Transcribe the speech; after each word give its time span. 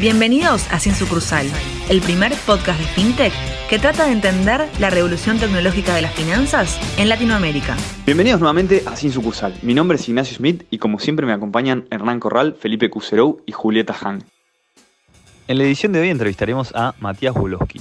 Bienvenidos 0.00 0.64
a 0.70 0.78
Sin 0.78 0.94
Sucursal, 0.94 1.44
el 1.88 2.00
primer 2.00 2.32
podcast 2.46 2.78
de 2.78 2.86
FinTech 2.86 3.32
que 3.68 3.80
trata 3.80 4.06
de 4.06 4.12
entender 4.12 4.68
la 4.78 4.90
revolución 4.90 5.40
tecnológica 5.40 5.92
de 5.92 6.02
las 6.02 6.14
finanzas 6.14 6.78
en 6.98 7.08
Latinoamérica. 7.08 7.76
Bienvenidos 8.06 8.38
nuevamente 8.38 8.84
a 8.86 8.94
Sin 8.94 9.10
Sucursal. 9.10 9.54
Mi 9.62 9.74
nombre 9.74 9.96
es 9.96 10.08
Ignacio 10.08 10.36
Smith 10.36 10.62
y 10.70 10.78
como 10.78 11.00
siempre 11.00 11.26
me 11.26 11.32
acompañan 11.32 11.88
Hernán 11.90 12.20
Corral, 12.20 12.54
Felipe 12.54 12.90
Cuserou 12.90 13.42
y 13.44 13.50
Julieta 13.50 13.96
Han. 14.00 14.22
En 15.48 15.58
la 15.58 15.64
edición 15.64 15.92
de 15.92 15.98
hoy 15.98 16.10
entrevistaremos 16.10 16.72
a 16.76 16.94
Matías 17.00 17.34
Wolowski. 17.34 17.80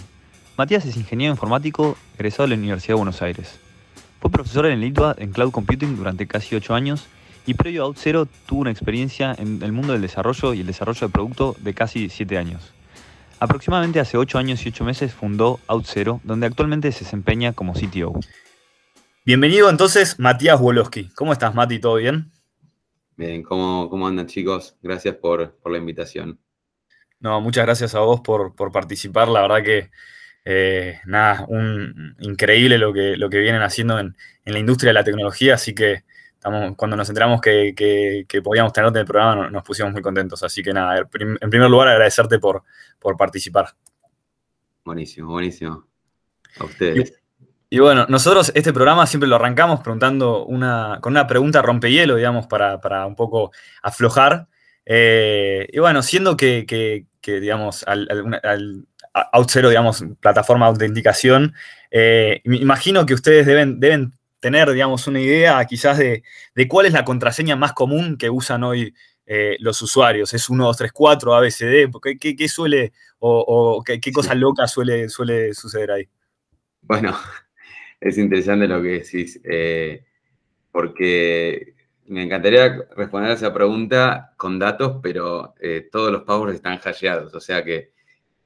Matías 0.58 0.88
es 0.88 0.98
ingeniero 0.98 1.32
informático 1.32 2.00
egresado 2.16 2.46
de 2.46 2.56
la 2.56 2.60
Universidad 2.60 2.96
de 2.96 2.98
Buenos 2.98 3.22
Aires. 3.22 3.60
Fue 4.20 4.32
profesor 4.32 4.66
en 4.66 4.72
el 4.72 4.84
ITUA 4.86 5.16
en 5.20 5.32
Cloud 5.32 5.52
Computing 5.52 5.96
durante 5.96 6.26
casi 6.26 6.56
8 6.56 6.74
años 6.74 7.06
y 7.48 7.54
previo 7.54 7.84
a 7.84 7.86
OutZero 7.86 8.28
tuvo 8.46 8.60
una 8.60 8.72
experiencia 8.72 9.34
en 9.40 9.64
el 9.64 9.72
mundo 9.72 9.94
del 9.94 10.02
desarrollo 10.02 10.54
y 10.54 10.60
el 10.60 10.68
desarrollo 10.68 11.08
de 11.08 11.14
producto 11.14 11.56
de 11.62 11.74
casi 11.74 12.10
7 12.10 12.38
años. 12.38 12.74
Aproximadamente 13.40 14.02
hace 14.02 14.18
8 14.18 14.38
años 14.38 14.66
y 14.66 14.70
8 14.70 14.84
meses 14.84 15.14
fundó 15.14 15.62
OutZero, 15.68 16.20
donde 16.26 16.46
actualmente 16.46 16.92
se 16.92 17.06
desempeña 17.06 17.54
como 17.54 17.72
CTO. 17.72 18.20
Bienvenido 19.26 19.70
entonces, 19.70 20.20
Matías 20.20 20.60
Wolowski. 20.60 21.10
¿Cómo 21.16 21.32
estás, 21.32 21.56
Mati? 21.56 21.80
¿Todo 21.80 21.96
bien? 21.96 22.32
Bien, 23.16 23.42
¿cómo, 23.44 23.90
cómo 23.90 24.08
andan 24.08 24.28
chicos? 24.28 24.76
Gracias 24.82 25.16
por, 25.16 25.58
la 25.66 25.78
invitación. 25.78 26.40
No, 27.22 27.40
muchas 27.40 27.66
gracias 27.66 27.96
a 27.96 28.00
vos 28.00 28.20
por, 28.20 28.56
participar. 28.74 29.30
La 29.30 29.42
verdad 29.42 29.64
que, 29.64 29.90
eh, 30.44 31.00
nada, 31.06 31.46
un, 31.48 32.18
increíble 32.20 32.78
lo 32.78 32.92
que, 32.92 33.16
lo 33.16 33.30
que 33.30 33.40
vienen 33.40 33.62
haciendo 33.62 34.00
en, 34.00 34.18
en, 34.44 34.54
la 34.54 34.60
industria 34.60 34.90
de 34.90 34.96
la 34.96 35.04
tecnología, 35.06 35.54
así 35.54 35.74
que 35.74 36.04
cuando 36.42 36.96
nos 36.96 37.10
enteramos 37.10 37.42
que, 37.42 38.26
podíamos 38.44 38.74
tenerte 38.74 39.00
en 39.00 39.02
el 39.02 39.08
programa, 39.08 39.50
nos 39.50 39.64
pusimos 39.64 39.92
muy 39.92 40.02
contentos. 40.02 40.44
Así 40.44 40.64
que 40.64 40.74
nada, 40.74 40.98
en 41.00 41.50
primer 41.50 41.70
lugar, 41.70 41.90
agradecerte 41.90 42.40
por, 42.40 42.64
por 43.00 43.18
participar. 43.18 43.70
Buenísimo, 44.84 45.32
buenísimo. 45.32 45.86
A 46.60 46.66
ustedes. 46.66 47.14
Y, 47.70 47.80
bueno, 47.80 48.06
nosotros 48.08 48.52
este 48.56 48.72
programa 48.72 49.06
siempre 49.06 49.28
lo 49.28 49.36
arrancamos 49.36 49.82
preguntando 49.82 50.46
una, 50.46 51.00
con 51.02 51.12
una 51.12 51.28
pregunta 51.28 51.62
rompehielo, 51.62 52.16
digamos, 52.16 52.48
para, 52.48 53.06
un 53.06 53.16
poco 53.16 53.52
aflojar. 53.82 54.48
Eh, 54.86 55.68
y 55.74 55.80
bueno, 55.80 56.02
siendo 56.02 56.38
que, 56.38 57.06
digamos, 57.22 57.84
al, 57.86 58.08
al, 58.44 58.88
digamos, 59.70 60.06
plataforma 60.22 60.68
de 60.68 60.72
autenticación, 60.72 61.54
eh, 61.92 62.42
me 62.46 62.58
imagino 62.58 63.06
que 63.06 63.14
ustedes 63.14 63.46
deben, 63.46 63.80
deben 63.82 64.14
tener, 64.40 64.72
digamos, 64.72 65.08
una 65.08 65.20
idea 65.20 65.64
quizás 65.66 65.98
de, 65.98 66.24
cuál 66.68 66.86
es 66.86 66.94
la 66.94 67.06
contraseña 67.06 67.56
más 67.56 67.74
común 67.74 68.18
que 68.18 68.30
usan 68.30 68.64
hoy 68.64 68.94
eh, 69.26 69.58
los 69.60 69.82
usuarios. 69.82 70.34
¿Es 70.34 70.50
1, 70.50 70.64
2, 70.64 70.78
3, 70.78 70.92
4, 70.92 71.36
ABCD? 71.36 71.92
¿Qué, 72.20 72.36
qué, 72.36 72.48
suele 72.48 72.94
o, 73.20 73.84
qué, 73.86 74.12
cosa 74.12 74.36
loca 74.36 74.68
suele, 74.68 75.10
suele 75.10 75.54
suceder 75.54 75.92
ahí? 75.92 76.10
Bueno, 76.82 77.18
es 78.00 78.18
interesante 78.18 78.68
lo 78.68 78.82
que 78.82 78.90
decís, 78.90 79.40
eh, 79.44 80.06
porque 80.72 81.76
me 82.08 82.24
encantaría 82.24 82.86
responder 82.96 83.32
a 83.32 83.34
esa 83.34 83.54
pregunta 83.54 84.34
con 84.38 84.60
datos, 84.60 85.00
pero 85.02 85.56
eh, 85.60 85.90
todos 85.92 86.12
los 86.12 86.24
passwords 86.24 86.56
están 86.56 86.80
hasheados, 86.80 87.34
o 87.34 87.40
sea 87.40 87.64
que 87.64 87.92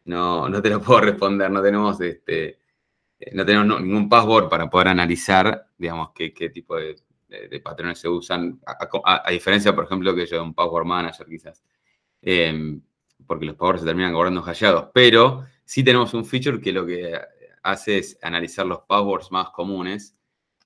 no, 0.05 0.49
no 0.49 0.61
te 0.61 0.69
lo 0.69 0.81
puedo 0.81 1.01
responder, 1.11 1.51
no 1.51 1.61
tenemos 1.61 2.01
este, 2.01 2.57
no 3.33 3.45
tenemos 3.45 3.81
ningún 3.81 4.09
password 4.09 4.49
para 4.49 4.69
poder 4.69 4.89
analizar, 4.89 5.67
digamos, 5.77 6.11
qué, 6.13 6.31
tipo 6.49 6.75
de, 6.75 6.95
patrones 7.63 7.99
se 7.99 8.09
usan, 8.09 8.59
a, 8.65 9.31
diferencia, 9.31 9.73
por 9.73 9.85
ejemplo, 9.85 10.13
que 10.15 10.25
yo 10.25 10.37
de 10.37 10.43
un 10.43 10.53
password 10.53 10.85
manager 10.85 11.27
quizás, 11.27 11.63
em, 12.21 12.81
porque 13.25 13.45
los 13.45 13.55
passwords 13.55 13.81
se 13.81 13.87
terminan 13.87 14.13
cobrando 14.13 14.41
hallados, 14.41 14.89
pero 14.93 15.45
sí 15.63 15.83
tenemos 15.83 16.13
un 16.13 16.25
feature 16.25 16.59
que 16.59 16.71
lo 16.71 16.85
que 16.85 17.19
hace 17.63 17.99
es 17.99 18.17
analizar 18.21 18.65
los 18.65 18.79
passwords 18.81 19.31
más 19.31 19.49
comunes 19.49 20.17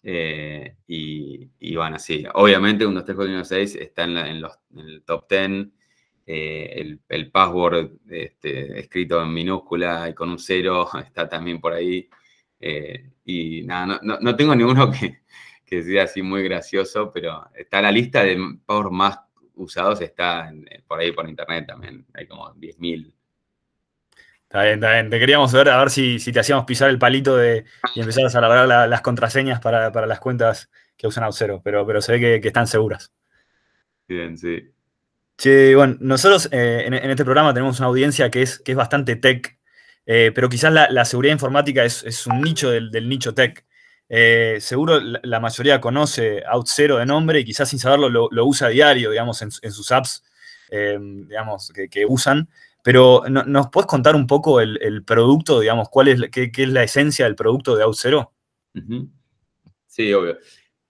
eh, 0.08 0.78
y, 0.88 1.75
van 1.75 1.96
así. 1.96 2.24
Obviamente, 2.35 2.85
un 2.85 2.94
2, 2.94 3.06
3, 3.06 3.16
4, 3.16 3.34
1, 3.34 3.46
6 3.46 3.75
está 3.75 4.03
en, 4.03 4.40
los, 4.40 4.53
el 4.75 5.03
top 5.03 5.28
10. 5.29 5.68
Eh, 6.28 7.00
el, 7.08 7.31
password 7.31 7.91
este, 8.09 8.79
escrito 8.79 9.22
en 9.22 9.31
minúscula 9.31 10.09
y 10.09 10.16
con 10.16 10.29
un 10.29 10.40
cero 10.40 10.88
está 11.06 11.28
también 11.28 11.59
por 11.59 11.74
ahí. 11.74 12.08
Eh, 12.59 13.11
y 13.25 13.63
nada, 13.63 13.99
no, 14.01 14.35
tengo 14.35 14.55
ninguno 14.55 14.91
que, 15.66 15.83
sea 15.83 16.03
así 16.03 16.21
muy 16.21 16.43
gracioso, 16.43 17.11
pero 17.11 17.49
está 17.55 17.81
la 17.81 17.91
lista 17.91 18.23
de 18.23 18.38
power 18.66 18.91
más 18.91 19.19
usados, 19.55 20.01
está 20.01 20.51
por 20.88 20.99
ahí 20.99 21.11
por 21.11 21.27
internet 21.27 21.66
también, 21.67 22.05
hay 22.13 22.27
como 22.27 22.53
10.000. 22.55 23.13
Está 24.43 24.63
bien, 24.63 24.75
está 24.75 24.93
bien. 24.93 25.09
Te 25.09 25.19
queríamos 25.19 25.51
ver 25.51 25.69
a 25.69 25.79
ver 25.79 25.89
si, 25.89 26.17
te 26.17 26.39
hacíamos 26.39 26.66
pisar 26.66 26.89
el 26.89 26.99
palito 26.99 27.35
de, 27.35 27.66
y 27.93 27.99
empezar 27.99 28.25
a 28.25 28.47
alargar 28.47 28.87
las 28.87 29.01
contraseñas 29.01 29.59
para, 29.59 29.89
las 29.89 30.19
cuentas 30.19 30.69
que 30.95 31.07
usan 31.07 31.23
Auxero, 31.23 31.61
pero, 31.63 31.85
pero 31.85 32.01
se 32.01 32.13
ve 32.13 32.41
que, 32.41 32.47
están 32.47 32.67
seguras. 32.67 33.11
Bien, 34.07 34.37
sí. 34.37 34.72
bueno, 35.73 35.97
nosotros 35.99 36.47
eh, 36.51 36.83
en, 36.85 36.93
este 36.93 37.25
programa 37.25 37.53
tenemos 37.53 37.79
una 37.79 37.87
audiencia 37.87 38.29
que 38.29 38.43
es, 38.43 38.59
que 38.59 38.72
es 38.72 38.77
bastante 38.77 39.16
tech 39.16 39.59
eh, 40.05 40.31
pero 40.33 40.49
quizás 40.49 40.71
la, 40.71 41.05
seguridad 41.05 41.33
informática 41.33 41.83
es, 41.83 42.27
un 42.27 42.41
nicho 42.41 42.69
del, 42.69 43.09
nicho 43.09 43.33
tech. 43.33 43.66
Eh, 44.07 44.57
seguro 44.59 44.99
la, 44.99 45.39
mayoría 45.39 45.81
conoce 45.81 46.43
OutZero 46.45 46.97
de 46.97 47.07
nombre 47.07 47.39
y 47.39 47.45
quizás 47.45 47.69
sin 47.69 47.79
saberlo 47.79 48.29
lo, 48.29 48.45
usa 48.45 48.67
a 48.67 48.69
diario, 48.69 49.09
digamos, 49.09 49.41
en, 49.41 49.51
sus 49.51 49.91
apps, 49.91 50.23
eh, 50.69 50.97
digamos, 50.99 51.71
que, 51.89 52.05
usan. 52.05 52.47
Pero 52.83 53.23
¿nos 53.27 53.69
puedes 53.69 53.88
contar 53.88 54.16
un 54.16 54.27
poco 54.27 54.61
el, 54.61 55.03
producto, 55.03 55.59
digamos, 55.59 55.89
cuál 55.89 56.09
es, 56.09 56.22
qué, 56.31 56.51
es 56.55 56.69
la 56.69 56.83
esencia 56.83 57.25
del 57.25 57.35
producto 57.35 57.75
de 57.75 57.83
OutZero? 57.83 58.31
Sí, 59.87 60.13
obvio. 60.13 60.37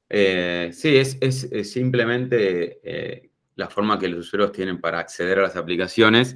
sí, 0.10 0.98
es, 0.98 1.18
es 1.22 1.72
simplemente 1.72 3.32
la 3.56 3.70
forma 3.70 3.98
que 3.98 4.10
los 4.10 4.28
usuarios 4.28 4.52
tienen 4.52 4.82
para 4.82 5.00
acceder 5.00 5.40
a 5.40 5.44
las 5.44 5.56
aplicaciones 5.56 6.36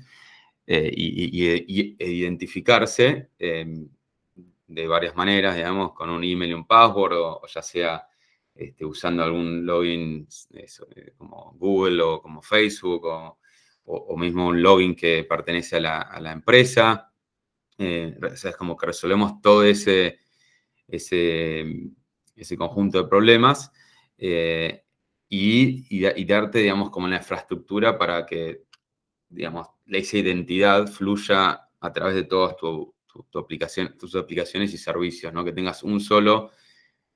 eh, 0.72 0.94
y, 0.96 1.96
identificarse 1.97 3.31
em, 3.40 3.90
de 4.68 4.88
varias 4.88 5.16
maneras, 5.16 5.56
digamos, 5.56 5.94
con 5.94 6.12
un 6.12 6.24
email 6.24 6.52
y 6.52 6.53
un 6.53 6.68
password, 6.68 7.13
o, 7.18 7.41
ya 7.47 7.63
sea 7.63 8.07
este, 8.53 8.85
usando 8.85 9.24
algún 9.24 9.66
login 9.66 10.28
eh, 10.53 11.13
como 11.18 11.56
Google 11.58 12.03
o 12.03 12.22
como 12.22 12.44
Facebook, 12.44 13.03
o, 13.85 14.16
mismo 14.16 14.47
un 14.47 14.62
login 14.62 14.96
que 14.96 15.24
pertenece 15.24 15.78
a 15.78 16.19
la, 16.19 16.31
empresa. 16.31 17.12
Eh, 17.79 18.16
es 18.22 18.56
como 18.56 18.78
que 18.78 18.85
resolvemos 18.85 19.41
todo 19.41 19.63
ese, 19.63 20.19
ese, 20.88 21.66
ese 22.35 22.58
conjunto 22.58 23.02
de 23.02 23.09
problemas 23.09 23.72
y, 24.19 24.84
y, 25.90 26.25
darte, 26.25 26.59
digamos, 26.59 26.91
como 26.91 27.08
la 27.08 27.18
infraestructura 27.18 27.97
para 27.97 28.24
que, 28.28 28.66
digamos, 29.29 29.68
esa 29.92 30.18
identidad 30.18 30.88
fluya 30.88 31.68
a 31.80 31.94
través 31.94 32.16
de 32.16 32.24
todas 32.24 32.56
tu, 32.58 32.94
aplicación, 33.36 33.98
tus 33.98 34.16
aplicaciones 34.16 34.74
y 34.74 34.78
servicios, 34.78 35.34
¿no? 35.34 35.44
Que 35.44 35.52
tengas 35.52 35.84
un 35.84 36.00
solo 36.00 36.52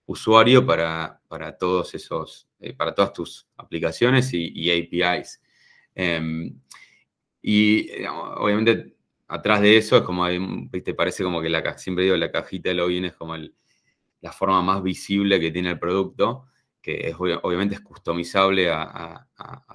usuario 0.06 0.66
para, 0.66 1.22
para 1.28 1.58
todos 1.58 1.94
esos, 1.96 2.48
eh, 2.60 2.74
para 2.74 2.94
todas 2.94 3.14
tus 3.14 3.48
aplicaciones 3.58 4.30
y, 4.34 4.70
APIs. 4.72 5.42
Em, 5.96 6.60
y 7.42 7.90
obviamente 8.06 8.96
atrás 9.28 9.62
de 9.62 9.78
eso 9.78 9.98
es 9.98 10.04
como, 10.04 10.26
te 10.28 10.94
parece 10.94 11.24
como 11.24 11.42
que 11.42 11.50
la, 11.50 11.78
siempre 11.78 12.06
digo, 12.06 12.18
la 12.18 12.32
cajita 12.32 12.70
de 12.70 12.76
login 12.76 13.06
es 13.06 13.14
como 13.14 13.36
la 13.36 14.32
forma 14.32 14.62
más 14.62 14.82
visible 14.84 15.40
que 15.40 15.52
tiene 15.52 15.72
el 15.72 15.80
producto 15.80 16.48
que 16.84 17.08
es, 17.08 17.16
obviamente 17.18 17.76
es 17.76 17.82
customizable 17.82 18.70
a, 18.70 19.26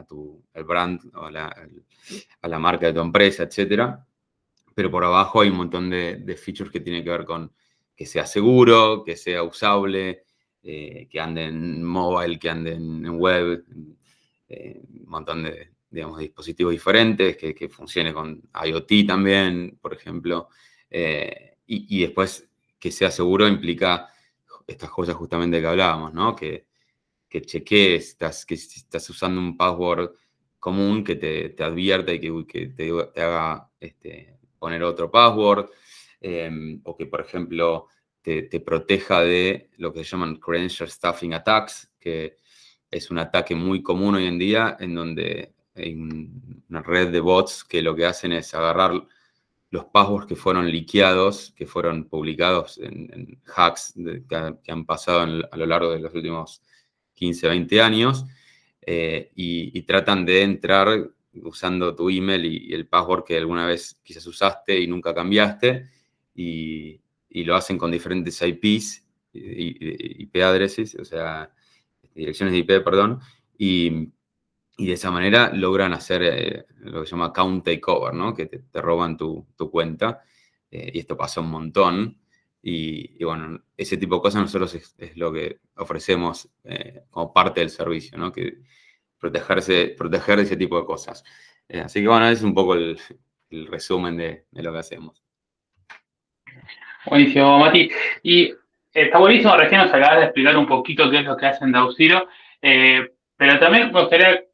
tu, 0.07 0.45
el 0.53 0.65
brand 0.65 1.01
o 1.15 1.25
a 1.25 1.31
la, 1.31 2.59
marca 2.59 2.87
de 2.87 2.93
tu 2.93 3.01
empresa, 3.01 3.45
etc. 3.45 3.97
Pero 4.75 4.91
por 4.91 5.03
abajo 5.05 5.41
hay 5.41 5.49
un 5.49 5.57
montón 5.57 5.89
de, 5.89 6.37
features 6.37 6.71
que 6.71 6.81
tienen 6.81 7.03
que 7.03 7.11
ver 7.11 7.25
con 7.25 7.51
que 7.97 8.05
sea 8.05 8.27
seguro, 8.27 9.03
que 9.03 9.17
sea 9.17 9.43
usable, 9.43 10.25
eh, 10.63 11.09
que 11.11 11.19
ande 11.19 11.47
en 11.47 11.83
mobile, 11.83 12.39
que 12.39 12.51
ande 12.51 12.75
en 12.75 13.09
web, 13.19 13.65
eh, 14.51 14.83
un 15.01 15.09
montón 15.09 15.45
de, 15.45 15.71
digamos, 15.91 16.19
dispositivos 16.19 16.73
diferentes, 16.73 17.39
que, 17.39 17.55
que, 17.55 17.71
funcione 17.71 18.13
con 18.13 18.43
IoT 18.67 19.07
también, 19.07 19.79
por 19.81 19.95
ejemplo. 19.95 20.51
Eh, 20.91 21.57
y, 21.67 21.97
y, 21.97 22.03
después 22.03 22.47
que 22.79 22.93
sea 22.93 23.11
seguro 23.11 23.49
implica 23.49 24.09
estas 24.67 24.91
cosas 24.91 25.17
justamente 25.17 25.61
que 25.61 25.67
hablábamos, 25.67 26.13
¿no? 26.13 26.37
Que, 26.37 26.68
que 27.29 27.43
chequees, 27.43 28.11
estás, 28.11 28.47
que 28.47 28.55
estás 28.55 29.09
usando 29.11 29.41
un 29.41 29.57
password 29.57 30.11
común 30.59 31.05
que 31.05 31.17
te, 31.17 31.51
te 31.51 31.65
advierta 31.65 32.13
y 32.13 32.21
que, 32.47 32.67
te, 32.69 32.91
haga 33.21 33.71
este, 33.79 34.39
poner 34.59 34.83
otro 34.83 35.11
password, 35.11 35.71
em, 36.21 36.81
o 36.85 36.97
que, 36.97 37.07
por 37.07 37.21
ejemplo, 37.21 37.87
te, 38.23 38.61
proteja 38.61 39.23
de 39.23 39.71
lo 39.79 39.93
que 39.93 40.05
se 40.05 40.11
llaman 40.11 40.37
credential 40.37 40.91
stuffing 40.91 41.33
attacks, 41.33 41.91
que 41.99 42.37
es 42.91 43.11
un 43.11 43.19
ataque 43.19 43.55
muy 43.55 43.83
común 43.83 44.17
hoy 44.17 44.27
en 44.27 44.39
día 44.39 44.77
en 44.81 44.95
donde 44.95 45.55
una 45.77 46.83
red 46.83 47.09
de 47.09 47.21
bots 47.21 47.65
que 47.65 47.81
lo 47.81 47.95
que 47.95 48.05
hacen 48.05 48.33
es 48.33 48.53
agarrar 48.53 48.93
los 49.71 49.85
passwords 49.87 50.27
que 50.27 50.37
fueron 50.37 50.71
liqueados, 50.71 51.53
que 51.57 51.67
fueron 51.67 52.05
publicados 52.09 52.79
en, 52.79 53.41
hacks 53.45 53.95
que, 54.29 54.73
han 54.73 54.85
pasado 54.85 55.21
a 55.51 55.57
lo 55.57 55.67
largo 55.67 55.93
de 55.93 56.01
los 56.01 56.13
últimos 56.15 56.63
15, 57.19 57.49
20 57.49 57.81
años, 57.83 58.25
eh, 58.81 59.33
y, 59.35 59.83
tratan 59.83 60.25
de 60.25 60.43
entrar 60.43 61.11
usando 61.43 61.95
tu 61.95 62.09
email 62.09 62.47
y, 62.47 62.73
el 62.73 62.87
password 62.87 63.25
que 63.25 63.37
alguna 63.37 63.67
vez 63.67 64.01
quizás 64.03 64.27
usaste 64.27 64.81
y 64.81 64.87
nunca 64.87 65.15
cambiaste, 65.15 65.91
y, 66.35 67.01
lo 67.31 67.55
hacen 67.57 67.79
con 67.79 67.91
diferentes 67.91 68.41
IPs, 68.41 69.05
IP 69.33 70.43
addresses, 70.43 70.95
o 70.95 71.05
sea, 71.05 71.53
direcciones 72.15 72.53
de 72.53 72.59
IP, 72.59 72.85
perdón, 72.85 73.21
y, 73.57 74.09
de 74.79 74.93
esa 74.93 75.11
manera 75.11 75.53
logran 75.53 75.93
hacer 75.93 76.23
eh, 76.23 76.67
lo 76.79 77.01
que 77.01 77.07
se 77.07 77.11
llama 77.11 77.27
account 77.27 77.65
takeover, 77.65 78.15
¿no? 78.15 78.33
Que 78.33 78.47
te, 78.47 78.81
roban 78.81 79.17
tu, 79.17 79.45
cuenta, 79.73 80.23
eh, 80.71 80.93
y 80.95 81.01
esto 81.01 81.17
pasa 81.17 81.41
un 81.41 81.51
montón, 81.51 82.19
y, 82.71 83.25
bueno, 83.25 83.61
ese 83.77 83.97
tipo 83.97 84.17
de 84.17 84.21
cosas 84.21 84.43
nosotros 84.43 84.75
es, 84.75 85.17
lo 85.17 85.33
que 85.33 85.59
ofrecemos 85.77 86.51
eh, 86.65 87.01
como 87.11 87.33
parte 87.33 87.61
del 87.61 87.71
servicio, 87.71 88.19
¿no? 88.19 88.31
Que 88.31 88.59
protegerse, 89.19 89.95
proteger 89.97 90.41
ese 90.41 90.57
tipo 90.57 90.79
de 90.79 90.85
cosas. 90.85 91.25
Eh, 91.69 91.81
así 91.81 92.01
que 92.01 92.09
bueno, 92.09 92.29
es 92.29 92.43
un 92.43 92.55
poco 92.55 92.75
el, 92.75 92.99
resumen 93.51 94.19
de, 94.19 94.45
lo 94.53 94.73
que 94.73 94.79
hacemos. 94.79 95.25
Buenísimo, 97.07 97.59
Mati. 97.59 97.91
Y 98.23 98.53
está 98.93 99.19
buenísimo, 99.19 99.57
recién 99.57 99.81
nos 99.81 99.95
acabas 99.95 100.19
de 100.19 100.25
explicar 100.25 100.57
un 100.59 100.67
poquito 100.67 101.11
qué 101.11 101.21
es 101.21 101.25
lo 101.25 101.37
que 101.37 101.47
hacen 101.47 101.73
Dauxiro, 101.73 102.29
eh, 102.61 103.15
pero 103.37 103.59
también 103.59 103.91
me 103.93 104.01
gustaría 104.01 104.45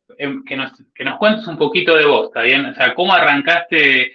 que 0.46 0.56
nos, 0.56 0.70
que 0.94 1.04
nos 1.04 1.18
cuentes 1.18 1.46
un 1.48 1.58
poquito 1.58 1.96
de 1.96 2.06
vos, 2.06 2.26
¿está 2.26 2.42
bien? 2.42 2.64
O 2.66 2.74
sea, 2.74 2.94
¿cómo 2.94 3.12
arrancaste 3.12 4.14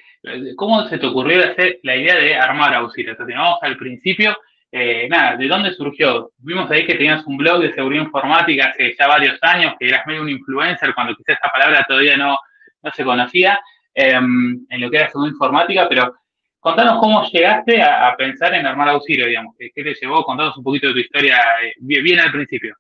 ¿Cómo 0.56 0.88
se 0.88 0.98
te 0.98 1.06
ocurrió 1.06 1.44
hacer 1.44 1.80
la 1.84 1.96
idea 1.96 2.16
de 2.16 2.36
armar 2.36 2.74
auxilio? 2.74 3.12
Entonces, 3.12 3.36
vamos 3.36 3.60
al 3.62 3.78
principio, 3.78 4.36
eh, 4.72 5.08
nada, 5.10 5.38
¿de 5.38 5.48
dónde 5.48 5.74
surgió? 5.74 6.32
Vimos 6.38 6.70
ahí 6.70 6.86
que 6.86 6.96
tenías 6.96 7.26
un 7.26 7.38
blog 7.38 7.62
de 7.62 7.74
seguridad 7.74 8.04
informática 8.04 8.68
hace 8.68 8.96
ya 8.98 9.08
varios 9.08 9.38
años, 9.42 9.76
que 9.80 9.88
eras 9.88 10.06
medio 10.06 10.22
un 10.22 10.30
influencer 10.30 10.94
cuando 10.94 11.16
quizás 11.16 11.36
esta 11.36 11.50
palabra 11.50 11.86
todavía 11.88 12.18
no, 12.18 12.38
no 12.82 12.92
se 12.92 13.04
conocía 13.04 13.60
em, 13.94 14.66
en 14.70 14.82
lo 14.82 14.92
que 14.92 14.98
era 14.98 15.10
seguridad 15.10 15.34
informática, 15.34 15.88
pero 15.90 16.16
contanos 16.60 17.00
cómo 17.00 17.24
llegaste 17.30 17.82
a, 17.82 18.14
pensar 18.18 18.54
en 18.54 18.66
armar 18.66 18.90
auxilio, 18.90 19.26
digamos. 19.26 19.56
¿Qué, 19.58 19.72
te 19.74 19.96
llevó? 19.96 20.24
Contanos 20.24 20.58
un 20.58 20.64
poquito 20.64 20.88
de 20.88 20.94
tu 20.94 21.00
historia 21.00 21.40
eh, 21.64 21.74
bien, 21.80 22.20
al 22.20 22.32
principio. 22.32 22.76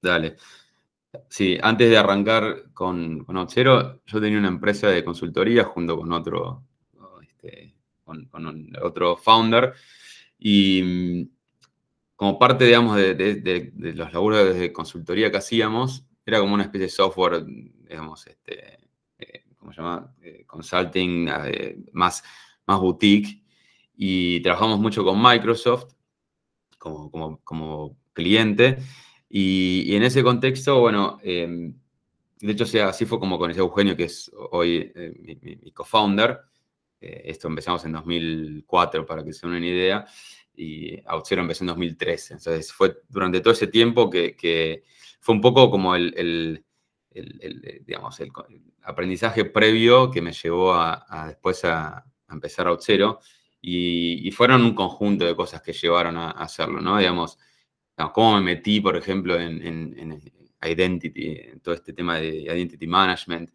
Dale. 0.00 0.36
Sí, 1.28 1.58
antes 1.62 1.90
de 1.90 1.98
arrancar 1.98 2.72
con, 2.72 3.24
con 3.24 3.36
yo 3.46 4.20
tenía 4.20 4.38
una 4.38 4.48
empresa 4.48 4.88
de 4.88 5.04
consultoría 5.04 5.64
junto 5.64 5.98
con 5.98 6.10
otro, 6.10 6.64
este, 7.22 7.74
con, 8.02 8.30
otro 8.82 9.16
founder 9.18 9.74
y 10.38 10.82
mm, 10.82 11.30
como 12.16 12.38
parte, 12.38 12.64
digamos, 12.64 12.96
de, 12.96 13.72
los 13.94 14.12
laburos 14.12 14.54
de 14.54 14.72
consultoría 14.72 15.30
que 15.30 15.36
hacíamos, 15.36 16.06
era 16.24 16.40
como 16.40 16.54
una 16.54 16.62
especie 16.62 16.86
de 16.86 16.92
software, 16.92 17.44
digamos, 17.44 18.26
este, 18.26 18.78
eh, 19.18 19.44
¿cómo 19.58 19.72
se 19.72 19.82
llama? 19.82 20.14
Eh, 20.22 20.44
consulting 20.46 21.28
eh, 21.28 21.76
más, 21.92 22.24
más 22.66 22.80
boutique 22.80 23.42
y 23.94 24.40
trabajamos 24.40 24.78
mucho 24.78 25.04
con 25.04 25.20
Microsoft 25.20 25.92
como, 26.78 27.10
como, 27.10 27.38
como 27.44 27.98
cliente 28.14 28.78
y, 29.34 29.96
en 29.96 30.02
ese 30.02 30.22
contexto, 30.22 30.78
bueno, 30.80 31.18
em, 31.22 31.74
de 32.38 32.52
hecho, 32.52 32.66
así 32.84 33.06
fue 33.06 33.18
como 33.18 33.38
con 33.38 33.50
ese 33.50 33.60
Eugenio, 33.60 33.96
que 33.96 34.04
es 34.04 34.30
hoy 34.50 34.92
eh, 34.94 35.38
mi, 35.40 35.72
co-founder. 35.72 36.38
Eh, 37.00 37.22
esto 37.24 37.48
empezamos 37.48 37.82
en 37.86 37.92
2004, 37.92 39.06
para 39.06 39.24
que 39.24 39.32
se 39.32 39.46
den 39.46 39.56
una 39.56 39.66
idea, 39.66 40.04
y 40.54 41.00
Outzero 41.06 41.40
empezó 41.40 41.64
en 41.64 41.68
2013. 41.68 42.34
Entonces, 42.34 42.70
fue 42.74 42.98
durante 43.08 43.40
todo 43.40 43.54
ese 43.54 43.68
tiempo 43.68 44.10
que, 44.10 44.84
fue 45.20 45.34
un 45.34 45.40
poco 45.40 45.70
como 45.70 45.96
el, 45.96 46.62
digamos, 47.86 48.20
el 48.20 48.30
aprendizaje 48.82 49.46
previo 49.46 50.10
que 50.10 50.20
me 50.20 50.32
llevó 50.32 50.74
a, 50.74 51.24
después 51.28 51.64
a, 51.64 52.04
empezar 52.30 52.66
Outzero. 52.66 53.20
Y, 53.62 54.28
y, 54.28 54.30
fueron 54.30 54.62
un 54.62 54.74
conjunto 54.74 55.24
de 55.24 55.34
cosas 55.34 55.62
que 55.62 55.72
llevaron 55.72 56.18
a, 56.18 56.32
a 56.32 56.42
hacerlo, 56.42 56.82
¿no? 56.82 56.98
Digamos, 56.98 57.38
cómo 58.12 58.36
me 58.36 58.54
metí, 58.54 58.80
por 58.80 58.96
ejemplo, 58.96 59.38
en, 59.38 60.20
identity, 60.62 61.36
en 61.38 61.60
todo 61.60 61.74
este 61.74 61.92
tema 61.92 62.18
de 62.18 62.28
identity 62.28 62.86
management. 62.86 63.50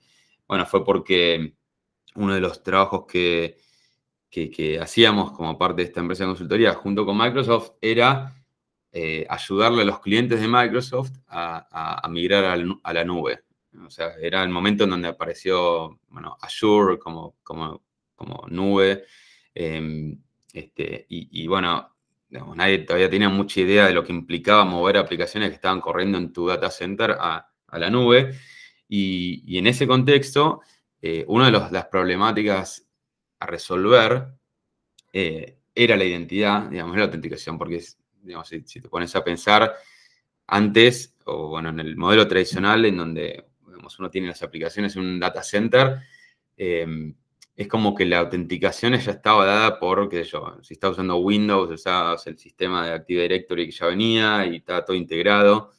Bueno, 0.47 0.65
fue 0.65 0.83
porque 0.83 1.53
uno 2.15 2.33
de 2.33 2.41
los 2.41 2.63
trabajos 2.63 3.05
que, 3.07 3.57
que, 4.29 4.79
hacíamos 4.79 5.31
como 5.31 5.57
parte 5.57 5.81
de 5.81 5.87
esta 5.87 5.99
empresa 5.99 6.23
de 6.23 6.29
consultoría 6.29 6.73
junto 6.73 7.05
con 7.05 7.17
Microsoft 7.17 7.71
era 7.81 8.35
eh, 8.91 9.25
ayudarle 9.29 9.81
a 9.81 9.85
los 9.85 9.99
clientes 9.99 10.39
de 10.39 10.47
Microsoft 10.47 11.11
a, 11.27 12.07
migrar 12.09 12.45
a 12.45 12.93
la, 12.93 13.03
nube. 13.03 13.43
O 13.85 13.89
sea, 13.89 14.15
era 14.21 14.43
el 14.43 14.49
momento 14.49 14.85
en 14.85 14.91
donde 14.91 15.07
apareció 15.07 15.99
bueno, 16.09 16.37
Azure 16.41 16.97
como, 16.97 17.35
como, 17.43 17.81
nube. 18.47 19.05
Em, 19.53 20.19
este, 20.53 21.05
y, 21.09 21.45
bueno, 21.47 21.96
nadie 22.29 22.79
todavía 22.79 23.09
tenía 23.09 23.29
mucha 23.29 23.61
idea 23.61 23.87
de 23.87 23.93
lo 23.93 24.03
que 24.03 24.11
implicaba 24.11 24.65
mover 24.65 24.97
aplicaciones 24.97 25.49
que 25.49 25.55
estaban 25.55 25.81
corriendo 25.81 26.17
en 26.17 26.33
tu 26.33 26.47
data 26.47 26.69
center 26.69 27.15
a, 27.19 27.49
la 27.73 27.89
nube. 27.89 28.33
Y, 28.87 29.57
en 29.57 29.67
ese 29.67 29.87
contexto, 29.87 30.61
eh, 31.01 31.25
una 31.27 31.51
de 31.51 31.51
las 31.71 31.85
problemáticas 31.85 32.87
a 33.39 33.45
resolver 33.45 34.27
eh, 35.13 35.57
era 35.75 35.95
la 35.95 36.05
identidad, 36.05 36.69
digamos, 36.69 36.97
la 36.97 37.03
autenticación, 37.03 37.57
porque 37.57 37.83
digamos, 38.21 38.47
si, 38.47 38.61
te 38.61 38.89
pones 38.89 39.15
a 39.15 39.23
pensar, 39.23 39.73
antes, 40.47 41.15
o 41.25 41.49
bueno, 41.49 41.69
en 41.69 41.79
el 41.79 41.97
modelo 41.97 42.27
tradicional, 42.27 42.85
en 42.85 42.97
donde 42.97 43.45
uno 43.99 44.09
tiene 44.09 44.27
las 44.27 44.43
aplicaciones 44.43 44.95
en 44.95 45.03
un 45.03 45.19
data 45.19 45.43
center, 45.43 45.99
eh, 46.57 47.13
es 47.57 47.67
como 47.67 47.95
que 47.95 48.05
la 48.05 48.19
autenticación 48.19 48.93
ya 48.95 49.11
estaba 49.11 49.43
dada 49.45 49.79
por, 49.79 50.07
qué 50.09 50.23
sé 50.23 50.31
yo, 50.31 50.59
si 50.61 50.75
estás 50.75 50.91
usando 50.91 51.17
Windows, 51.17 51.71
usabas 51.71 52.27
el 52.27 52.37
sistema 52.37 52.85
de 52.85 52.93
Active 52.93 53.23
Directory 53.23 53.65
que 53.65 53.71
ya 53.71 53.87
venía 53.87 54.45
y 54.45 54.57
estaba 54.57 54.85
todo 54.85 54.95
integrado, 54.95 55.71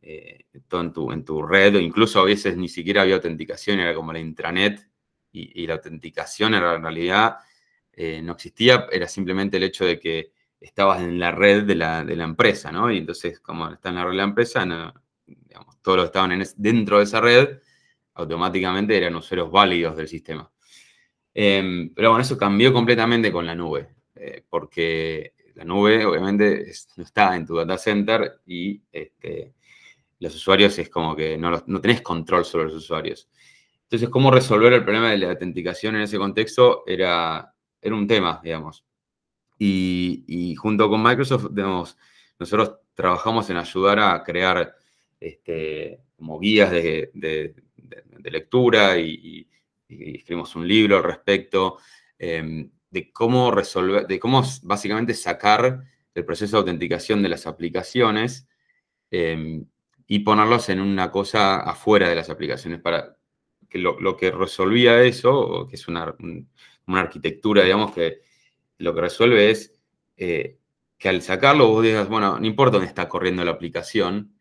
eh, 0.00 0.46
todo 0.68 0.80
en 0.82 0.92
tu, 0.92 1.10
en 1.12 1.24
tu 1.24 1.42
red, 1.42 1.74
o 1.74 1.80
incluso 1.80 2.20
a 2.20 2.24
veces 2.24 2.56
ni 2.56 2.68
siquiera 2.68 3.02
había 3.02 3.16
autenticación, 3.16 3.80
era 3.80 3.94
como 3.94 4.12
la 4.12 4.20
intranet, 4.20 4.88
y, 5.32 5.66
la 5.66 5.74
autenticación 5.74 6.54
en 6.54 6.60
realidad 6.82 7.38
eh, 7.92 8.22
no 8.22 8.34
existía, 8.34 8.86
era 8.92 9.08
simplemente 9.08 9.56
el 9.56 9.64
hecho 9.64 9.84
de 9.84 9.98
que 9.98 10.32
estabas 10.60 11.00
en 11.00 11.18
la 11.18 11.32
red 11.32 11.64
de 11.64 11.74
la, 11.74 12.00
empresa, 12.02 12.70
¿no? 12.70 12.92
Y 12.92 12.98
entonces, 12.98 13.40
como 13.40 13.68
está 13.70 13.88
en 13.88 13.96
la 13.96 14.04
red 14.04 14.10
de 14.12 14.16
la 14.16 14.22
empresa, 14.22 14.94
digamos, 15.26 15.82
todos 15.82 15.96
los 15.98 16.04
que 16.06 16.08
estaban 16.18 16.42
dentro 16.56 16.98
de 16.98 17.04
esa 17.04 17.20
red, 17.20 17.58
automáticamente 18.14 18.96
eran 18.96 19.16
usuarios 19.16 19.50
válidos 19.50 19.96
del 19.96 20.06
sistema. 20.06 20.53
Em, 21.34 21.92
pero 21.92 22.10
bueno, 22.10 22.22
eso 22.22 22.38
cambió 22.38 22.72
completamente 22.72 23.32
con 23.32 23.44
la 23.44 23.54
nube, 23.56 23.88
eh, 24.14 24.44
porque 24.48 25.34
la 25.54 25.64
nube 25.64 26.04
obviamente 26.06 26.72
no 26.96 27.02
está 27.02 27.36
en 27.36 27.44
tu 27.44 27.56
data 27.56 27.76
center 27.76 28.40
y 28.46 28.80
este, 28.92 29.52
los 30.20 30.34
usuarios 30.34 30.78
es 30.78 30.88
como 30.88 31.16
que 31.16 31.36
no, 31.36 31.62
no 31.66 31.80
tenés 31.80 32.02
control 32.02 32.44
sobre 32.44 32.66
los 32.66 32.74
usuarios. 32.74 33.28
Entonces, 33.84 34.08
cómo 34.08 34.30
resolver 34.30 34.72
el 34.72 34.82
problema 34.82 35.10
de 35.10 35.18
la 35.18 35.30
autenticación 35.30 35.96
en 35.96 36.02
ese 36.02 36.18
contexto 36.18 36.84
era, 36.86 37.54
era 37.80 37.94
un 37.94 38.06
tema, 38.06 38.40
digamos. 38.42 38.84
Y, 39.58 40.54
junto 40.58 40.88
con 40.88 41.02
Microsoft, 41.02 41.48
digamos, 41.52 41.96
nosotros 42.38 42.76
trabajamos 42.94 43.48
en 43.50 43.56
ayudar 43.56 43.98
a 44.00 44.22
crear 44.24 44.74
este, 45.20 46.00
como 46.16 46.38
guías 46.40 46.70
de, 46.70 47.54
lectura 48.24 48.98
y, 48.98 49.10
y 49.22 49.48
escribimos 50.16 50.56
un 50.56 50.66
libro 50.66 50.96
al 50.96 51.04
respecto, 51.04 51.78
em, 52.18 52.70
de 52.90 53.12
cómo 53.12 53.50
resolver, 53.50 54.06
de 54.06 54.18
cómo 54.18 54.42
básicamente 54.62 55.14
sacar 55.14 55.84
el 56.14 56.24
proceso 56.24 56.56
de 56.56 56.60
autenticación 56.60 57.22
de 57.22 57.28
las 57.28 57.46
aplicaciones 57.46 58.48
em, 59.10 59.66
y 60.06 60.20
ponerlos 60.20 60.68
en 60.68 60.80
una 60.80 61.10
cosa 61.10 61.56
afuera 61.60 62.08
de 62.08 62.14
las 62.14 62.30
aplicaciones 62.30 62.80
para 62.80 63.16
que 63.68 63.78
lo, 63.78 64.16
que 64.16 64.30
resolvía 64.30 65.02
eso, 65.02 65.66
que 65.68 65.76
es 65.76 65.88
una, 65.88 66.14
arquitectura, 66.86 67.64
digamos, 67.64 67.92
que 67.92 68.20
lo 68.78 68.94
que 68.94 69.00
resuelve 69.00 69.50
es 69.50 69.72
eh, 70.16 70.58
que 70.98 71.08
al 71.08 71.22
sacarlo 71.22 71.68
vos 71.68 71.82
digas, 71.82 72.08
bueno, 72.08 72.38
no 72.38 72.46
importa 72.46 72.76
dónde 72.76 72.88
está 72.88 73.08
corriendo 73.08 73.44
la 73.44 73.50
aplicación, 73.50 74.34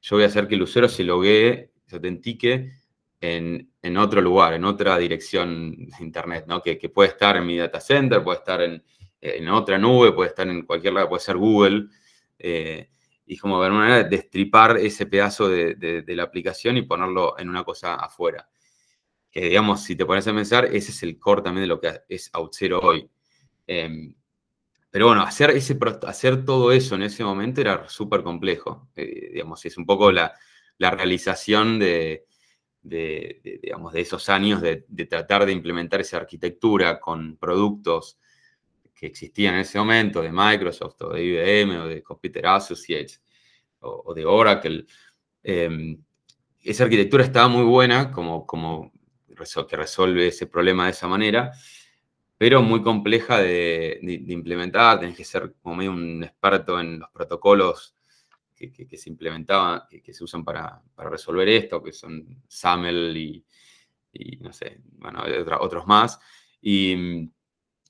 yo 0.00 0.16
voy 0.16 0.24
a 0.24 0.28
hacer 0.28 0.48
que 0.48 0.54
el 0.54 0.62
usuario 0.62 0.88
se 0.88 1.04
loguee, 1.04 1.72
se 1.86 1.96
autentique 1.96 2.72
en, 3.20 3.96
otro 3.96 4.20
lugar, 4.20 4.54
en 4.54 4.64
otra 4.64 4.96
dirección 4.98 5.76
de 5.76 5.96
Internet, 6.00 6.44
¿no? 6.46 6.62
Que, 6.62 6.76
puede 6.88 7.10
estar 7.10 7.36
en 7.36 7.46
mi 7.46 7.56
data 7.58 7.80
center, 7.80 8.22
puede 8.22 8.38
estar 8.38 8.60
en, 8.62 9.48
otra 9.48 9.78
nube, 9.78 10.12
puede 10.12 10.30
estar 10.30 10.48
en 10.48 10.62
cualquier 10.62 10.94
lado, 10.94 11.08
puede 11.08 11.20
ser 11.20 11.36
Google. 11.36 11.88
Eh, 12.38 12.88
y 13.26 13.36
como 13.36 13.60
de 13.60 13.66
alguna 13.66 13.84
manera 13.84 14.08
destripar 14.08 14.76
ese 14.78 15.06
pedazo 15.06 15.48
de, 15.48 16.04
la 16.08 16.22
aplicación 16.24 16.76
y 16.76 16.82
ponerlo 16.82 17.38
en 17.38 17.48
una 17.48 17.62
cosa 17.62 17.94
afuera. 17.94 18.48
que 19.30 19.42
digamos, 19.42 19.84
si 19.84 19.94
te 19.94 20.04
pones 20.06 20.26
a 20.26 20.34
pensar, 20.34 20.64
ese 20.64 20.90
es 20.90 21.02
el 21.02 21.18
core 21.18 21.42
también 21.42 21.62
de 21.62 21.68
lo 21.68 21.80
que 21.80 22.00
es 22.08 22.30
OutZero 22.34 22.80
hoy. 22.80 23.08
Em, 23.66 24.14
pero 24.90 25.06
bueno, 25.06 25.22
hacer, 25.22 25.50
ese, 25.50 25.78
hacer 26.06 26.44
todo 26.44 26.72
eso 26.72 26.96
en 26.96 27.02
ese 27.02 27.22
momento 27.22 27.60
era 27.60 27.88
súper 27.88 28.22
complejo. 28.24 28.88
Eh, 28.96 29.30
digamos, 29.34 29.64
es 29.64 29.78
un 29.78 29.86
poco 29.86 30.10
la, 30.10 30.34
realización 30.78 31.78
de, 31.78 32.26
digamos, 32.82 33.92
de 33.92 34.00
esos 34.00 34.28
años 34.28 34.60
de, 34.62 34.84
tratar 35.08 35.44
de 35.46 35.52
implementar 35.52 36.00
esa 36.00 36.16
arquitectura 36.16 36.98
con 36.98 37.36
productos 37.36 38.18
que 38.94 39.06
existían 39.06 39.54
en 39.54 39.60
ese 39.60 39.78
momento, 39.78 40.22
de 40.22 40.30
Microsoft 40.32 41.00
o 41.02 41.12
de 41.12 41.24
IBM 41.24 41.78
o 41.78 41.86
de 41.86 42.02
Computer 42.02 42.46
Associates 42.46 43.22
o, 43.80 44.12
de 44.14 44.24
Oracle. 44.24 44.86
Em, 45.42 45.98
esa 46.62 46.84
arquitectura 46.84 47.24
estaba 47.24 47.48
muy 47.48 47.64
buena 47.64 48.10
como, 48.12 48.46
como 48.46 48.92
que 49.68 49.76
resuelve 49.76 50.28
ese 50.28 50.46
problema 50.46 50.84
de 50.84 50.90
esa 50.90 51.08
manera, 51.08 51.52
pero 52.36 52.62
muy 52.62 52.82
compleja 52.82 53.38
de, 53.38 53.98
implementar, 54.28 55.00
tenés 55.00 55.16
que 55.16 55.24
ser 55.24 55.54
como 55.62 55.76
medio 55.76 55.92
un 55.92 56.22
experto 56.24 56.80
en 56.80 57.00
los 57.00 57.10
protocolos 57.10 57.94
que, 58.68 58.96
se 58.96 59.08
implementaban, 59.08 59.82
que, 60.02 60.12
se 60.12 60.22
usan 60.22 60.44
para, 60.44 60.82
resolver 60.98 61.48
esto, 61.48 61.82
que 61.82 61.92
son 61.92 62.42
SAML 62.46 63.16
y, 63.16 63.44
no 64.40 64.52
sé, 64.52 64.80
bueno, 64.98 65.22
otros 65.60 65.86
más. 65.86 66.18
Y, 66.60 67.30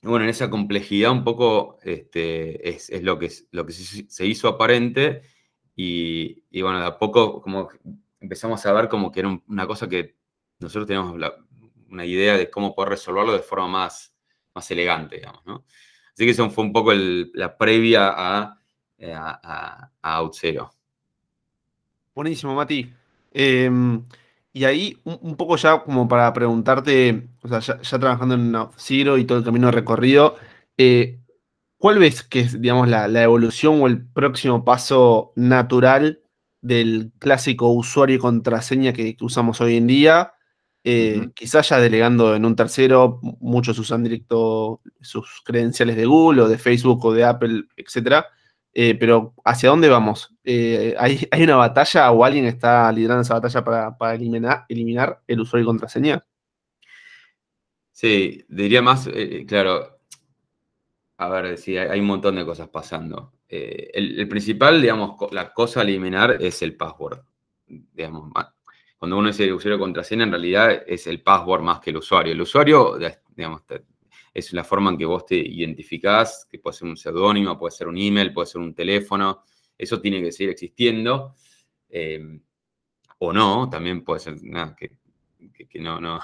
bueno, 0.03 0.23
en 0.23 0.29
esa 0.29 0.49
complejidad 0.49 1.11
un 1.11 1.23
poco 1.23 1.77
este, 1.83 2.69
es, 2.69 2.89
lo 3.03 3.19
que, 3.19 3.29
lo 3.51 3.65
que 3.65 3.73
se, 3.73 4.25
hizo 4.25 4.47
aparente 4.47 5.23
y, 5.75 6.43
y, 6.49 6.61
bueno, 6.61 6.79
de 6.79 6.85
a 6.85 6.97
poco 6.97 7.41
como 7.41 7.69
empezamos 8.19 8.65
a 8.65 8.73
ver 8.73 8.87
como 8.87 9.11
que 9.11 9.19
era 9.19 9.41
una 9.47 9.67
cosa 9.67 9.89
que 9.89 10.15
nosotros 10.59 10.87
tenemos 10.87 11.15
una 11.89 12.05
idea 12.05 12.37
de 12.37 12.49
cómo 12.49 12.73
poder 12.73 12.91
resolverlo 12.91 13.33
de 13.33 13.39
forma 13.39 13.67
más, 13.67 14.15
más 14.53 14.69
elegante, 14.71 15.17
digamos, 15.17 15.45
¿no? 15.45 15.65
Así 16.13 16.25
que 16.25 16.31
eso 16.31 16.49
fue 16.49 16.63
un 16.63 16.73
poco 16.73 16.93
la 16.93 17.57
previa 17.57 18.13
a, 18.15 18.60
eh, 19.01 19.13
a, 19.13 19.91
a, 20.01 20.29
Buenísimo, 22.13 22.55
Mati. 22.55 22.93
Em, 23.33 24.05
y 24.53 24.63
ahí, 24.65 24.97
un, 25.03 25.35
poco 25.35 25.55
ya 25.57 25.83
como 25.83 26.07
para 26.07 26.31
preguntarte, 26.33 27.29
o 27.41 27.47
sea, 27.47 27.59
ya, 27.59 27.99
trabajando 27.99 28.35
en 28.35 28.55
Zero 28.77 29.17
y 29.17 29.25
todo 29.25 29.39
el 29.39 29.43
camino 29.43 29.71
recorrido, 29.71 30.35
eh, 30.77 31.19
¿cuál 31.77 31.99
ves 31.99 32.23
que 32.23 32.41
es, 32.41 32.61
digamos, 32.61 32.87
la, 32.89 33.05
evolución 33.23 33.81
o 33.81 33.87
el 33.87 34.05
próximo 34.05 34.63
paso 34.63 35.33
natural 35.35 36.21
del 36.61 37.11
clásico 37.19 37.69
usuario 37.69 38.17
y 38.17 38.19
contraseña 38.19 38.93
que 38.93 39.17
usamos 39.21 39.61
hoy 39.61 39.77
en 39.77 39.87
día 39.87 40.33
eh, 40.83 41.29
quizás 41.35 41.69
ya 41.69 41.79
delegando 41.79 42.35
en 42.35 42.43
un 42.43 42.55
tercero, 42.55 43.19
muchos 43.21 43.77
usan 43.77 44.03
directo 44.03 44.81
sus 44.99 45.41
credenciales 45.45 45.95
de 45.95 46.05
Google 46.05 46.41
o 46.41 46.47
de 46.47 46.57
Facebook 46.57 47.05
o 47.05 47.13
de 47.13 47.23
Apple, 47.23 47.65
etc. 47.77 48.25
Eh, 48.73 48.95
pero 48.95 49.33
¿hacia 49.43 49.69
dónde 49.69 49.89
vamos? 49.89 50.33
Eh, 50.43 50.95
¿hay, 50.97 51.27
una 51.43 51.57
batalla 51.57 52.11
o 52.11 52.23
alguien 52.23 52.45
está 52.45 52.91
liderando 52.91 53.21
esa 53.21 53.39
batalla 53.39 53.95
para, 53.97 54.15
eliminar, 54.15 55.21
el 55.27 55.41
usuario 55.41 55.63
y 55.63 55.67
contraseña? 55.67 56.25
Sí, 57.91 58.43
diría 58.47 58.81
más, 58.81 59.09
claro, 59.47 59.99
a 61.17 61.29
ver, 61.29 61.57
sí, 61.57 61.77
hay, 61.77 61.99
un 61.99 62.07
montón 62.07 62.35
de 62.35 62.45
cosas 62.45 62.69
pasando. 62.69 63.33
El, 63.47 64.27
principal, 64.27 64.81
digamos, 64.81 65.31
la 65.31 65.53
cosa 65.53 65.81
a 65.81 65.83
eliminar 65.83 66.37
es 66.39 66.61
el 66.61 66.75
password. 66.75 67.19
Digamos, 67.67 68.31
cuando 68.97 69.17
uno 69.17 69.27
dice 69.27 69.51
usuario 69.51 69.77
contraseña, 69.79 70.23
en 70.23 70.31
realidad 70.31 70.83
es 70.87 71.07
el 71.07 71.21
password 71.21 71.61
más 71.61 71.79
que 71.79 71.89
el 71.89 71.97
usuario. 71.97 72.33
El 72.33 72.41
usuario, 72.41 72.97
digamos, 73.35 73.63
es 74.33 74.53
la 74.53 74.63
forma 74.63 74.91
en 74.91 74.97
que 74.97 75.05
vos 75.05 75.25
te 75.25 75.35
identificás, 75.35 76.47
que 76.49 76.59
puede 76.59 76.77
ser 76.77 76.87
un 76.87 76.97
seudónimo, 76.97 77.57
puede 77.57 77.71
ser 77.71 77.87
un 77.87 77.97
email, 77.97 78.33
puede 78.33 78.47
ser 78.47 78.61
un 78.61 78.73
teléfono. 78.73 79.43
Eso 79.77 79.99
tiene 79.99 80.21
que 80.21 80.31
seguir 80.31 80.51
existiendo. 80.51 81.35
Em, 81.89 82.41
o 83.19 83.33
no, 83.33 83.69
también 83.69 84.03
puede 84.03 84.19
ser 84.21 84.35
que, 85.69 85.79
no, 85.79 85.99
no 85.99 86.19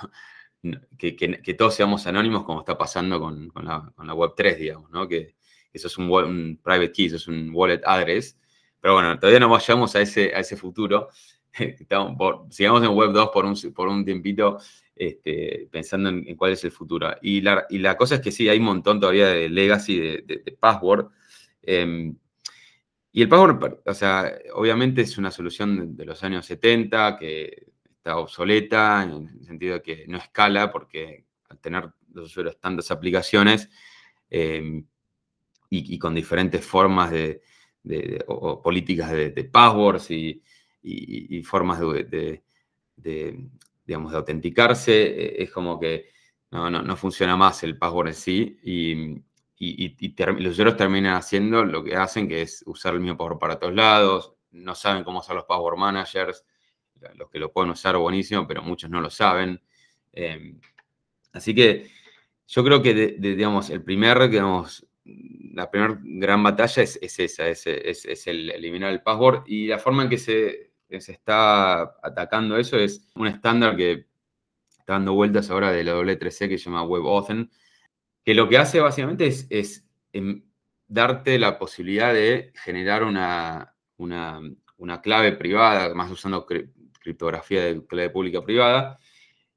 que, 0.98 1.56
todos 1.58 1.76
seamos 1.76 2.08
anónimos 2.08 2.44
como 2.44 2.60
está 2.62 2.78
pasando 2.78 3.20
con, 3.20 3.52
la, 3.64 3.94
Web3, 3.98 4.58
digamos, 4.58 4.92
¿no? 4.92 5.08
Que 5.08 5.36
eso 5.72 5.88
es 5.88 5.98
un, 5.98 6.60
private 6.64 6.92
key, 6.92 7.06
eso 7.06 7.18
es 7.18 7.28
un 7.28 7.52
wallet 7.54 7.82
address. 7.86 8.40
Pero 8.80 8.96
bueno, 8.96 9.20
todavía 9.20 9.40
no 9.40 9.50
vayamos 9.50 9.96
a 9.96 10.02
ese, 10.02 10.34
a 10.34 10.40
ese 10.40 10.56
futuro. 10.56 11.10
sigamos 12.50 12.84
en 12.84 12.90
Web 12.90 13.12
2 13.12 13.30
por 13.30 13.46
un, 13.46 13.56
por 13.74 13.88
un 13.88 14.06
tiempito 14.06 14.60
este, 15.00 15.68
pensando 15.72 16.10
en, 16.10 16.36
cuál 16.36 16.54
es 16.54 16.64
el 16.64 16.72
futuro. 16.72 17.10
Y 17.22 17.42
la, 17.42 17.66
y 17.70 17.78
la, 17.80 17.98
cosa 17.98 18.16
es 18.16 18.22
que 18.22 18.32
sí, 18.32 18.50
hay 18.50 18.60
un 18.60 18.66
montón 18.66 19.00
todavía 19.00 19.28
de 19.28 19.50
legacy, 19.50 20.00
de, 20.00 20.58
password. 20.60 21.10
Em, 21.62 22.16
y 23.12 23.22
el 23.22 23.30
password, 23.30 23.82
o 23.86 23.94
sea, 23.94 24.32
obviamente 24.54 25.02
es 25.02 25.18
una 25.18 25.32
solución 25.32 25.96
de, 25.96 26.06
los 26.06 26.24
años 26.24 26.46
70 26.46 27.18
que 27.18 27.68
está 27.90 28.18
obsoleta 28.18 29.04
en 29.04 29.28
el 29.40 29.46
sentido 29.46 29.76
de 29.76 29.82
que 29.82 30.06
no 30.08 30.18
escala 30.18 30.72
porque 30.72 31.26
al 31.50 31.60
tener 31.60 31.90
los 32.14 32.26
usuarios 32.26 32.60
tantas 32.60 32.92
aplicaciones 32.92 33.70
em, 34.30 34.86
y, 35.70 36.00
con 36.00 36.16
diferentes 36.16 36.66
formas 36.66 37.12
de, 37.12 37.42
o 38.28 38.62
políticas 38.62 39.12
de, 39.12 39.44
passwords 39.46 40.12
y, 40.12 40.42
y, 40.84 41.44
formas 41.44 41.80
de, 41.80 42.42
digamos, 43.88 44.12
de 44.12 44.18
autenticarse, 44.18 45.02
eh, 45.02 45.44
es 45.44 45.52
como 45.52 45.80
que 45.80 46.10
no, 46.52 46.98
funciona 46.98 47.36
más 47.36 47.64
el 47.64 47.78
password 47.78 48.10
en 48.10 48.14
sí 48.14 48.60
y, 48.64 49.24
los 49.60 50.52
usuarios 50.52 50.78
terminan 50.78 51.16
haciendo 51.16 51.66
lo 51.66 51.84
que 51.84 51.96
hacen, 51.96 52.28
que 52.28 52.44
es 52.44 52.64
usar 52.68 52.94
el 52.94 53.00
mismo 53.00 53.18
password 53.18 53.40
para 53.40 53.58
todos 53.58 53.74
lados, 53.74 54.36
no 54.52 54.76
saben 54.76 55.04
cómo 55.04 55.20
usar 55.20 55.36
los 55.36 55.46
password 55.46 55.78
managers, 55.78 56.46
los 57.16 57.30
que 57.30 57.40
lo 57.40 57.52
pueden 57.52 57.72
usar 57.72 57.98
buenísimo, 57.98 58.46
pero 58.46 58.62
muchos 58.62 58.90
no 58.90 59.02
lo 59.02 59.10
saben. 59.10 59.60
Em, 60.14 60.60
así 61.34 61.56
que 61.56 61.90
yo 62.48 62.64
creo 62.64 62.82
que, 62.82 62.94
digamos, 63.20 63.70
el 63.70 63.84
primer, 63.84 64.30
digamos, 64.30 64.86
la 65.06 65.72
primera 65.72 66.00
gran 66.04 66.44
batalla 66.44 66.84
es, 66.84 67.00
esa, 67.02 67.48
es, 67.48 67.66
es, 67.66 68.28
el 68.28 68.52
eliminar 68.52 68.92
el 68.92 69.02
password 69.02 69.44
y 69.48 69.68
la 69.68 69.80
forma 69.80 70.04
en 70.04 70.10
que 70.10 70.18
se 70.18 70.67
se 70.90 71.12
está 71.12 71.82
atacando 72.02 72.58
eso 72.58 72.78
es 72.78 73.08
un 73.16 73.28
estándar 73.28 73.76
que 73.76 74.08
está 74.80 74.94
dando 74.94 75.14
vueltas 75.14 75.50
ahora 75.50 75.72
de 75.72 75.84
la 75.84 75.94
W3C 75.94 76.48
que 76.48 76.58
se 76.58 76.66
llama 76.66 76.84
WebAuthn, 76.84 77.50
que 78.24 78.34
lo 78.34 78.48
que 78.48 78.58
hace 78.58 78.80
básicamente 78.80 79.28
es, 79.28 79.86
em, 80.14 80.44
darte 80.88 81.38
la 81.38 81.60
posibilidad 81.60 82.14
de 82.14 82.54
generar 82.56 83.04
una, 83.04 83.76
una, 83.98 85.02
clave 85.02 85.34
privada, 85.34 85.86
además 85.86 86.12
usando 86.12 86.46
criptografía 86.46 87.66
de 87.66 87.86
clave 87.86 88.10
pública 88.10 88.42
privada, 88.42 89.00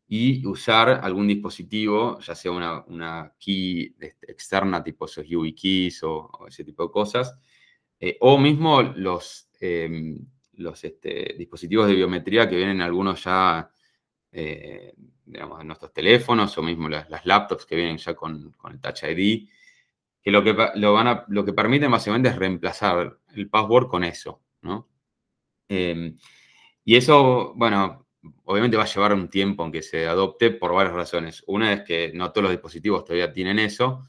y 0.08 0.44
usar 0.44 1.00
algún 1.04 1.28
dispositivo, 1.28 2.18
ya 2.20 2.34
sea 2.34 2.50
una, 2.50 3.32
key 3.38 3.94
este, 4.00 4.32
externa 4.32 4.82
tipo 4.82 5.04
esos 5.04 5.25
YubiKeys 5.25 6.02
o, 6.02 6.28
o 6.32 6.49
ese 6.49 6.64
tipo 6.64 6.82
de 6.84 6.90
cosas, 6.90 7.38
eh, 8.00 8.16
o 8.20 8.38
mismo 8.38 8.82
los, 8.82 9.49
em, 9.60 10.26
los 10.61 10.83
este, 10.85 11.35
dispositivos 11.37 11.87
de 11.88 11.95
biometría 11.95 12.49
que 12.49 12.57
vienen 12.57 12.81
algunos 12.81 13.25
ya, 13.25 13.71
eh, 14.33 14.95
digamos, 15.25 15.61
en 15.61 15.67
nuestros 15.67 15.93
teléfonos 15.93 16.57
o 16.57 16.62
mismo 16.62 16.88
las, 16.88 17.09
laptops 17.25 17.67
que 17.67 17.76
vienen 17.76 17.99
ya 17.99 18.14
con, 18.14 18.55
el 18.71 18.81
Touch 18.81 19.05
ID, 19.05 19.49
que 20.23 20.31
lo 20.31 20.45
que, 20.45 20.55
lo, 20.76 20.93
van 20.93 21.07
a, 21.09 21.25
lo 21.29 21.45
que 21.45 21.52
permiten 21.52 21.90
básicamente 21.90 22.29
es 22.29 22.37
reemplazar 22.37 23.19
el 23.35 23.49
password 23.49 23.88
con 23.88 24.05
eso, 24.05 24.43
¿no? 24.62 24.88
Em, 25.69 26.17
y 26.85 26.97
eso, 26.97 27.55
bueno, 27.55 28.07
obviamente 28.45 28.76
va 28.76 28.83
a 28.83 28.87
llevar 28.87 29.14
un 29.14 29.29
tiempo 29.29 29.62
aunque 29.62 29.83
se 29.83 30.07
adopte 30.07 30.50
por 30.50 30.73
varias 30.73 30.95
razones. 30.95 31.43
Una 31.47 31.73
es 31.73 31.83
que 31.83 32.12
no 32.14 32.33
todos 32.33 32.45
los 32.45 32.52
dispositivos 32.52 33.05
todavía 33.05 33.33
tienen 33.33 33.59
eso. 33.59 34.07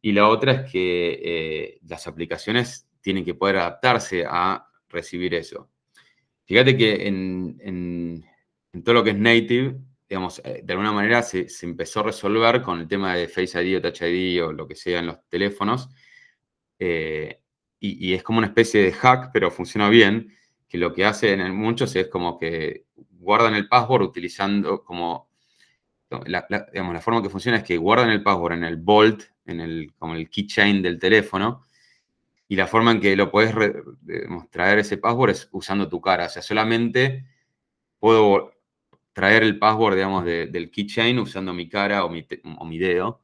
Y 0.00 0.12
la 0.12 0.28
otra 0.28 0.52
es 0.52 0.72
que 0.72 1.20
eh, 1.22 1.80
las 1.86 2.06
aplicaciones 2.06 2.88
tienen 3.00 3.24
que 3.24 3.34
poder 3.34 3.56
adaptarse 3.58 4.24
a 4.26 4.69
recibir 4.90 5.34
eso. 5.34 5.70
Fíjate 6.44 6.76
que 6.76 7.06
en, 7.06 8.24
todo 8.84 8.94
lo 8.96 9.04
que 9.04 9.10
es 9.10 9.16
native, 9.16 9.76
digamos, 10.08 10.40
eh, 10.44 10.62
de 10.64 10.72
alguna 10.72 10.92
manera 10.92 11.22
se, 11.22 11.46
empezó 11.62 12.00
a 12.00 12.04
resolver 12.04 12.60
con 12.62 12.80
el 12.80 12.88
tema 12.88 13.14
de 13.14 13.28
Face 13.28 13.62
ID 13.62 13.78
o 13.78 13.80
Touch 13.80 14.02
ID 14.02 14.44
o 14.44 14.52
lo 14.52 14.66
que 14.66 14.74
sea 14.74 14.98
en 14.98 15.06
los 15.06 15.18
teléfonos. 15.28 15.88
Eh, 16.78 17.40
y, 17.78 18.12
es 18.12 18.22
como 18.22 18.38
una 18.38 18.48
especie 18.48 18.82
de 18.82 18.92
hack, 18.92 19.30
pero 19.32 19.50
funciona 19.50 19.88
bien, 19.88 20.34
que 20.68 20.76
lo 20.76 20.92
que 20.92 21.04
hacen 21.04 21.40
en 21.40 21.54
muchos 21.54 21.96
es 21.96 22.08
como 22.08 22.38
que 22.38 22.86
guardan 22.96 23.54
el 23.54 23.68
password 23.68 24.02
utilizando 24.02 24.82
como, 24.82 25.30
la, 26.26 26.46
digamos, 26.72 26.94
la 26.94 27.00
forma 27.00 27.22
que 27.22 27.30
funciona 27.30 27.58
es 27.58 27.64
que 27.64 27.76
guardan 27.76 28.10
el 28.10 28.22
password 28.22 28.54
en 28.54 28.64
el 28.64 28.76
Vault, 28.76 29.22
en 29.46 29.60
el, 29.60 29.92
como 29.98 30.14
el 30.14 30.28
keychain 30.28 30.82
del 30.82 30.98
teléfono, 30.98 31.64
y 32.50 32.56
la 32.56 32.66
forma 32.66 32.90
en 32.90 33.00
que 33.00 33.14
lo 33.14 33.30
puedes 33.30 33.54
traer 34.50 34.80
ese 34.80 34.96
password 34.96 35.30
es 35.30 35.48
usando 35.52 35.88
tu 35.88 36.00
cara. 36.00 36.26
O 36.26 36.28
sea, 36.28 36.42
solamente 36.42 37.24
puedo 38.00 38.54
traer 39.12 39.44
el 39.44 39.56
password, 39.56 39.94
digamos, 39.94 40.24
del 40.24 40.68
keychain 40.68 41.16
usando 41.20 41.54
mi 41.54 41.68
cara 41.68 42.04
o 42.04 42.08
mi, 42.08 42.26
o 42.58 42.64
mi, 42.64 42.76
dedo. 42.76 43.20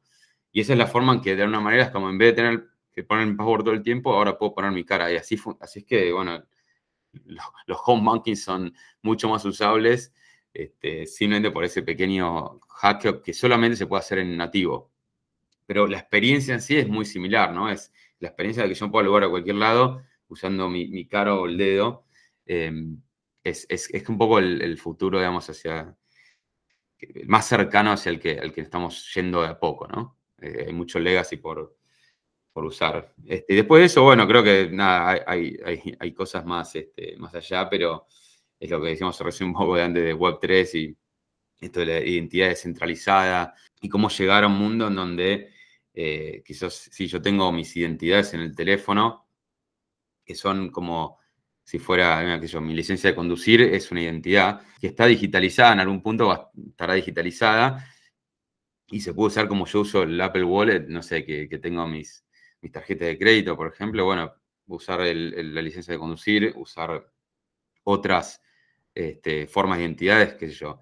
Y 0.53 0.61
esa 0.61 0.71
es 0.71 0.79
la 0.79 0.87
forma 0.87 1.11
en 1.11 1.19
que 1.19 1.35
de 1.35 1.41
alguna 1.41 1.59
manera 1.59 1.83
es 1.83 1.89
como 1.89 2.09
en 2.09 2.17
vez 2.17 2.29
de 2.29 2.33
tener 2.41 2.67
que 2.93 3.03
poner 3.03 3.27
mi 3.27 3.33
password 3.33 3.65
todo 3.65 3.73
el 3.73 3.83
tiempo, 3.83 4.13
ahora 4.13 4.37
puedo 4.37 4.55
poner 4.55 4.71
mi 4.71 4.85
cara. 4.85 5.11
Y 5.11 5.17
así, 5.17 5.37
así 5.59 5.79
es 5.79 5.85
que, 5.85 6.13
bueno, 6.13 6.41
los, 7.25 7.77
home 7.85 8.09
banking 8.09 8.35
son 8.37 8.73
mucho 9.01 9.27
más 9.27 9.43
usables 9.43 10.13
este, 10.53 11.05
simplemente 11.05 11.51
por 11.51 11.65
ese 11.65 11.81
pequeño 11.83 12.61
hack 12.69 13.21
que 13.21 13.33
solamente 13.33 13.75
se 13.75 13.87
puede 13.87 13.99
hacer 13.99 14.19
en 14.19 14.37
nativo. 14.37 14.89
Pero 15.65 15.85
la 15.85 15.97
experiencia 15.97 16.53
en 16.53 16.61
sí 16.61 16.77
es 16.77 16.87
muy 16.87 17.03
similar, 17.03 17.51
¿no? 17.51 17.69
Es 17.69 17.91
la 18.19 18.29
experiencia 18.29 18.63
de 18.63 18.69
que 18.69 18.75
yo 18.75 18.91
puedo 18.91 19.05
lugar 19.05 19.23
a 19.23 19.29
cualquier 19.29 19.55
lado 19.55 20.03
usando 20.27 20.69
mi, 20.69 21.07
cara 21.07 21.35
o 21.35 21.45
el 21.45 21.57
dedo. 21.57 22.05
Em, 22.45 23.01
es, 23.43 23.65
es, 23.69 23.89
es, 23.93 24.09
un 24.09 24.17
poco 24.17 24.39
el, 24.39 24.77
futuro, 24.77 25.19
digamos, 25.19 25.49
hacia 25.49 25.95
más 27.25 27.47
cercano 27.47 27.91
hacia 27.91 28.09
el 28.09 28.19
que, 28.19 28.31
el 28.31 28.51
que 28.51 28.61
estamos 28.61 29.13
yendo 29.13 29.41
de 29.41 29.49
a 29.49 29.59
poco, 29.59 29.87
¿no? 29.87 30.17
Eh, 30.39 30.65
hay 30.67 30.73
mucho 30.73 30.99
legacy 30.99 31.37
por, 31.37 31.77
por 32.51 32.65
usar. 32.65 33.13
Este, 33.25 33.53
después 33.53 33.81
de 33.81 33.85
eso, 33.85 34.03
bueno, 34.03 34.27
creo 34.27 34.43
que 34.43 34.69
nada, 34.71 35.23
hay, 35.27 35.57
hay, 35.63 35.95
hay, 35.99 36.13
cosas 36.13 36.45
más, 36.45 36.75
este, 36.75 37.15
más 37.17 37.33
allá, 37.35 37.69
pero 37.69 38.07
es 38.59 38.69
lo 38.69 38.81
que 38.81 38.89
decíamos 38.89 39.19
recién 39.19 39.49
un 39.49 39.55
poco 39.55 39.75
de 39.75 39.83
antes 39.83 40.03
de 40.03 40.15
Web3 40.15 40.79
y 40.79 40.97
esto 41.59 41.79
de 41.81 41.85
la 41.85 41.99
identidad 41.99 42.49
descentralizada 42.49 43.53
y 43.81 43.89
cómo 43.89 44.09
llegar 44.09 44.43
a 44.43 44.47
un 44.47 44.57
mundo 44.57 44.87
en 44.87 44.95
donde 44.95 45.53
eh, 45.99 46.43
quizás 46.45 46.89
si 46.91 47.07
yo 47.07 47.19
tengo 47.19 47.51
mis 47.51 47.75
identidades 47.75 48.35
en 48.35 48.41
el 48.41 48.55
teléfono, 48.55 49.27
que 50.23 50.35
son 50.35 50.69
como 50.69 51.17
si 51.63 51.79
fuera, 51.79 52.39
que 52.39 52.45
yo, 52.45 52.61
mi 52.61 52.75
licencia 52.75 53.09
de 53.09 53.15
conducir 53.15 53.61
es 53.61 53.91
una 53.91 54.03
identidad 54.03 54.61
que 54.79 54.87
está 54.87 55.07
digitalizada, 55.07 55.73
en 55.73 55.79
algún 55.79 56.03
punto 56.03 56.51
estará 56.69 56.93
digitalizada 56.93 57.83
y 58.85 59.01
se 59.01 59.15
puede 59.15 59.29
usar 59.29 59.47
como 59.47 59.65
yo 59.65 59.81
uso 59.81 60.03
el 60.03 60.21
Apple 60.21 60.43
Wallet, 60.43 60.85
no 60.87 61.01
sé, 61.01 61.25
que, 61.25 61.49
que 61.49 61.57
tengo 61.57 61.87
mis, 61.87 62.23
mis 62.61 62.71
tarjetas 62.71 63.07
de 63.07 63.17
crédito, 63.17 63.57
por 63.57 63.73
ejemplo, 63.73 64.05
bueno, 64.05 64.35
usar 64.67 64.99
la 64.99 65.61
licencia 65.63 65.93
de 65.93 65.99
conducir, 65.99 66.53
usar 66.57 67.11
otras 67.85 68.39
este, 68.93 69.47
formas 69.47 69.79
de 69.79 69.85
identidades, 69.85 70.35
qué 70.35 70.47
sé 70.49 70.53
yo, 70.53 70.79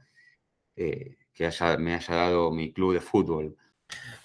eh, 0.75 1.15
que 1.33 1.49
me 1.79 1.93
haya 1.93 2.15
dado 2.15 2.51
mi 2.51 2.73
club 2.73 2.95
de 2.95 2.99
fútbol. 2.99 3.55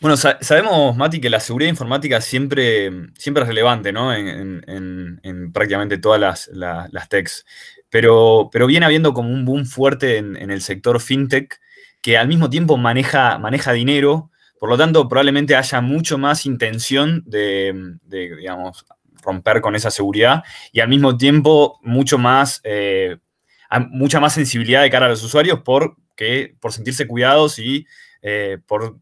Bueno, 0.00 0.16
sabemos, 0.16 0.96
Mati, 0.96 1.20
que 1.20 1.28
la 1.28 1.40
seguridad 1.40 1.68
informática 1.68 2.20
siempre, 2.20 2.90
siempre 3.18 3.42
es 3.42 3.48
relevante, 3.48 3.92
¿no? 3.92 4.14
En, 4.14 5.50
prácticamente 5.52 5.98
todas 5.98 6.48
las, 6.50 7.08
techs. 7.08 7.44
Pero, 7.90 8.48
pero 8.50 8.66
viene 8.66 8.86
habiendo 8.86 9.12
como 9.12 9.30
un 9.30 9.44
boom 9.44 9.66
fuerte 9.66 10.16
en, 10.16 10.50
el 10.50 10.62
sector 10.62 11.00
fintech 11.00 11.60
que 12.00 12.16
al 12.16 12.28
mismo 12.28 12.48
tiempo 12.48 12.78
maneja, 12.78 13.36
maneja 13.38 13.72
dinero 13.72 14.30
por 14.60 14.68
lo 14.68 14.76
tanto, 14.76 15.08
probablemente 15.08 15.56
haya 15.56 15.80
mucho 15.80 16.18
más 16.18 16.44
intención 16.44 17.22
de, 17.24 17.96
digamos, 18.10 18.84
romper 19.22 19.62
con 19.62 19.74
esa 19.74 19.90
seguridad 19.90 20.44
y 20.70 20.80
al 20.80 20.88
mismo 20.90 21.16
tiempo 21.16 21.80
mucho 21.82 22.18
más, 22.18 22.60
eh, 22.64 23.16
mucha 23.88 24.20
más 24.20 24.34
sensibilidad 24.34 24.82
de 24.82 24.90
cara 24.90 25.06
a 25.06 25.08
los 25.08 25.24
usuarios 25.24 25.60
por, 25.60 25.96
por 26.60 26.72
sentirse 26.74 27.06
cuidados 27.06 27.58
y 27.58 27.86
eh, 28.20 28.58
por 28.66 28.98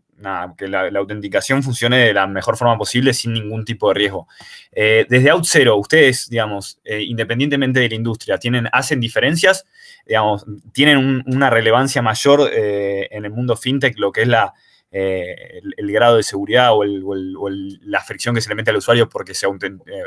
que 0.57 0.69
la, 0.69 0.89
autenticación 0.99 1.63
funcione 1.63 1.99
de 1.99 2.13
la 2.13 2.27
mejor 2.27 2.57
forma 2.57 2.77
posible 2.77 3.15
sin 3.15 3.33
ningún 3.33 3.65
tipo 3.65 3.89
de 3.89 3.95
riesgo. 3.95 4.29
Eh, 4.73 5.07
desde 5.09 5.31
OutZero, 5.31 5.77
ustedes, 5.77 6.29
digamos, 6.29 6.81
independientemente 6.85 7.81
de 7.81 7.89
la 7.89 7.95
industria, 7.95 8.39
¿tienen, 8.39 8.69
¿hacen 8.73 9.01
diferencias? 9.01 9.65
Digamos, 10.07 10.45
¿Tienen 10.73 11.23
una 11.27 11.51
relevancia 11.51 12.03
mayor 12.03 12.51
en 12.53 13.25
el 13.25 13.31
mundo 13.31 13.57
fintech 13.57 13.99
lo 13.99 14.13
que 14.13 14.23
es 14.23 14.29
la, 14.29 14.55
eh, 14.91 15.61
el, 15.77 15.93
grado 15.93 16.17
de 16.17 16.23
seguridad 16.23 16.71
o, 16.73 16.83
la 16.83 18.01
fricción 18.01 18.35
que 18.35 18.41
se 18.41 18.49
le 18.49 18.55
mete 18.55 18.71
al 18.71 18.79
usuario 18.79 19.07
porque, 19.07 19.33
eh, 19.33 20.05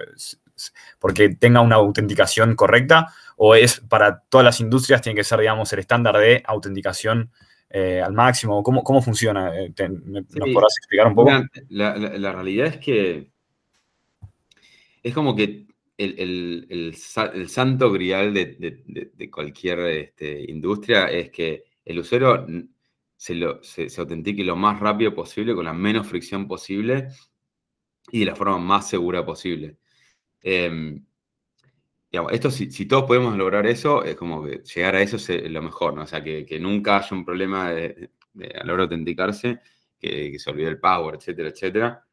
porque 0.97 1.29
tenga 1.29 1.61
una 1.61 1.75
autenticación 1.75 2.55
correcta, 2.55 3.13
o 3.37 3.53
es 3.53 3.79
para 3.79 4.21
todas 4.21 4.43
las 4.43 4.59
industrias 4.59 5.01
tiene 5.01 5.15
que 5.15 5.23
ser, 5.23 5.39
digamos, 5.39 5.71
el 5.73 5.79
estándar 5.79 6.17
de 6.17 6.41
autenticación 6.45 7.31
eh, 7.73 8.01
al 8.01 8.13
máximo? 8.13 8.61
¿Cómo, 8.63 8.83
cómo 8.83 9.01
funciona? 9.01 9.51
¿Me, 9.51 9.89
¿Nos 10.09 10.53
podrás 10.53 10.77
explicar 10.77 11.07
un 11.07 11.15
poco? 11.15 11.31
La, 11.69 12.31
realidad 12.31 12.67
es 12.67 12.77
que 12.77 13.31
es 15.03 15.13
como 15.13 15.35
que 15.35 15.67
el, 15.97 16.95
santo 16.95 17.91
grial 17.91 18.33
de, 18.33 19.29
cualquier 19.31 19.79
este, 19.79 20.51
industria 20.51 21.05
es 21.05 21.29
que 21.29 21.63
el 21.85 21.99
usuario 21.99 22.45
se, 23.15 23.35
lo, 23.35 23.63
se, 23.63 23.87
autentique 23.97 24.43
lo 24.43 24.55
más 24.55 24.79
rápido 24.79 25.13
posible, 25.13 25.55
con 25.55 25.65
la 25.65 25.73
menos 25.73 26.07
fricción 26.07 26.47
posible 26.47 27.09
y 28.11 28.19
de 28.19 28.25
la 28.25 28.35
forma 28.35 28.57
más 28.57 28.89
segura 28.89 29.25
posible. 29.25 29.77
Esto, 32.11 32.51
si, 32.51 32.85
todos 32.87 33.05
podemos 33.05 33.37
lograr 33.37 33.65
eso, 33.65 34.03
es 34.03 34.17
como 34.17 34.43
que 34.43 34.61
llegar 34.75 34.95
a 34.95 35.01
eso 35.01 35.15
es 35.15 35.49
lo 35.49 35.61
mejor, 35.61 35.93
¿no? 35.93 36.03
O 36.03 36.07
sea, 36.07 36.21
que, 36.21 36.59
nunca 36.59 36.97
haya 36.97 37.15
un 37.15 37.23
problema 37.23 37.71
de, 37.71 38.09
a 38.53 38.65
la 38.65 38.73
hora 38.73 38.81
de 38.81 38.95
autenticarse, 38.95 39.61
que, 39.97 40.37
se 40.37 40.49
olvide 40.49 40.67
el 40.67 40.79
power, 40.79 41.15
etcétera, 41.15 41.49
etcétera. 41.49 42.05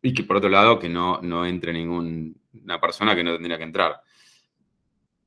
Y 0.00 0.14
que 0.14 0.22
por 0.24 0.36
otro 0.36 0.48
lado, 0.48 0.78
que 0.78 0.88
no, 0.88 1.20
no 1.20 1.44
entre 1.44 1.74
ninguna 1.74 2.80
persona 2.80 3.14
que 3.14 3.22
no 3.22 3.34
tendría 3.34 3.58
que 3.58 3.64
entrar. 3.64 4.00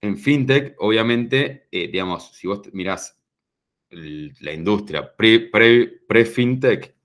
En 0.02 0.18
FinTech, 0.18 0.76
obviamente, 0.80 1.68
eh, 1.72 1.88
digamos, 1.88 2.32
si 2.34 2.48
vos 2.48 2.62
mirás 2.74 3.22
la 3.92 4.54
industria 4.54 5.16
pre-fintech, 5.16 6.96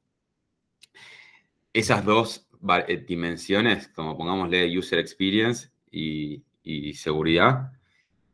esas 1.75 2.05
dos 2.07 2.49
eh, 2.89 3.05
dimensiones, 3.07 3.89
como 3.89 4.17
pongámosle 4.17 4.79
user 4.79 4.99
experience 4.99 5.71
y, 5.91 6.46
seguridad, 6.95 7.73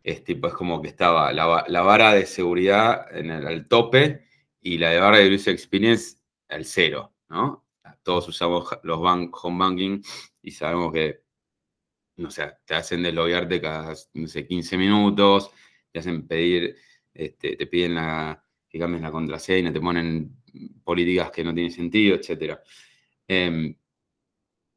es 0.02 0.24
tipo, 0.24 0.48
es 0.48 0.54
como 0.54 0.82
que 0.82 0.88
estaba 0.88 1.32
la, 1.32 1.46
vara 1.82 2.12
de 2.14 2.26
seguridad 2.26 3.06
en 3.16 3.30
el, 3.30 3.46
al 3.46 3.68
tope 3.68 4.26
y 4.60 4.78
la 4.78 4.90
de 4.90 4.98
vara 5.00 5.18
de 5.18 5.34
user 5.34 5.54
experience 5.54 6.16
al 6.48 6.64
cero, 6.64 7.12
¿no? 7.28 7.64
Todos 8.02 8.28
usamos 8.28 8.68
los 8.82 8.98
home 8.98 9.58
banking 9.58 10.02
y 10.42 10.50
sabemos 10.50 10.92
que, 10.92 11.22
no 12.16 12.30
sé, 12.30 12.52
te 12.64 12.74
hacen 12.74 13.02
desloguearte 13.02 13.60
cada, 13.60 13.94
no 14.14 14.26
sé, 14.26 14.46
15 14.46 14.76
minutos, 14.76 15.50
te 15.90 16.00
hacen 16.00 16.26
pedir, 16.26 16.76
este, 17.14 17.56
te 17.56 17.66
piden 17.66 17.94
la, 17.94 18.44
que 18.68 18.78
cambies 18.78 19.02
la 19.02 19.10
contraseña, 19.10 19.72
te 19.72 19.80
ponen 19.80 20.42
políticas 20.82 21.30
que 21.30 21.44
no 21.44 21.54
tienen 21.54 21.72
sentido, 21.72 22.16
etc. 22.16 22.58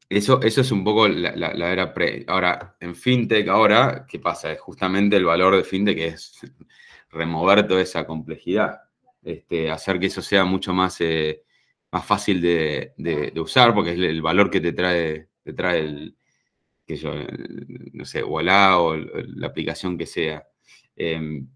eso, 0.08 0.40
eso 0.42 0.60
es 0.60 0.70
un 0.70 0.84
poco 0.84 1.08
la, 1.08 1.72
era 1.72 1.92
pre. 1.92 2.24
Ahora, 2.28 2.76
en 2.80 2.94
FinTech, 2.94 3.48
ahora, 3.48 4.06
¿qué 4.08 4.18
pasa? 4.18 4.52
Es 4.52 4.60
justamente 4.60 5.16
el 5.16 5.24
valor 5.24 5.56
de 5.56 5.64
FinTech 5.64 5.96
que 5.96 6.06
es 6.08 6.40
remover 7.10 7.66
toda 7.66 7.80
esa 7.80 8.06
complejidad, 8.06 8.80
este, 9.22 9.70
hacer 9.70 9.98
que 9.98 10.06
eso 10.06 10.22
sea 10.22 10.44
mucho 10.44 10.72
más, 10.72 11.00
eh, 11.00 11.42
más 11.90 12.04
fácil 12.04 12.40
de, 12.40 13.32
usar, 13.36 13.74
porque 13.74 13.92
es 13.92 13.98
el 13.98 14.22
valor 14.22 14.50
que 14.50 14.60
te 14.60 14.72
trae, 14.72 15.28
te 15.42 15.52
trae 15.52 15.80
el, 15.80 16.16
que 16.86 16.96
yo, 16.96 17.12
no 17.92 18.04
sé, 18.04 18.22
Voilà 18.22 18.78
o 18.78 18.96
la 18.96 19.48
aplicación 19.48 19.98
que 19.98 20.06
sea. 20.06 20.46
Em, 20.94 21.48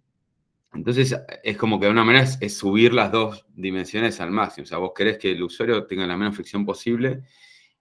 entonces, 0.73 1.17
es 1.43 1.57
como 1.57 1.79
que 1.81 1.87
de 1.87 1.93
una 1.93 2.05
manera 2.05 2.27
es, 2.41 2.57
subir 2.57 2.93
las 2.95 3.13
dos 3.13 3.47
dimensiones 3.55 4.21
al 4.21 4.31
máximo. 4.31 4.65
O 4.65 4.67
sea, 4.67 4.79
vos 4.79 4.93
querés 4.95 5.19
que 5.19 5.33
el 5.33 5.43
usuario 5.43 5.85
tenga 5.87 6.07
la 6.07 6.17
menos 6.17 6.35
fricción 6.35 6.65
posible 6.65 7.23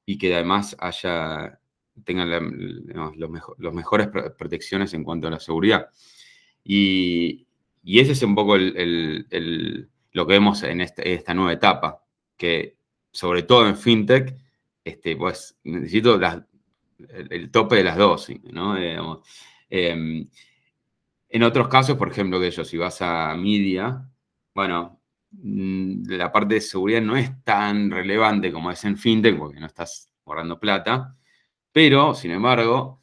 y 0.05 0.17
que 0.17 0.33
además 0.33 0.75
haya, 0.79 1.59
tenga 2.03 2.25
los, 2.25 3.73
mejores 3.73 4.07
protecciones 4.38 4.93
en 4.93 5.03
cuanto 5.03 5.27
a 5.27 5.31
la 5.31 5.39
seguridad. 5.39 5.89
Y, 6.63 7.45
ese 7.83 8.12
es 8.12 8.23
un 8.23 8.35
poco 8.35 8.57
lo 8.57 10.27
que 10.27 10.33
vemos 10.33 10.63
en 10.63 10.81
este, 10.81 11.13
esta, 11.13 11.33
nueva 11.33 11.53
etapa, 11.53 12.03
que 12.38 12.77
sobre 13.12 13.43
todo 13.43 13.67
en 13.67 13.77
FinTech, 13.77 14.35
este, 14.83 15.15
pues 15.15 15.57
necesito 15.63 16.19
el, 17.29 17.51
tope 17.51 17.77
de 17.77 17.83
las 17.83 17.97
dos, 17.97 18.27
¿no? 18.51 18.75
Em, 19.69 20.27
en 21.29 21.43
otros 21.43 21.67
casos, 21.67 21.97
por 21.97 22.09
ejemplo, 22.09 22.39
que 22.39 22.49
yo, 22.49 22.65
si 22.65 22.77
vas 22.77 23.01
a 23.01 23.35
media, 23.35 24.09
bueno, 24.53 24.98
la 25.31 26.31
parte 26.31 26.55
de 26.55 26.61
seguridad 26.61 27.01
no 27.01 27.15
es 27.15 27.31
tan 27.43 27.91
relevante 27.91 28.51
como 28.51 28.71
es 28.71 28.83
en 28.85 28.97
fintech, 28.97 29.37
porque 29.37 29.59
no 29.59 29.67
estás 29.67 30.11
guardando 30.25 30.59
plata, 30.59 31.15
pero, 31.71 32.13
sin 32.15 32.31
embargo, 32.31 33.01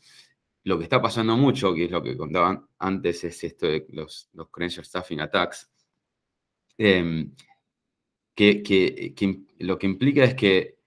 lo 0.64 0.78
que 0.78 0.84
está 0.84 1.00
pasando 1.00 1.36
mucho, 1.36 1.72
que 1.74 1.84
es 1.84 1.90
lo 1.90 2.02
que 2.02 2.16
contaban 2.16 2.66
antes, 2.78 3.22
es 3.24 3.44
esto 3.44 3.66
de 3.66 3.86
los, 3.90 4.28
los 4.32 4.50
credential 4.50 4.84
stuffing 4.84 5.20
attacks, 5.20 5.70
em, 6.76 7.32
que, 8.34 9.14
lo 9.60 9.78
que 9.78 9.86
implica 9.86 10.24
es 10.24 10.34
que 10.34 10.78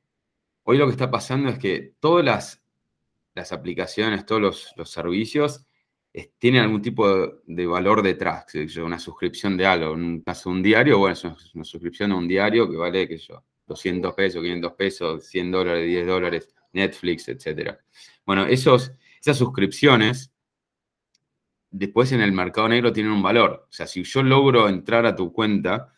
hoy 0.63 0.77
lo 0.77 0.85
que 0.85 0.91
está 0.91 1.09
pasando 1.09 1.49
es 1.49 1.57
que 1.57 1.95
todas 1.99 2.25
las, 2.25 2.61
aplicaciones, 3.51 4.25
todos 4.25 4.41
los, 4.41 4.73
los 4.75 4.91
servicios, 4.91 5.65
tienen 6.37 6.63
algún 6.63 6.81
tipo 6.81 7.07
de, 7.45 7.65
valor 7.67 8.01
detrás, 8.01 8.45
una 8.83 8.99
suscripción 8.99 9.57
de 9.57 9.65
algo. 9.65 9.93
Un 9.93 10.21
caso 10.21 10.49
un 10.49 10.63
diario, 10.63 10.97
bueno, 10.99 11.13
es 11.13 11.23
una, 11.23 11.63
suscripción 11.63 12.11
a 12.11 12.17
un 12.17 12.27
diario 12.27 12.69
que 12.69 12.77
vale, 12.77 13.17
yo, 13.17 13.43
200 13.67 14.13
pesos, 14.13 14.41
500 14.41 14.73
pesos, 14.73 15.25
100 15.27 15.51
dólares, 15.51 15.87
10 15.87 16.07
dólares, 16.07 16.49
Netflix, 16.73 17.27
etc. 17.29 17.77
Bueno, 18.25 18.45
esos, 18.45 18.91
esas 19.21 19.37
suscripciones 19.37 20.31
después 21.71 22.11
en 22.11 22.21
el 22.21 22.31
mercado 22.31 22.67
negro 22.69 22.91
tienen 22.91 23.11
un 23.11 23.21
valor. 23.21 23.67
O 23.69 23.71
sea, 23.71 23.87
si 23.87 24.03
yo 24.03 24.23
logro 24.23 24.67
entrar 24.67 25.05
a 25.05 25.15
tu 25.15 25.31
cuenta, 25.31 25.93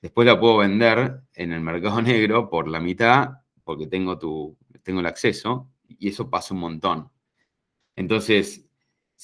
después 0.00 0.26
la 0.26 0.38
puedo 0.38 0.58
vender 0.58 1.22
en 1.34 1.52
el 1.52 1.60
mercado 1.60 2.00
negro 2.02 2.48
por 2.48 2.68
la 2.68 2.80
mitad 2.80 3.30
porque 3.62 3.86
tengo, 3.86 4.18
tu, 4.18 4.56
tengo 4.82 5.00
el 5.00 5.06
acceso 5.06 5.70
y 5.88 6.08
eso 6.08 6.30
pasa 6.30 6.54
un 6.54 6.60
montón. 6.60 7.10
Entonces, 7.96 8.63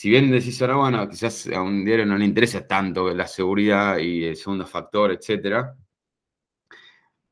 si 0.00 0.08
bien 0.08 0.30
decís 0.30 0.62
ahora, 0.62 0.76
bueno, 0.76 1.06
quizás 1.10 1.46
a 1.48 1.60
un 1.60 1.84
diario 1.84 2.06
no 2.06 2.16
le 2.16 2.24
interesa 2.24 2.66
tanto 2.66 3.12
la 3.12 3.26
seguridad 3.26 3.98
y 3.98 4.24
el 4.24 4.34
segundo 4.34 4.66
factor, 4.66 5.12
etcétera, 5.12 5.76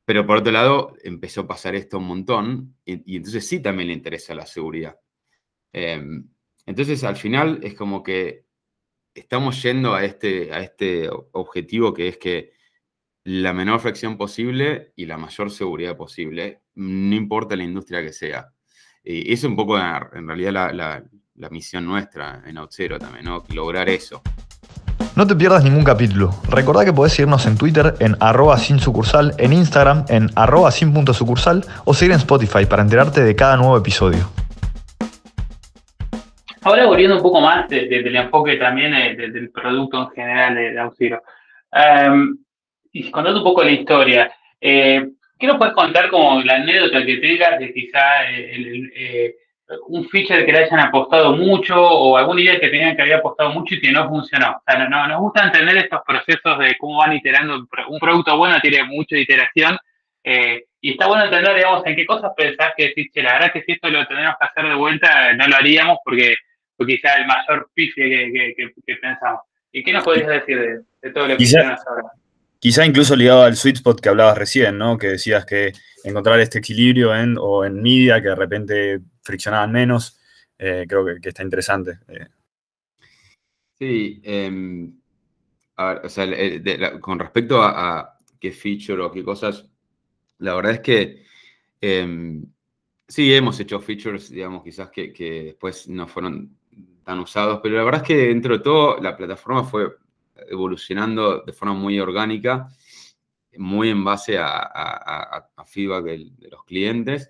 pero 0.05 0.23
por 0.27 0.37
otro 0.37 0.51
lado, 0.51 0.93
empezó 1.01 1.41
a 1.41 1.47
pasar 1.47 1.73
esto 1.73 1.97
un 1.97 2.05
montón 2.05 2.75
y, 2.85 3.17
entonces 3.17 3.47
sí 3.47 3.59
también 3.59 3.87
le 3.87 3.95
interesa 3.95 4.35
la 4.35 4.45
seguridad. 4.45 4.99
Em, 5.73 6.29
entonces, 6.67 7.03
al 7.03 7.15
final 7.15 7.59
es 7.63 7.73
como 7.73 8.03
que 8.03 8.45
estamos 9.15 9.63
yendo 9.63 9.95
a 9.95 10.05
este, 10.05 10.53
a 10.53 10.59
este 10.59 11.09
objetivo 11.31 11.91
que 11.91 12.09
es 12.09 12.17
que 12.19 12.51
la 13.23 13.51
menor 13.51 13.79
fricción 13.79 14.15
posible 14.15 14.93
y 14.95 15.07
la 15.07 15.17
mayor 15.17 15.49
seguridad 15.49 15.97
posible, 15.97 16.61
no 16.75 17.15
importa 17.15 17.55
la 17.55 17.63
industria 17.63 18.03
que 18.03 18.13
sea. 18.13 18.53
Y 19.03 19.33
eso 19.33 19.47
es 19.47 19.49
un 19.49 19.55
poco, 19.55 19.75
en 19.79 20.27
realidad, 20.27 20.71
la 20.71 21.03
misión 21.47 21.85
nuestra 21.85 22.43
en 22.45 22.57
Outzero 22.57 22.99
también, 22.99 23.23
¿no? 23.23 23.45
Lograr 23.53 23.87
eso. 23.87 24.21
No 25.15 25.27
te 25.27 25.35
pierdas 25.35 25.63
ningún 25.63 25.83
capítulo. 25.83 26.31
Recordá 26.49 26.85
que 26.85 26.93
podés 26.93 27.13
seguirnos 27.13 27.45
en 27.45 27.57
Twitter 27.57 27.93
en 27.99 28.15
arroba 28.19 28.57
sin 28.57 28.79
sucursal, 28.79 29.33
en 29.37 29.53
Instagram 29.53 30.05
en 30.09 30.29
arroba 30.35 30.71
sin.sucursal 30.71 31.63
o 31.85 31.93
seguir 31.93 32.13
en 32.13 32.19
Spotify 32.19 32.65
para 32.65 32.81
enterarte 32.81 33.23
de 33.23 33.35
cada 33.35 33.57
nuevo 33.57 33.77
episodio. 33.77 34.29
Ahora 36.61 36.85
volviendo 36.85 37.15
un 37.15 37.21
poco 37.21 37.41
más 37.41 37.67
del 37.69 38.15
enfoque 38.15 38.57
también 38.57 38.93
eh, 38.93 39.15
del 39.15 39.49
producto 39.49 40.03
en 40.03 40.09
general 40.09 40.55
de, 40.55 40.71
de 40.71 41.19
em, 41.73 42.37
y 42.91 43.11
contando 43.11 43.39
un 43.39 43.45
poco 43.45 43.63
la 43.63 43.71
historia, 43.71 44.31
eh, 44.59 45.07
¿qué 45.37 45.47
nos 45.47 45.57
puedes 45.57 45.73
contar 45.73 46.09
como 46.09 46.41
la 46.41 46.55
anécdota 46.55 47.05
que 47.05 47.17
tengas 47.17 47.59
de 47.59 47.73
quizá 47.73 48.25
el, 48.29 48.91
eh, 48.95 49.35
un 49.87 50.07
feature 50.09 50.45
que 50.45 50.51
le 50.51 50.65
hayan 50.65 50.79
apostado 50.79 51.35
mucho 51.35 51.75
o 51.79 52.17
alguna 52.17 52.41
idea 52.41 52.59
que 52.59 52.69
tenían 52.69 52.95
que 52.95 53.03
había 53.03 53.17
apostado 53.17 53.51
mucho 53.51 53.75
y 53.75 53.81
que 53.81 53.91
no 53.91 54.07
funcionó. 54.09 54.57
O 54.57 54.63
sea, 54.65 54.87
no, 54.87 55.07
nos 55.07 55.19
gusta 55.19 55.45
entender 55.45 55.77
estos 55.77 56.01
procesos 56.05 56.57
de 56.57 56.75
cómo 56.77 56.97
van 56.97 57.13
iterando. 57.13 57.67
Un 57.87 57.99
producto 57.99 58.35
bueno 58.37 58.59
tiene 58.61 58.83
mucha 58.85 59.17
iteración 59.17 59.77
eh, 60.23 60.65
y 60.81 60.91
está 60.91 61.07
bueno 61.07 61.25
entender, 61.25 61.55
digamos, 61.55 61.85
en 61.85 61.95
qué 61.95 62.05
cosas 62.05 62.31
pensás 62.35 62.73
que 62.75 62.87
decís, 62.87 63.11
la 63.15 63.33
verdad 63.33 63.51
que 63.51 63.63
si 63.63 63.73
esto 63.73 63.89
lo 63.89 64.07
tenemos 64.07 64.35
que 64.39 64.45
hacer 64.45 64.69
de 64.69 64.75
vuelta, 64.75 65.33
no 65.33 65.47
lo 65.47 65.55
haríamos 65.55 65.99
porque, 66.03 66.35
porque 66.75 66.95
quizá 66.95 67.15
el 67.15 67.27
mayor 67.27 67.69
pifie 67.73 68.53
que, 68.55 68.95
pensamos. 68.95 69.41
¿Y 69.71 69.83
qué 69.83 69.93
nos 69.93 70.03
podrías 70.03 70.29
decir 70.29 70.83
de, 71.01 71.11
todo 71.11 71.27
lo 71.27 71.37
que 71.37 71.43
hicieron 71.43 71.71
ahora? 71.71 72.09
Quizá 72.59 72.85
incluso 72.85 73.15
ligado 73.15 73.43
al 73.43 73.55
sweet 73.55 73.77
spot 73.77 74.01
que 74.01 74.09
hablabas 74.09 74.37
recién, 74.37 74.77
¿no? 74.77 74.97
Que 74.97 75.07
decías 75.07 75.45
que 75.45 75.71
encontrar 76.03 76.39
este 76.41 76.59
equilibrio 76.59 77.15
en, 77.15 77.37
o 77.39 77.63
en 77.63 77.81
media 77.81 78.21
que 78.21 78.27
de 78.29 78.35
repente 78.35 78.99
friccionaban 79.21 79.71
menos, 79.71 80.19
eh, 80.57 80.85
creo 80.87 81.05
que, 81.05 81.29
está 81.29 81.41
interesante. 81.41 81.99
Eh. 82.09 82.27
Sí, 83.77 84.21
em, 84.23 84.93
o 85.77 86.09
sea, 86.09 86.99
con 86.99 87.17
respecto 87.17 87.61
a, 87.61 88.17
qué 88.39 88.51
feature 88.51 89.03
o 89.03 89.11
qué 89.11 89.23
cosas, 89.23 89.65
la 90.39 90.53
verdad 90.55 90.73
es 90.73 90.79
que 90.81 91.25
em, 91.79 92.45
sí 93.07 93.33
hemos 93.33 93.57
hecho 93.61 93.79
features, 93.79 94.29
digamos, 94.29 94.63
quizás 94.63 94.89
que, 94.91 95.13
que 95.13 95.43
después 95.43 95.87
no 95.87 96.07
fueron 96.07 96.57
tan 97.05 97.19
usados, 97.19 97.59
pero 97.63 97.75
la 97.75 97.83
verdad 97.83 98.01
es 98.01 98.07
que 98.07 98.15
dentro 98.27 98.57
de 98.57 98.63
todo 98.63 98.97
la 98.97 99.15
plataforma 99.15 99.63
fue 99.63 99.87
evolucionando 100.49 101.43
de 101.43 101.53
forma 101.53 101.73
muy 101.73 101.99
orgánica, 101.99 102.67
muy 103.57 103.89
en 103.89 104.03
base 104.03 104.37
a, 104.39 105.49
feedback 105.65 106.03
de, 106.03 106.49
los 106.49 106.63
clientes. 106.63 107.29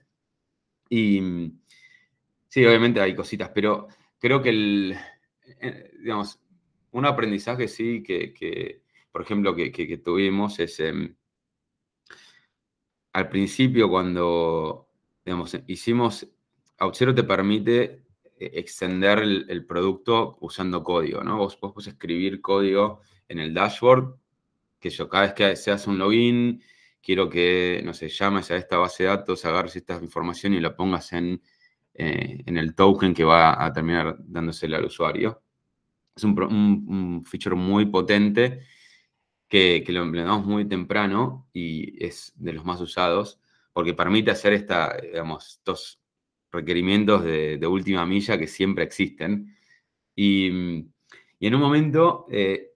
Y 0.90 1.52
sí, 2.48 2.66
obviamente 2.66 3.02
hay 3.02 3.16
cositas, 3.16 3.52
pero 3.54 3.88
creo 4.18 4.42
que 4.42 4.50
el, 4.50 4.98
eh, 5.62 5.92
digamos, 6.00 6.40
un 6.92 7.06
aprendizaje 7.06 7.68
sí 7.68 8.04
que, 8.04 8.84
por 9.12 9.22
ejemplo, 9.22 9.56
que, 9.56 10.02
tuvimos 10.04 10.60
es 10.60 10.80
em, 10.80 11.16
al 13.14 13.30
principio 13.30 13.90
cuando, 13.90 14.90
digamos, 15.26 15.58
hicimos, 15.68 16.28
Auxero 16.78 17.14
te 17.14 17.24
permite 17.24 18.09
extender 18.40 19.20
el, 19.20 19.66
producto 19.66 20.38
usando 20.42 20.84
código, 20.84 21.24
¿no? 21.24 21.38
Vos, 21.38 21.60
vos 21.60 21.88
escribir 21.88 22.42
código 22.42 23.02
en 23.28 23.40
el 23.40 23.54
dashboard, 23.54 24.16
que 24.80 24.90
yo 24.90 25.10
cada 25.10 25.24
vez 25.24 25.34
que 25.34 25.56
se 25.56 25.72
hace 25.72 25.90
un 25.90 25.98
login, 26.00 26.64
quiero 27.02 27.30
que, 27.30 27.82
no 27.84 27.94
sé, 27.94 28.10
llames 28.10 28.50
a 28.52 28.58
esta 28.58 28.78
base 28.78 29.04
de 29.04 29.10
datos, 29.10 29.46
agarres 29.46 29.76
esta 29.76 29.96
información 30.02 30.54
y 30.54 30.60
la 30.60 30.76
pongas 30.76 31.14
en, 31.14 31.42
eh, 31.94 32.44
en 32.46 32.58
el 32.58 32.76
token 32.76 33.14
que 33.14 33.24
va 33.24 33.64
a 33.64 33.74
terminar 33.74 34.16
dándosela 34.20 34.78
al 34.78 34.86
usuario. 34.86 35.42
Es 36.16 36.24
un, 36.24 37.24
feature 37.26 37.56
muy 37.56 37.86
potente 37.86 38.62
que, 39.48 39.84
que 39.86 39.92
lo 39.92 40.04
implementamos 40.04 40.46
muy 40.46 40.66
temprano 40.66 41.48
y 41.54 42.04
es 42.04 42.34
de 42.36 42.54
los 42.54 42.66
más 42.66 42.82
usados 42.82 43.40
porque 43.74 43.94
permite 43.94 44.32
hacer 44.32 44.54
esta, 44.54 44.98
digamos, 45.02 45.58
estos 45.58 46.02
requerimientos 46.52 47.24
de, 47.24 47.68
última 47.68 48.06
milla 48.06 48.38
que 48.38 48.48
siempre 48.48 48.84
existen. 48.84 49.56
Y, 50.16 50.48
en 51.42 51.56
un 51.56 51.62
momento, 51.62 52.26
eh, 52.32 52.74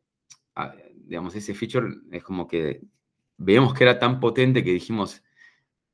digamos, 1.06 1.36
ese 1.36 1.54
feature 1.54 1.88
es 2.12 2.24
como 2.24 2.48
que 2.48 2.82
veíamos 3.38 3.74
que 3.74 3.84
era 3.84 4.00
tan 4.00 4.20
potente 4.20 4.64
que 4.64 4.72
dijimos, 4.72 5.24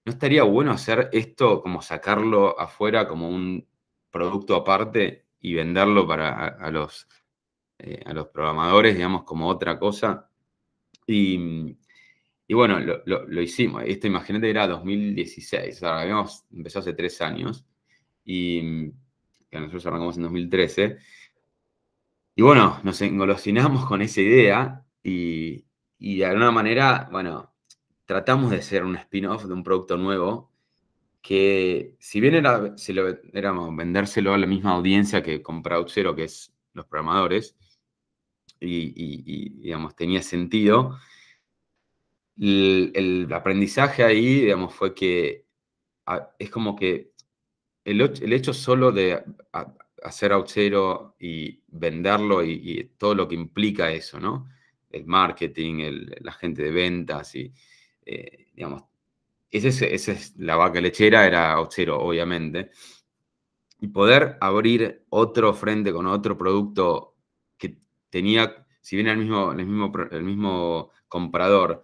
¿no 0.06 0.12
estaría 0.12 0.44
bueno 0.44 0.72
hacer 0.72 1.10
esto 1.12 1.62
como 1.62 1.82
sacarlo 1.82 2.60
afuera 2.60 3.08
como 3.08 3.30
un 3.30 3.68
producto 4.12 4.56
aparte 4.56 5.26
y 5.40 5.54
venderlo 5.54 6.08
para 6.08 6.48
a, 6.48 6.72
los, 6.72 7.08
eh, 7.80 8.02
a 8.06 8.14
los 8.14 8.28
programadores, 8.28 8.96
digamos, 8.96 9.24
como 9.24 9.48
otra 9.48 9.80
cosa? 9.80 10.30
Y, 11.08 11.76
bueno, 12.50 12.80
lo, 12.80 13.42
hicimos. 13.42 13.84
Esto, 13.86 14.08
imagínate, 14.08 14.50
era 14.50 14.68
2016. 14.68 15.78
O 15.78 15.80
sea, 15.80 16.02
habíamos 16.02 16.46
empezado 16.52 16.82
hace 16.82 16.94
tres 16.94 17.20
años 17.22 17.66
y 18.24 18.92
que 19.50 19.60
nosotros 19.60 19.86
arrancamos 19.86 20.18
en 20.18 20.24
2013. 20.24 20.98
Y 22.36 22.42
bueno, 22.42 22.80
nos 22.84 23.02
engolosinamos 23.02 23.86
con 23.86 24.02
esa 24.02 24.22
idea 24.22 24.86
y, 25.04 25.66
de 26.00 26.26
alguna 26.26 26.52
manera, 26.52 27.10
bueno, 27.12 27.54
tratamos 28.06 28.52
de 28.52 28.62
ser 28.62 28.84
un 28.86 28.96
spin-off 28.96 29.46
de 29.46 29.54
un 29.54 29.64
producto 29.64 29.98
nuevo 29.98 30.52
que 31.22 31.96
si 32.00 32.22
bien 32.22 32.36
era, 32.36 32.78
si 32.78 32.94
lo, 32.94 33.10
éramos 33.34 33.76
vendérselo 33.76 34.34
a 34.34 34.38
la 34.38 34.48
misma 34.48 34.72
audiencia 34.72 35.22
que 35.22 35.42
compra 35.42 35.78
Outzero, 35.78 36.16
que 36.16 36.24
es 36.26 36.54
los 36.74 36.86
programadores, 36.86 37.58
y, 38.62 39.50
digamos, 39.62 39.96
tenía 39.96 40.22
sentido, 40.22 40.98
el, 42.38 43.28
aprendizaje 43.34 44.04
ahí, 44.04 44.42
digamos, 44.42 44.74
fue 44.74 44.94
que 44.94 45.46
es 46.40 46.50
como 46.50 46.76
que 46.76 47.09
el, 47.84 48.34
hecho 48.34 48.54
solo 48.54 48.92
de 48.92 49.24
hacer 50.04 50.32
Outzero 50.34 51.16
y 51.20 51.62
venderlo 51.68 52.44
y, 52.44 52.92
todo 52.98 53.16
lo 53.16 53.28
que 53.28 53.36
implica 53.36 53.92
eso, 53.92 54.20
¿no? 54.20 54.50
El 54.90 55.06
marketing, 55.06 56.08
la 56.22 56.32
gente 56.34 56.64
de 56.64 56.72
ventas 56.72 57.36
y, 57.36 57.54
eh, 58.06 58.48
digamos, 58.54 58.84
esa 59.52 59.86
es, 59.86 60.36
la 60.38 60.56
vaca 60.56 60.82
lechera, 60.82 61.26
era 61.26 61.58
Outzero, 61.58 62.00
obviamente. 62.00 62.72
Y 63.82 63.88
poder 63.88 64.38
abrir 64.42 65.06
otro 65.10 65.54
frente 65.54 65.94
con 65.94 66.06
otro 66.08 66.38
producto 66.38 67.16
que 67.58 67.78
tenía, 68.10 68.68
si 68.82 68.96
bien 68.96 69.08
el 69.08 69.18
mismo, 69.18 69.52
el 69.52 69.66
mismo, 69.66 69.92
el 70.12 70.24
mismo 70.24 70.92
comprador, 71.08 71.84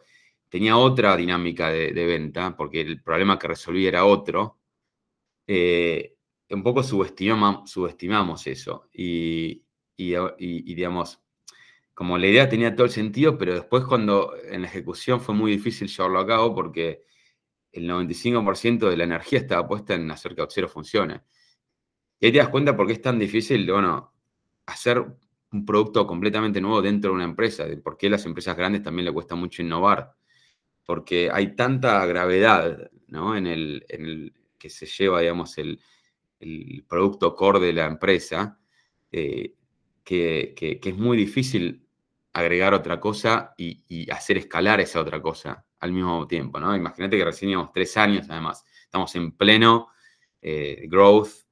tenía 0.50 0.78
otra 0.78 1.16
dinámica 1.16 1.70
de, 1.70 1.92
de 1.94 2.06
venta, 2.06 2.56
porque 2.56 2.82
el 2.82 3.02
problema 3.02 3.40
que 3.40 3.48
resolvía 3.48 3.90
era 3.90 4.06
otro, 4.06 4.60
eh, 5.48 6.16
un 6.50 6.64
poco 6.64 6.84
subestimamos, 6.84 8.48
eso. 8.48 8.90
Y, 8.94 9.64
digamos, 9.98 11.22
como 11.94 12.18
la 12.18 12.28
idea 12.28 12.50
tenía 12.50 12.76
todo 12.76 12.86
el 12.86 12.92
sentido, 12.92 13.38
pero 13.38 13.54
después 13.54 13.86
cuando 13.86 14.36
en 14.44 14.62
la 14.62 14.68
ejecución 14.68 15.22
fue 15.22 15.34
muy 15.34 15.52
difícil 15.52 15.88
llevarlo 15.88 16.20
a 16.20 16.28
cabo 16.28 16.54
porque 16.54 17.04
el 17.72 17.90
95% 17.90 18.90
de 18.90 18.98
la 18.98 19.04
energía 19.06 19.40
estaba 19.40 19.68
puesta 19.68 19.96
en 19.96 20.10
hacer 20.12 20.36
que 20.36 20.42
Auxero 20.42 20.68
funcione. 20.68 21.24
Y 22.20 22.28
ahí 22.28 22.32
te 22.32 22.38
das 22.40 22.50
cuenta 22.50 22.76
por 22.76 22.88
qué 22.88 22.94
es 22.94 23.02
tan 23.02 23.20
difícil, 23.20 23.70
bueno, 23.70 24.14
hacer 24.66 25.04
un 25.52 25.66
producto 25.66 26.06
completamente 26.08 26.62
nuevo 26.62 26.82
dentro 26.82 27.12
de 27.12 27.16
una 27.16 27.24
empresa, 27.26 27.66
de 27.66 27.78
por 27.78 27.98
qué 27.98 28.08
a 28.08 28.12
las 28.12 28.26
empresas 28.26 28.56
grandes 28.58 28.84
también 28.84 29.06
le 29.06 29.14
cuesta 29.14 29.36
mucho 29.36 29.62
innovar, 29.62 30.14
porque 30.86 31.30
hay 31.32 31.56
tanta 31.56 32.06
gravedad 32.06 32.92
¿no? 33.08 33.36
en 33.36 33.48
el 33.48 34.34
que 34.66 34.70
se 34.72 34.88
lleva, 34.88 35.22
digamos, 35.22 35.60
el, 35.60 35.80
el 36.40 36.84
producto 36.88 37.36
core 37.36 37.60
de 37.60 37.72
la 37.72 37.86
empresa, 37.86 38.60
eh, 39.12 39.54
que, 40.04 40.56
que, 40.56 40.80
es 40.84 40.98
muy 40.98 41.16
difícil 41.18 41.88
agregar 42.34 42.74
otra 42.74 43.00
cosa 43.00 43.54
y, 43.58 43.84
y, 43.88 44.10
hacer 44.10 44.38
escalar 44.38 44.80
esa 44.82 45.00
otra 45.00 45.22
cosa 45.22 45.64
al 45.80 45.92
mismo 45.92 46.28
tiempo, 46.28 46.60
¿no? 46.60 46.76
Imagínate 46.76 47.16
que 47.16 47.26
recién 47.26 47.50
llevamos 47.50 47.74
tres 47.74 47.96
años, 47.96 48.28
además, 48.28 48.66
estamos 48.82 49.16
en 49.16 49.34
pleno 49.34 49.90
eh, 50.42 50.86
growth, 50.88 51.46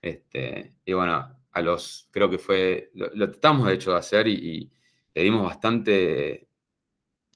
este, 0.00 0.76
y 0.84 0.92
bueno, 0.92 1.36
a 1.50 1.62
los, 1.62 2.08
creo 2.12 2.30
que 2.30 2.38
fue, 2.38 2.92
lo, 2.94 3.32
tratamos 3.32 3.66
de 3.66 3.74
hecho 3.74 3.90
de 3.90 3.98
hacer 3.98 4.28
y, 4.28 4.70
le 5.12 5.22
dimos 5.24 5.42
bastante, 5.42 6.48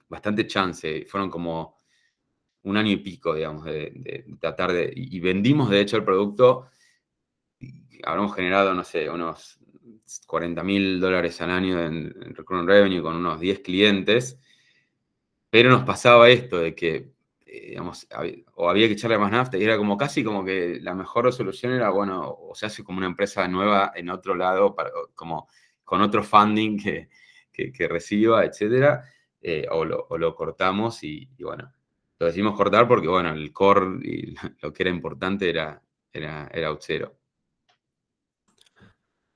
bastante 0.09 0.47
chance, 0.47 1.05
fueron 1.07 1.29
como 1.29 1.74
un 2.65 2.77
año 2.77 2.91
y 2.91 2.97
pico, 2.97 3.35
digamos, 3.35 3.65
de, 3.65 3.93
de 3.95 4.27
tratar 4.41 4.73
de, 4.73 4.93
y 4.95 5.21
vendimos 5.21 5.71
de 5.71 5.81
hecho 5.81 5.97
el 5.97 6.05
producto 6.05 6.67
habremos 8.07 8.35
generado, 8.35 8.75
no 8.75 8.85
sé, 8.85 9.09
unos 9.09 9.59
40 10.27 10.63
mil 10.63 11.01
dólares 11.01 11.41
al 11.41 11.51
año 11.51 11.81
en, 11.81 12.13
recurrent 12.35 12.69
revenue 12.69 13.03
con 13.03 13.17
unos 13.17 13.41
10 13.41 13.61
clientes, 13.61 14.39
pero 15.51 15.71
nos 15.71 15.85
pasaba 15.85 16.29
esto 16.29 16.59
de 16.59 16.75
que, 16.75 17.13
eh, 17.47 17.69
digamos, 17.71 18.07
o 18.55 18.69
había 18.69 18.87
que 18.87 18.95
echarle 18.95 19.19
más 19.19 19.31
nafta 19.31 19.57
y 19.57 19.65
era 19.65 19.77
como 19.77 19.97
casi 19.97 20.25
como 20.25 20.45
que 20.45 20.79
la 20.81 20.95
mejor 20.95 21.33
solución 21.33 21.73
era, 21.73 21.91
bueno, 21.91 22.29
o 22.29 22.55
se 22.55 22.67
hace 22.67 22.85
como 22.85 22.99
una 22.99 23.07
empresa 23.07 23.47
nueva 23.49 23.93
en 23.95 24.11
otro 24.11 24.35
lado, 24.35 24.75
para, 24.75 24.91
como 25.15 25.49
con 25.85 26.01
otro 26.01 26.23
funding 26.23 26.79
que, 26.79 27.09
que, 27.53 27.89
reciba, 27.89 28.45
etcétera, 28.45 29.05
eh, 29.41 29.67
o, 29.71 29.85
lo, 29.85 30.35
cortamos 30.35 31.05
y, 31.05 31.29
bueno, 31.39 31.73
lo 32.19 32.27
decimos 32.27 32.57
cortar 32.57 32.87
porque, 32.89 33.09
bueno, 33.09 33.33
el 33.33 33.53
core 33.53 33.99
y 34.03 34.35
lo 34.63 34.73
que 34.73 34.83
era 34.83 34.91
importante 34.91 35.49
era, 35.49 35.81
era, 36.13 36.49
era 36.53 36.71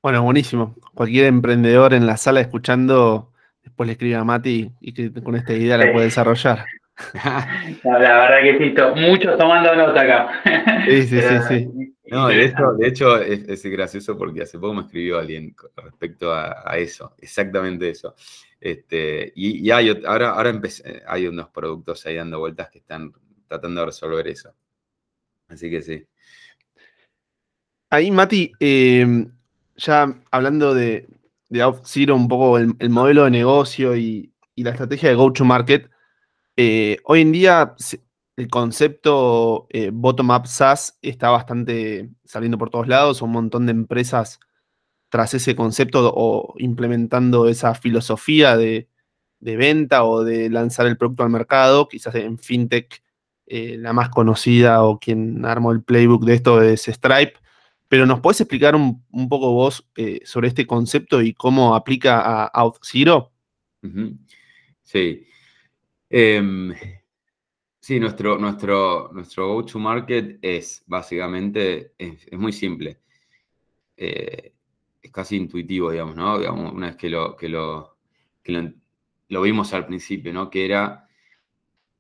bueno, 0.03 0.23
buenísimo. 0.23 0.77
Cualquier 0.95 1.27
emprendedor 1.27 1.93
en 1.93 2.07
la 2.07 2.17
sala 2.17 2.41
escuchando, 2.41 3.33
después 3.63 3.87
le 3.87 3.93
escribe 3.93 4.15
a 4.15 4.25
Mati 4.25 4.71
y 4.81 4.93
que 4.93 5.13
con 5.23 5.35
esta 5.35 5.53
idea 5.53 5.77
la 5.77 5.93
puede 5.93 6.07
desarrollar. 6.07 6.65
la 7.15 8.01
verdad 8.01 8.43
que 8.43 8.59
sí, 8.59 8.75
muchos 9.01 9.37
tomando 9.37 9.75
nota 9.75 10.01
acá. 10.01 10.29
Sí, 10.87 11.03
sí, 11.03 11.21
sí, 11.21 11.35
sí. 11.49 11.95
No, 12.11 12.29
de 12.29 12.45
hecho, 12.45 12.73
de 12.79 12.89
hecho 12.89 13.21
es, 13.21 13.63
gracioso 13.65 14.17
porque 14.17 14.43
hace 14.43 14.59
poco 14.59 14.75
me 14.75 14.83
escribió 14.83 15.19
alguien 15.19 15.55
respecto 15.77 16.33
a, 16.33 16.77
eso, 16.79 17.15
exactamente 17.19 17.91
eso. 17.91 18.15
Este, 18.61 19.33
y, 19.37 19.71
ahora, 19.71 20.31
ahora 20.31 20.51
empecé, 20.51 21.03
hay 21.07 21.27
unos 21.27 21.49
productos 21.51 22.05
ahí 22.07 22.17
dando 22.17 22.41
vueltas 22.41 22.71
que 22.71 22.79
están 22.79 23.13
tratando 23.47 23.81
de 23.81 23.87
resolver 23.87 24.27
eso. 24.29 24.53
Así 25.49 25.71
que 25.71 25.83
sí. 25.83 26.07
Ahí, 27.91 28.11
Mati, 28.11 28.53
eh, 28.61 29.27
ya 29.77 30.21
hablando 30.31 30.75
de, 30.75 31.09
de 31.49 31.63
OutZero, 31.63 32.15
un 32.15 32.29
poco 32.29 32.59
el, 32.59 32.91
modelo 32.91 33.25
de 33.25 33.31
negocio 33.31 33.97
y, 33.97 34.33
la 34.57 34.71
estrategia 34.71 35.09
de 35.09 35.15
go-to-market, 35.15 35.89
eh, 36.57 36.97
hoy 37.05 37.21
en 37.21 37.31
día 37.31 37.77
el 38.37 38.49
concepto 38.49 39.69
eh, 39.71 39.91
bottom-up 39.93 40.49
SaaS 40.49 40.99
está 41.01 41.31
bastante 41.31 42.11
saliendo 42.25 42.59
por 42.59 42.69
todos 42.69 42.89
lados, 42.89 43.23
un 43.23 43.31
montón 43.31 43.67
de 43.67 43.73
empresas 43.73 44.41
tras 45.09 45.35
ese 45.35 45.57
concepto 45.57 46.13
o 46.15 46.55
implementando 46.59 47.49
esa 47.49 47.75
filosofía 47.75 48.57
de, 48.57 48.89
venta 49.41 50.05
o 50.05 50.25
de 50.25 50.51
lanzar 50.51 50.87
el 50.87 50.97
producto 50.97 51.23
al 51.23 51.31
mercado, 51.31 51.89
quizás 51.89 52.15
en 52.17 52.39
FinTech 52.39 53.03
eh, 53.47 53.77
la 53.79 53.93
más 53.93 54.11
conocida 54.11 54.85
o 54.85 54.99
quien 54.99 55.45
armó 55.45 55.73
el 55.73 55.83
playbook 55.83 56.25
de 56.25 56.35
esto 56.35 56.63
es 56.63 56.83
Stripe, 56.87 57.35
pero 57.89 58.05
¿nos 58.05 58.21
puedes 58.21 58.41
explicar 58.41 58.77
un, 58.77 59.29
poco 59.29 59.53
vos 59.53 59.89
eh, 59.97 60.21
sobre 60.25 60.49
este 60.49 60.67
concepto 60.67 61.23
y 61.23 61.33
cómo 61.33 61.75
aplica 61.75 62.45
a 62.45 62.63
OutZero? 62.65 63.33
Sí. 64.83 65.27
Em, 66.11 66.75
sí, 67.81 67.99
nuestro, 67.99 68.39
nuestro, 68.39 69.11
nuestro 69.13 69.55
go-to-market 69.55 70.39
es 70.43 70.83
básicamente, 70.87 71.93
es, 71.99 72.27
muy 72.33 72.53
simple. 72.53 73.01
Eh, 73.97 74.53
es 75.03 75.11
casi 75.13 75.37
intuitivo, 75.37 75.91
digamos, 75.91 76.17
¿no? 76.17 76.37
una 76.37 76.89
vez 76.89 76.97
que 76.97 77.09
lo, 77.09 77.37
que 77.37 77.49
lo, 77.49 77.97
lo, 79.29 79.43
vimos 79.43 79.73
al 79.75 79.87
principio, 79.87 80.33
¿no? 80.33 80.51
Que 80.51 80.65
era 80.65 81.09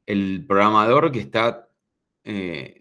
el 0.06 0.44
programador 0.46 1.12
que 1.12 1.20
está 1.20 1.68
eh, 2.24 2.78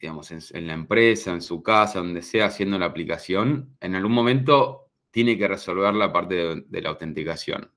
digamos, 0.00 0.30
en, 0.30 0.66
la 0.66 0.72
empresa, 0.72 1.32
en 1.32 1.42
su 1.42 1.62
casa, 1.62 1.98
donde 1.98 2.22
sea, 2.22 2.46
haciendo 2.46 2.78
la 2.78 2.86
aplicación, 2.86 3.76
en 3.80 3.94
algún 3.94 4.12
momento 4.12 4.88
tiene 5.10 5.36
que 5.36 5.46
resolver 5.46 5.94
la 5.94 6.12
parte 6.12 6.56
de, 6.56 6.80
la 6.80 6.88
autenticación. 6.88 7.70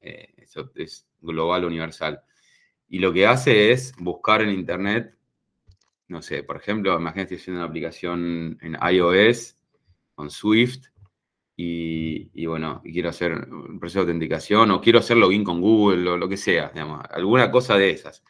Eh, 0.00 0.34
eso 0.36 0.70
es 0.74 1.08
global, 1.20 1.64
universal. 1.64 2.20
Y 2.88 2.98
lo 2.98 3.12
que 3.12 3.26
hace 3.26 3.72
es 3.72 3.94
buscar 3.98 4.42
en 4.42 4.50
Internet, 4.50 5.16
no 6.08 6.20
sé, 6.20 6.42
por 6.42 6.56
ejemplo, 6.56 6.96
imagínate 6.98 7.36
haciendo 7.36 7.60
una 7.60 7.68
aplicación 7.68 8.58
en 8.60 8.76
iOS 8.92 9.56
con 10.14 10.30
Swift 10.30 10.86
y, 11.58 12.44
bueno, 12.46 12.82
quiero 12.84 13.08
hacer 13.08 13.32
un 13.32 13.80
proceso 13.80 14.00
de 14.00 14.12
autenticación 14.12 14.70
o 14.70 14.80
quiero 14.80 14.98
hacer 14.98 15.16
login 15.16 15.42
con 15.42 15.60
Google 15.62 16.10
o 16.10 16.16
lo 16.18 16.28
que 16.28 16.36
sea, 16.36 16.68
digamos, 16.68 17.02
alguna 17.10 17.50
cosa 17.50 17.76
de 17.78 17.90
esas. 17.90 18.22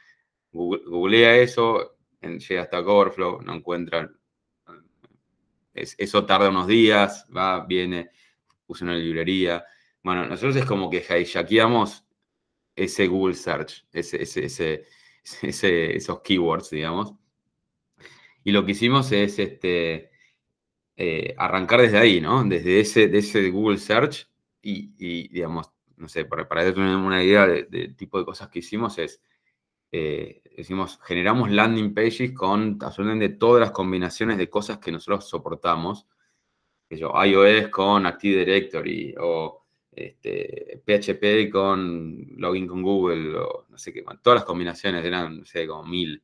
googlea 0.53 1.37
eso, 1.37 1.99
llega 2.23 2.62
hasta 2.62 2.85
Coverflow, 2.85 3.43
no 3.43 3.55
encuentra. 3.55 4.12
eso 5.75 6.25
tarda 6.25 6.51
unos 6.51 6.69
días, 6.69 7.27
va, 7.37 7.67
viene, 7.67 8.11
usa 8.69 8.87
una 8.87 8.97
librería. 8.97 9.65
Bueno, 10.03 10.25
nosotros 10.27 10.55
es 10.57 10.65
como 10.65 10.89
que 10.89 11.05
hijackeamos 11.21 12.05
ese 12.77 13.09
Google 13.09 13.35
Search, 13.35 13.87
ese, 13.93 14.87
esos 15.43 16.21
keywords, 16.21 16.71
digamos. 16.71 17.12
Y 18.45 18.53
lo 18.53 18.65
que 18.65 18.73
hicimos 18.73 19.11
es 19.11 19.41
este, 19.41 20.11
eh, 20.96 21.35
arrancar 21.37 21.80
desde 21.80 21.98
ahí, 21.98 22.20
¿no? 22.20 22.44
Desde 22.44 22.80
ese, 22.80 23.09
de 23.09 23.18
ese 23.18 23.50
Google 23.50 23.78
Search 23.78 24.28
y, 24.62 25.28
digamos, 25.28 25.70
no 25.96 26.09
sé, 26.09 26.24
para, 26.24 26.48
para 26.48 26.72
tener 26.74 26.96
una 26.96 27.22
idea 27.22 27.46
del 27.46 27.94
tipo 27.96 28.18
de 28.18 28.24
cosas 28.24 28.48
que 28.48 28.59
hicimos 28.59 28.98
es 28.98 29.20
eh, 29.92 30.42
decimos, 30.56 30.98
generamos 31.04 31.50
landing 31.50 31.94
pages 31.94 32.32
con 32.32 32.78
absolutamente 32.82 33.30
todas 33.30 33.61
las 33.61 33.70
combinaciones 33.70 34.38
de 34.38 34.50
cosas 34.50 34.78
que 34.78 34.92
nosotros 34.92 35.28
soportamos. 35.28 36.06
Yo, 36.90 37.12
iOS 37.24 37.68
con 37.68 38.06
Active 38.06 38.38
Directory 38.40 39.14
o 39.18 39.64
este, 39.92 40.82
PHP 40.85 41.50
con 41.50 42.26
login 42.37 42.66
con 42.66 42.82
Google 42.82 43.38
o 43.38 43.66
no 43.68 43.78
sé 43.78 43.92
qué, 43.92 44.04
todas 44.22 44.40
las 44.40 44.44
combinaciones 44.44 45.04
eran, 45.04 45.38
no 45.40 45.44
sé, 45.44 45.66
como 45.66 45.85
mil. 45.85 46.22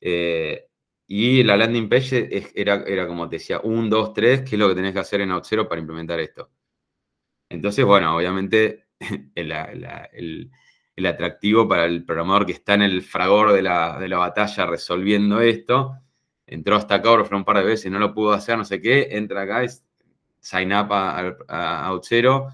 Eh, 0.00 0.68
y 1.14 1.42
la 1.42 1.58
landing 1.58 1.90
page 1.90 2.50
era, 2.54 3.06
como 3.06 3.28
te 3.28 3.36
decía, 3.36 3.60
un, 3.62 3.90
dos, 3.90 4.14
tres, 4.14 4.40
qué 4.48 4.56
es 4.56 4.58
lo 4.58 4.70
que 4.70 4.74
tenés 4.74 4.94
que 4.94 5.00
hacer 5.00 5.20
en 5.20 5.30
OutZero 5.30 5.68
para 5.68 5.78
implementar 5.78 6.18
esto. 6.20 6.50
Entonces, 7.50 7.84
bueno, 7.84 8.16
obviamente 8.16 8.86
el 9.34 11.06
atractivo 11.06 11.68
para 11.68 11.84
el 11.84 12.06
programador 12.06 12.46
que 12.46 12.52
está 12.52 12.72
en 12.72 12.80
el 12.80 13.02
fragor 13.02 13.52
de 13.52 13.60
la, 13.60 13.98
batalla 14.16 14.64
resolviendo 14.64 15.42
esto. 15.42 15.98
Entró 16.46 16.76
hasta 16.76 16.94
acá, 16.94 17.12
un 17.12 17.44
par 17.44 17.58
de 17.58 17.64
veces, 17.64 17.92
no 17.92 17.98
lo 17.98 18.14
pudo 18.14 18.32
hacer, 18.32 18.56
no 18.56 18.64
sé 18.64 18.80
qué, 18.80 19.08
entra 19.10 19.42
acá, 19.42 19.66
sign 20.40 20.72
up 20.72 20.90
a, 20.94 21.36
a, 21.46 21.88
Outzero, 21.90 22.48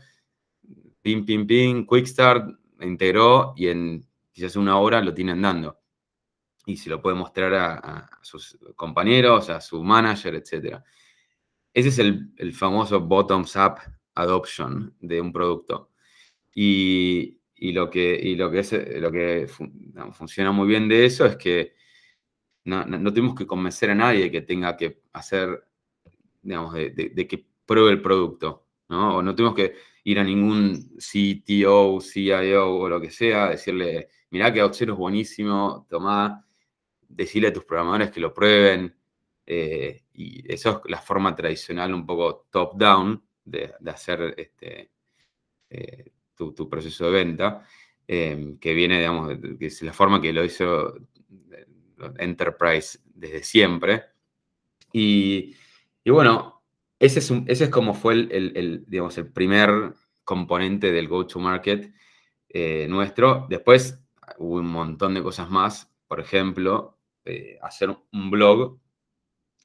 ping, 1.00 1.24
ping, 1.24 1.46
ping, 1.46 1.86
quick 1.86 2.06
start, 2.06 2.58
integró 2.80 3.54
y 3.56 3.68
en 3.68 4.04
quizás 4.32 4.56
una 4.56 4.78
hora 4.78 5.00
lo 5.00 5.14
tiene 5.14 5.30
andando. 5.30 5.78
Y 6.68 6.76
se 6.76 6.90
lo 6.90 7.00
puede 7.00 7.16
mostrar 7.16 7.54
a, 7.54 8.10
sus 8.20 8.58
compañeros, 8.76 9.48
a 9.48 9.58
su 9.58 9.82
manager, 9.82 10.34
etc. 10.34 10.76
Ese 11.72 11.88
es 11.88 11.98
el, 11.98 12.52
famoso 12.52 13.00
bottoms-up 13.00 13.78
adoption 14.14 14.94
de 15.00 15.18
un 15.18 15.32
producto. 15.32 15.92
Y, 16.54 17.38
lo 17.72 17.88
que, 17.88 18.20
y 18.22 18.36
lo 18.36 18.50
que, 18.50 18.58
es, 18.58 18.74
eh, 18.74 18.98
lo 19.00 19.10
que 19.10 19.48
funciona 20.12 20.52
muy 20.52 20.68
bien 20.68 20.88
de 20.88 21.06
eso 21.06 21.24
es 21.24 21.36
que 21.36 21.72
no, 22.64 22.84
no, 22.84 23.14
tenemos 23.14 23.34
que 23.34 23.46
convencer 23.46 23.90
a 23.90 23.94
nadie 23.94 24.30
que 24.30 24.42
tenga 24.42 24.76
que 24.76 25.00
hacer, 25.14 25.64
digamos, 26.42 26.74
de, 26.74 26.90
de, 26.90 27.26
que 27.26 27.46
pruebe 27.64 27.92
el 27.92 28.02
producto, 28.02 28.66
¿no? 28.90 29.16
O 29.16 29.22
no 29.22 29.34
tenemos 29.34 29.56
que 29.56 29.74
ir 30.04 30.18
a 30.18 30.24
ningún 30.24 30.98
CTO, 30.98 31.98
CIO 32.02 32.76
o 32.76 32.88
lo 32.90 33.00
que 33.00 33.10
sea, 33.10 33.48
decirle, 33.48 34.08
mirá 34.28 34.52
que 34.52 34.60
Auxero 34.60 34.92
es 34.92 34.98
buenísimo, 34.98 35.86
tomá, 35.88 36.44
decirle 37.08 37.48
a 37.48 37.52
tus 37.52 37.64
programadores 37.64 38.10
que 38.10 38.20
lo 38.20 38.32
prueben. 38.32 38.94
Eh, 39.46 40.04
y 40.12 40.52
eso 40.52 40.82
es 40.84 40.90
la 40.90 41.00
forma 41.00 41.34
tradicional, 41.34 41.94
un 41.94 42.06
poco 42.06 42.46
top-down, 42.50 43.22
de, 43.44 43.72
hacer 43.86 44.34
este, 44.36 44.90
eh, 45.70 46.12
tu, 46.36 46.68
proceso 46.68 47.06
de 47.06 47.10
venta, 47.10 47.64
em, 48.06 48.58
que 48.58 48.74
viene, 48.74 48.98
digamos, 48.98 49.38
que 49.58 49.66
es 49.66 49.82
la 49.82 49.92
forma 49.92 50.20
que 50.20 50.32
lo 50.32 50.44
hizo 50.44 50.94
Enterprise 52.18 52.98
desde 53.06 53.42
siempre. 53.42 54.04
Y, 54.92 55.54
bueno, 56.04 56.62
ese 56.98 57.18
es, 57.20 57.30
ese 57.46 57.64
es 57.64 57.70
como 57.70 57.94
fue 57.94 58.14
el, 58.14 58.84
digamos, 58.86 59.16
el 59.18 59.32
primer 59.32 59.94
componente 60.24 60.92
del 60.92 61.08
go-to-market 61.08 61.92
eh, 62.48 62.86
nuestro. 62.88 63.46
Después 63.48 64.00
hubo 64.38 64.56
un 64.56 64.70
montón 64.70 65.14
de 65.14 65.22
cosas 65.22 65.50
más. 65.50 65.92
Por 66.06 66.20
ejemplo, 66.20 66.97
eh, 67.28 67.58
hacer 67.62 67.90
un 68.12 68.30
blog 68.30 68.78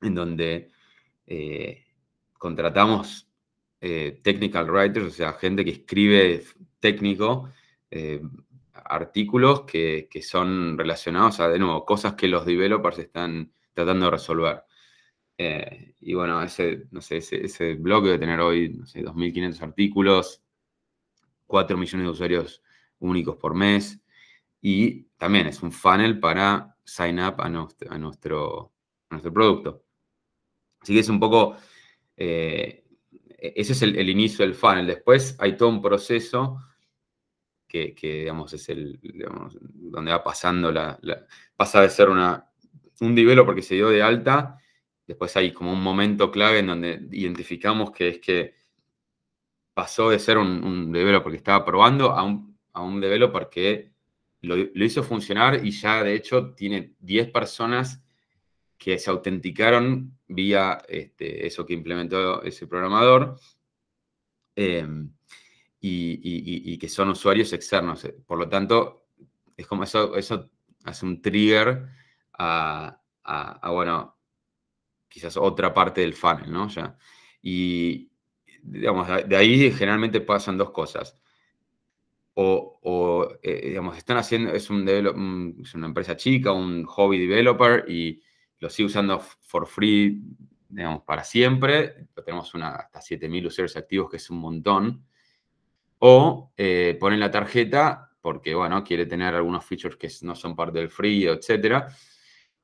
en 0.01 0.15
donde 0.15 0.69
eh, 1.25 1.85
contratamos 2.37 3.29
technical 4.23 4.71
writers, 4.71 5.07
o 5.07 5.09
sea, 5.09 5.33
gente 5.33 5.65
que 5.65 5.71
escribe 5.71 6.41
técnico, 6.79 7.51
artículos 8.71 9.63
que, 9.63 10.07
son 10.21 10.77
relacionados 10.77 11.41
a, 11.41 11.49
de 11.49 11.59
nuevo, 11.59 11.85
cosas 11.85 12.13
que 12.13 12.29
los 12.29 12.45
developers 12.45 12.99
están 12.99 13.51
tratando 13.73 14.05
de 14.05 14.11
resolver. 14.11 14.63
y 15.99 16.13
bueno, 16.13 16.41
ese, 16.41 16.85
no 16.91 17.01
sé, 17.01 17.17
ese, 17.17 17.43
ese 17.43 17.73
blog 17.73 18.05
debe 18.05 18.19
tener 18.19 18.39
hoy, 18.39 18.69
no 18.69 18.85
sé, 18.85 19.03
2.500 19.03 19.61
artículos, 19.61 20.41
4 21.47 21.77
millones 21.77 22.05
de 22.05 22.11
usuarios 22.11 22.63
únicos 22.99 23.35
por 23.35 23.53
mes. 23.53 24.01
Y 24.61 25.03
también 25.17 25.47
es 25.47 25.61
un 25.61 25.71
funnel 25.71 26.19
para 26.19 26.72
sign 26.83 27.19
up 27.19 27.35
a 27.39 27.49
nuestro, 27.49 28.71
nuestro, 29.09 29.33
producto. 29.33 29.83
Así 30.81 30.93
que 30.93 30.99
es 30.99 31.09
un 31.09 31.19
poco, 31.19 31.55
eh, 32.17 32.83
ese 33.37 33.73
es 33.73 33.81
el, 33.81 34.09
inicio 34.09 34.45
del 34.45 34.55
funnel. 34.55 34.87
Después 34.87 35.35
hay 35.39 35.55
todo 35.55 35.69
un 35.69 35.81
proceso 35.81 36.59
que, 37.67 37.95
digamos, 37.99 38.53
es 38.53 38.69
el, 38.69 38.99
donde 39.73 40.11
va 40.11 40.23
pasando 40.23 40.71
la, 40.71 40.99
pasa 41.55 41.81
de 41.81 41.89
ser 41.89 42.09
una, 42.09 42.49
un 43.01 43.15
developer 43.15 43.55
que 43.55 43.63
se 43.63 43.75
dio 43.75 43.89
de 43.89 44.03
alta, 44.03 44.59
después 45.07 45.35
hay 45.37 45.51
como 45.51 45.73
un 45.73 45.81
momento 45.81 46.31
clave 46.31 46.59
en 46.59 46.67
donde 46.67 47.07
identificamos 47.11 47.91
que 47.91 48.09
es 48.09 48.19
que 48.19 48.55
pasó 49.73 50.09
de 50.09 50.19
ser 50.19 50.37
un, 50.37 50.91
developer 50.91 51.31
que 51.31 51.37
estaba 51.37 51.65
probando 51.65 52.11
a 52.11 52.23
un, 52.23 52.59
a 52.73 52.81
un 52.83 53.01
developer 53.01 53.49
que 53.49 53.92
lo, 54.43 54.57
hizo 54.57 55.03
funcionar 55.03 55.65
y 55.65 55.71
ya 55.71 56.03
de 56.03 56.15
hecho 56.15 56.53
tiene 56.53 56.93
10 56.99 57.31
personas 57.31 58.03
que 58.77 58.99
se 58.99 59.09
autenticaron 59.09 60.17
vía 60.27 60.83
este, 60.87 61.47
eso 61.47 61.65
que 61.65 61.73
implementó 61.73 62.43
ese 62.43 62.67
programador 62.67 63.39
em, 64.55 65.09
y, 65.79 66.77
que 66.77 66.89
son 66.89 67.09
usuarios 67.09 67.53
externos. 67.53 68.05
Por 68.25 68.37
lo 68.37 68.49
tanto, 68.49 69.05
es 69.55 69.65
como 69.67 69.83
eso, 69.83 70.15
eso 70.17 70.49
hace 70.83 71.05
un 71.05 71.21
trigger 71.21 71.87
a, 72.33 72.99
bueno, 73.69 74.17
quizás 75.07 75.37
otra 75.37 75.73
parte 75.73 76.01
del 76.01 76.13
funnel, 76.13 76.51
¿no? 76.51 76.67
Ya. 76.67 76.97
Y, 77.41 78.11
digamos, 78.61 79.07
de 79.27 79.35
ahí 79.37 79.71
generalmente 79.71 80.19
pasan 80.19 80.57
dos 80.57 80.71
cosas. 80.71 81.22
O, 82.35 83.29
eh, 83.43 83.67
digamos, 83.67 83.97
están 83.97 84.17
haciendo, 84.17 84.51
es, 84.53 84.69
un 84.69 84.87
es 85.61 85.75
una 85.75 85.87
empresa 85.87 86.17
chica, 86.17 86.51
un 86.51 86.83
hobby 86.85 87.19
developer 87.19 87.85
y 87.87 88.21
lo 88.59 88.69
sigue 88.69 88.87
usando 88.87 89.19
for 89.19 89.67
free, 89.67 90.21
digamos, 90.69 91.03
para 91.03 91.23
siempre. 91.23 92.07
Tenemos 92.25 92.53
una, 92.55 92.75
hasta 92.75 93.01
7000 93.01 93.47
usuarios 93.47 93.77
activos, 93.77 94.09
que 94.09 94.17
es 94.17 94.29
un 94.29 94.37
montón. 94.39 95.05
O 95.99 96.51
eh, 96.57 96.97
ponen 96.99 97.19
la 97.19 97.29
tarjeta 97.29 98.11
porque, 98.19 98.55
bueno, 98.55 98.83
quiere 98.83 99.05
tener 99.05 99.35
algunos 99.35 99.65
features 99.65 99.97
que 99.97 100.09
no 100.21 100.35
son 100.35 100.55
parte 100.55 100.79
del 100.79 100.89
free, 100.89 101.27
etc. 101.27 101.85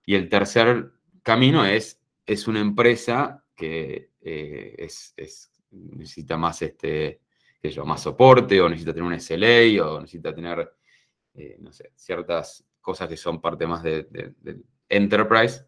Y 0.05 0.15
el 0.15 0.29
tercer 0.29 0.93
camino 1.21 1.65
es, 1.65 2.01
es 2.25 2.47
una 2.47 2.61
empresa 2.61 3.43
que 3.55 4.11
eh, 4.21 4.75
es, 4.77 5.13
es 5.17 5.51
necesita 5.71 6.37
más, 6.37 6.61
este, 6.61 7.21
yo, 7.63 7.85
más 7.85 8.01
soporte, 8.01 8.61
o 8.61 8.69
necesita 8.69 8.93
tener 8.93 9.07
un 9.07 9.19
SLA, 9.19 9.85
o 9.85 9.99
necesita 9.99 10.33
tener, 10.33 10.73
eh, 11.33 11.57
no 11.59 11.71
sé, 11.73 11.91
ciertas 11.95 12.65
cosas 12.79 13.09
que 13.09 13.17
son 13.17 13.41
parte 13.41 13.67
más 13.67 13.83
del 13.83 14.07
de, 14.09 14.61
enterprise. 14.87 15.65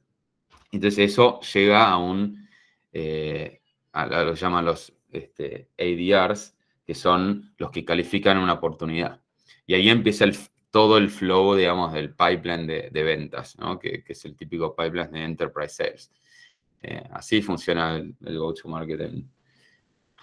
Entonces 0.71 1.11
eso 1.11 1.41
llega 1.53 1.89
a 1.89 1.97
un, 1.97 2.47
eh, 2.93 3.61
a, 3.91 4.05
lo 4.05 4.33
llaman 4.33 4.65
los 4.65 4.93
este, 5.11 5.69
ADRs, 5.77 6.55
que 6.85 6.95
son 6.95 7.53
los 7.57 7.71
que 7.71 7.83
califican 7.83 8.37
una 8.37 8.53
oportunidad. 8.53 9.21
Y 9.67 9.73
ahí 9.73 9.89
empieza 9.89 10.23
el, 10.23 10.35
todo 10.71 10.97
el 10.97 11.09
flow, 11.09 11.55
digamos, 11.55 11.93
del 11.93 12.15
pipeline 12.15 12.65
de, 12.65 13.03
ventas, 13.03 13.57
¿no? 13.59 13.77
que, 13.77 14.03
es 14.07 14.25
el 14.25 14.35
típico 14.35 14.75
pipeline 14.75 15.11
de 15.11 15.23
enterprise 15.23 15.75
sales. 15.75 16.11
Eh, 16.81 17.03
así 17.11 17.41
funciona 17.41 17.97
el, 17.97 18.15
el 18.25 18.39
go-to-market 18.39 19.11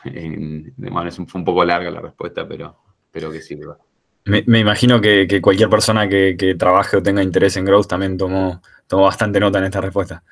fue 0.02 1.38
un 1.40 1.44
poco 1.44 1.64
larga 1.64 1.90
la 1.90 2.00
respuesta, 2.00 2.46
pero 2.46 2.76
espero 3.06 3.30
que 3.30 3.40
sirva. 3.40 3.78
Me, 4.24 4.58
imagino 4.58 5.00
que, 5.00 5.40
cualquier 5.40 5.70
persona 5.70 6.08
que, 6.08 6.56
trabaje 6.58 6.98
o 6.98 7.02
tenga 7.02 7.22
interés 7.22 7.56
en 7.56 7.64
growth 7.64 7.86
también 7.86 8.18
tomó, 8.18 8.60
tomó 8.86 9.04
bastante 9.04 9.40
nota 9.40 9.58
en 9.58 9.64
esta 9.64 9.80
respuesta. 9.80 10.22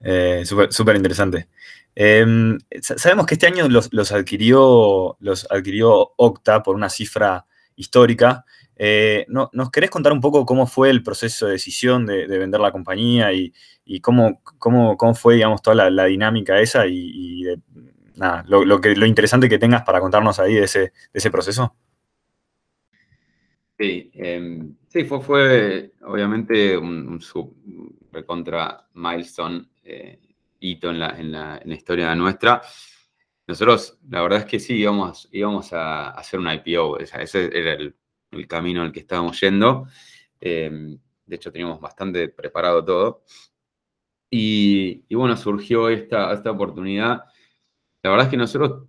Eh, 0.00 0.44
Súper 0.44 0.96
interesante. 0.96 1.48
Em, 1.94 2.58
sabemos 2.80 3.26
que 3.26 3.34
este 3.34 3.46
año 3.46 3.68
los, 3.68 4.12
adquirió, 4.12 5.16
los 5.20 5.46
adquirió 5.50 6.12
Octa 6.16 6.62
por 6.62 6.76
una 6.76 6.88
cifra 6.88 7.46
histórica. 7.74 8.44
Eh, 8.76 9.24
¿no, 9.28 9.48
¿Nos 9.54 9.70
querés 9.70 9.88
contar 9.88 10.12
un 10.12 10.20
poco 10.20 10.44
cómo 10.44 10.66
fue 10.66 10.90
el 10.90 11.02
proceso 11.02 11.46
de 11.46 11.52
decisión 11.52 12.04
de, 12.04 12.26
vender 12.26 12.60
la 12.60 12.72
compañía 12.72 13.32
y, 13.32 13.52
cómo, 14.00 14.42
cómo, 14.58 14.96
cómo, 14.96 15.14
fue, 15.14 15.36
digamos, 15.36 15.62
toda 15.62 15.90
la, 15.90 16.04
dinámica 16.04 16.60
esa 16.60 16.86
y, 16.86 17.44
de, 17.44 17.58
nada, 18.16 18.44
lo, 18.48 18.80
que, 18.80 18.96
lo 18.96 19.06
interesante 19.06 19.48
que 19.48 19.58
tengas 19.58 19.82
para 19.82 20.00
contarnos 20.00 20.38
ahí 20.38 20.54
de 20.54 20.64
ese, 20.64 20.92
ese 21.12 21.30
proceso. 21.30 21.74
Sí, 23.78 24.10
em, 24.14 24.74
sí 24.88 25.04
fue, 25.04 25.20
fue 25.20 25.92
obviamente 26.02 26.76
un, 26.76 27.06
un 27.08 27.20
sub 27.20 27.54
recontra 28.10 28.88
milestone, 28.94 29.66
eh, 29.84 30.18
hito 30.60 30.90
en 30.90 30.98
la, 30.98 31.10
en, 31.18 31.32
la, 31.32 31.58
en 31.58 31.68
la, 31.68 31.74
historia 31.74 32.14
nuestra. 32.14 32.62
Nosotros, 33.46 33.98
la 34.08 34.22
verdad 34.22 34.40
es 34.40 34.44
que 34.46 34.58
sí, 34.58 34.76
íbamos, 34.76 35.28
íbamos 35.30 35.72
a 35.74 36.10
hacer 36.10 36.40
un 36.40 36.50
IPO, 36.50 36.98
ese 36.98 37.50
era 37.52 37.74
el, 37.74 37.94
el 38.30 38.48
camino 38.48 38.82
al 38.82 38.92
que 38.92 39.00
estábamos 39.00 39.38
yendo. 39.40 39.86
Em, 40.40 40.98
de 41.26 41.36
hecho, 41.36 41.52
teníamos 41.52 41.80
bastante 41.80 42.28
preparado 42.28 42.84
todo. 42.84 43.24
Y, 44.30 45.04
y 45.08 45.14
bueno, 45.14 45.36
surgió 45.36 45.88
esta, 45.88 46.32
esta 46.32 46.50
oportunidad 46.50 47.24
la 48.06 48.10
verdad 48.12 48.26
es 48.26 48.30
que 48.30 48.36
nosotros, 48.36 48.88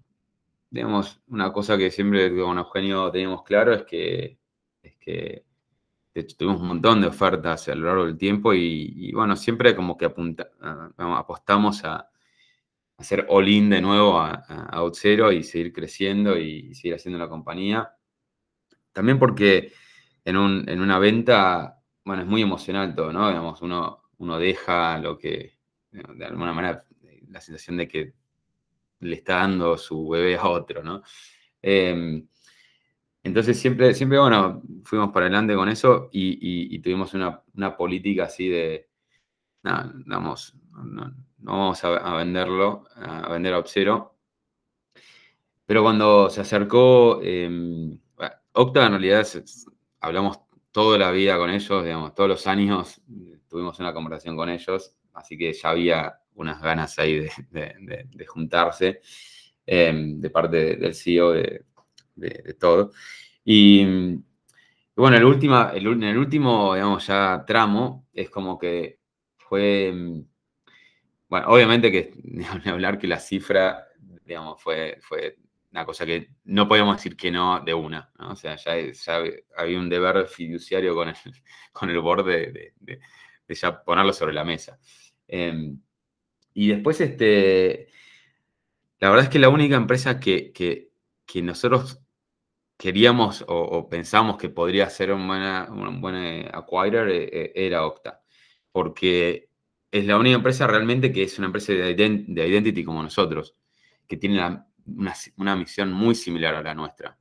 digamos, 0.69 1.19
una 1.27 1.51
cosa 1.51 1.75
que 1.75 1.89
siempre 1.89 2.35
con 2.35 2.59
Eugenio 2.59 3.09
teníamos 3.09 3.41
claro 3.43 3.73
es 3.73 3.83
que, 3.83 4.37
es 4.83 4.95
que 4.95 5.43
tuvimos 6.37 6.61
un 6.61 6.67
montón 6.67 7.01
de 7.01 7.07
ofertas 7.07 7.67
a 7.67 7.73
lo 7.73 7.87
largo 7.87 8.05
del 8.05 8.15
tiempo 8.15 8.53
y, 8.53 9.11
bueno, 9.13 9.35
siempre 9.35 9.75
como 9.75 9.97
que 9.97 10.05
apunta, 10.05 10.51
apostamos 10.97 11.83
a, 11.83 12.09
hacer 12.97 13.25
all-in 13.29 13.69
de 13.69 13.81
nuevo 13.81 14.19
a, 14.19 14.31
a 14.31 14.79
Outzero 14.79 15.31
y 15.31 15.43
seguir 15.43 15.73
creciendo 15.73 16.37
y 16.37 16.73
seguir 16.75 16.95
haciendo 16.95 17.17
la 17.17 17.29
compañía. 17.29 17.91
También 18.91 19.17
porque 19.17 19.73
en, 20.25 20.37
una 20.37 20.99
venta, 20.99 21.81
bueno, 22.05 22.21
es 22.21 22.27
muy 22.27 22.43
emocional 22.43 22.93
todo, 22.93 23.11
¿no? 23.11 23.27
Digamos, 23.29 23.61
uno, 23.63 24.03
uno 24.17 24.37
deja 24.37 24.99
lo 24.99 25.17
que, 25.17 25.57
de 25.91 26.25
alguna 26.25 26.53
manera, 26.53 26.83
la 27.29 27.41
sensación 27.41 27.77
de 27.77 27.87
que 27.87 28.13
le 28.99 29.15
está 29.15 29.37
dando 29.37 29.77
su 29.77 30.07
bebé 30.09 30.37
a 30.37 30.47
otro, 30.47 30.83
¿no? 30.83 31.01
Em, 31.61 32.27
entonces 33.23 33.59
siempre, 33.59 33.93
siempre, 33.93 34.19
bueno, 34.19 34.61
fuimos 34.83 35.11
para 35.11 35.25
adelante 35.25 35.55
con 35.55 35.69
eso 35.69 36.09
y, 36.11 36.79
tuvimos 36.79 37.13
una, 37.13 37.77
política 37.77 38.25
así 38.25 38.47
de, 38.47 38.89
nada, 39.63 39.91
vamos, 40.05 40.55
no, 40.71 41.13
vamos 41.39 41.83
a, 41.83 42.15
venderlo, 42.15 42.85
a 42.95 43.29
vender 43.31 43.53
a 43.53 43.59
Obsero. 43.59 44.15
Pero 45.65 45.83
cuando 45.83 46.29
se 46.29 46.41
acercó, 46.41 47.19
eh, 47.21 47.97
Octa 48.53 48.85
en 48.85 48.91
realidad 48.93 49.27
hablamos 49.99 50.39
toda 50.71 50.97
la 50.97 51.11
vida 51.11 51.37
con 51.37 51.49
ellos, 51.49 51.83
digamos, 51.83 52.15
todos 52.15 52.29
los 52.29 52.47
años 52.47 53.01
tuvimos 53.47 53.79
una 53.79 53.93
conversación 53.93 54.35
con 54.35 54.49
ellos, 54.49 54.95
así 55.17 55.37
que 55.37 55.53
ya 55.53 55.69
había 55.69 56.19
unas 56.35 56.61
ganas 56.61 56.97
ahí 56.99 57.27
de, 57.51 58.25
juntarse 58.27 59.01
em, 59.65 60.19
de 60.19 60.29
parte 60.29 60.75
del 60.77 60.93
CEO 60.93 61.31
de, 61.33 61.63
todo. 62.59 62.91
Y, 63.43 63.85
bueno, 64.95 65.17
el 65.17 65.25
última, 65.25 65.71
en 65.73 66.03
el 66.03 66.17
último, 66.17 66.73
digamos, 66.73 67.05
ya 67.07 67.43
tramo, 67.45 68.07
es 68.13 68.29
como 68.29 68.57
que 68.57 68.99
fue, 69.37 69.89
em, 69.89 70.25
bueno, 71.29 71.47
obviamente 71.49 71.91
que, 71.91 72.13
hablar 72.69 72.97
que 72.97 73.07
la 73.07 73.19
cifra 73.19 73.87
digamos, 74.27 74.61
fue, 74.61 74.97
fue 75.01 75.37
una 75.71 75.85
cosa 75.85 76.05
que 76.05 76.29
no 76.45 76.67
podíamos 76.67 76.97
decir 76.97 77.15
que 77.15 77.31
no 77.31 77.61
de 77.61 77.73
una, 77.73 78.11
¿no? 78.19 78.31
O 78.31 78.35
sea, 78.35 78.55
ya, 78.55 78.73
había 79.55 79.79
un 79.79 79.89
deber 79.89 80.27
fiduciario 80.27 80.93
con 80.93 81.09
el, 81.09 81.15
con 81.71 81.89
el 81.89 81.99
board 81.99 82.25
de, 82.25 82.73
ya 83.47 83.83
ponerlo 83.83 84.13
sobre 84.13 84.33
la 84.33 84.43
mesa. 84.43 84.77
Em, 85.27 85.79
y 86.53 86.69
después, 86.69 87.01
este, 87.01 87.89
la 88.99 89.09
verdad 89.09 89.25
es 89.25 89.29
que 89.29 89.39
la 89.39 89.49
única 89.49 89.75
empresa 89.75 90.19
que, 90.19 90.51
que, 90.53 90.87
nosotros 91.41 91.99
queríamos 92.77 93.45
o, 93.47 93.87
pensamos 93.89 94.37
que 94.37 94.49
podría 94.49 94.89
ser 94.89 95.13
un 95.13 95.27
buen 96.01 96.47
acquirer 96.51 97.09
eh, 97.09 97.29
eh, 97.31 97.51
era 97.55 97.85
Octa, 97.85 98.21
porque 98.71 99.49
es 99.91 100.05
la 100.05 100.17
única 100.17 100.35
empresa 100.35 100.67
realmente 100.67 101.11
que 101.11 101.23
es 101.23 101.37
una 101.37 101.47
empresa 101.47 101.73
de, 101.73 101.93
de 101.95 102.47
identity 102.47 102.83
como 102.83 103.03
nosotros, 103.03 103.55
que 104.07 104.17
tiene 104.17 104.37
la 104.37 104.67
una, 105.37 105.55
misión 105.55 105.91
muy 105.91 106.15
similar 106.15 106.55
a 106.55 106.63
la 106.63 106.73
nuestra. 106.73 107.17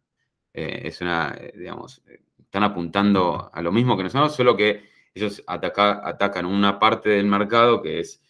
Eh, 0.52 0.82
es 0.84 1.00
una, 1.00 1.36
eh, 1.38 1.52
digamos, 1.56 2.02
eh, 2.06 2.20
están 2.38 2.62
apuntando 2.62 3.50
a 3.52 3.62
lo 3.62 3.72
mismo 3.72 3.96
que 3.96 4.04
nosotros, 4.04 4.34
solo 4.34 4.56
que 4.56 4.88
ellos 5.16 5.42
atacan 5.46 6.44
una 6.44 6.78
parte 6.78 7.08
del 7.08 7.26
mercado 7.26 7.80
que 7.80 8.00
es, 8.00 8.22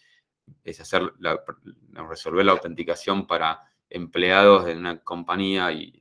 resolver 0.64 2.45
la 2.47 2.53
autenticación 2.53 3.26
para 3.26 3.61
empleados 3.91 4.64
de 4.66 4.76
una 4.76 5.01
compañía 5.01 5.72
y, 5.72 6.01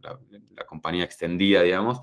la, 0.00 0.64
compañía 0.66 1.02
extendida, 1.02 1.62
digamos, 1.62 1.98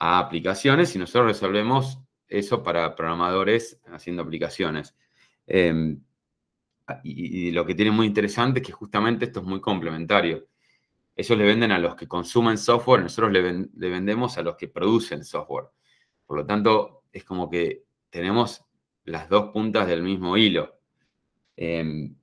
a 0.00 0.18
aplicaciones 0.18 0.96
y 0.96 0.98
nosotros 0.98 1.26
resolvemos 1.26 2.00
eso 2.26 2.64
para 2.64 2.96
programadores 2.96 3.80
haciendo 3.86 4.22
aplicaciones. 4.22 4.96
Em, 5.46 6.02
y, 7.04 7.52
lo 7.52 7.64
que 7.64 7.76
tiene 7.76 7.92
muy 7.92 8.06
interesante 8.06 8.58
es 8.58 8.66
que 8.66 8.72
justamente 8.72 9.26
esto 9.26 9.38
es 9.38 9.46
muy 9.46 9.60
complementario. 9.60 10.48
Ellos 11.14 11.38
le 11.38 11.44
venden 11.44 11.70
a 11.70 11.78
los 11.78 11.94
que 11.94 12.08
consumen 12.08 12.58
software, 12.58 13.02
nosotros 13.02 13.30
le, 13.30 13.68
vendemos 13.88 14.36
a 14.36 14.42
los 14.42 14.56
que 14.56 14.66
producen 14.66 15.24
software. 15.24 15.66
Por 16.26 16.38
lo 16.38 16.46
tanto, 16.46 17.04
es 17.12 17.24
como 17.24 17.50
que 17.50 17.84
tenemos 18.10 18.64
las 19.04 19.28
dos 19.28 19.50
puntas 19.52 19.86
del 19.86 20.02
mismo 20.02 20.36
hilo. 20.36 20.78
Em, 21.56 22.14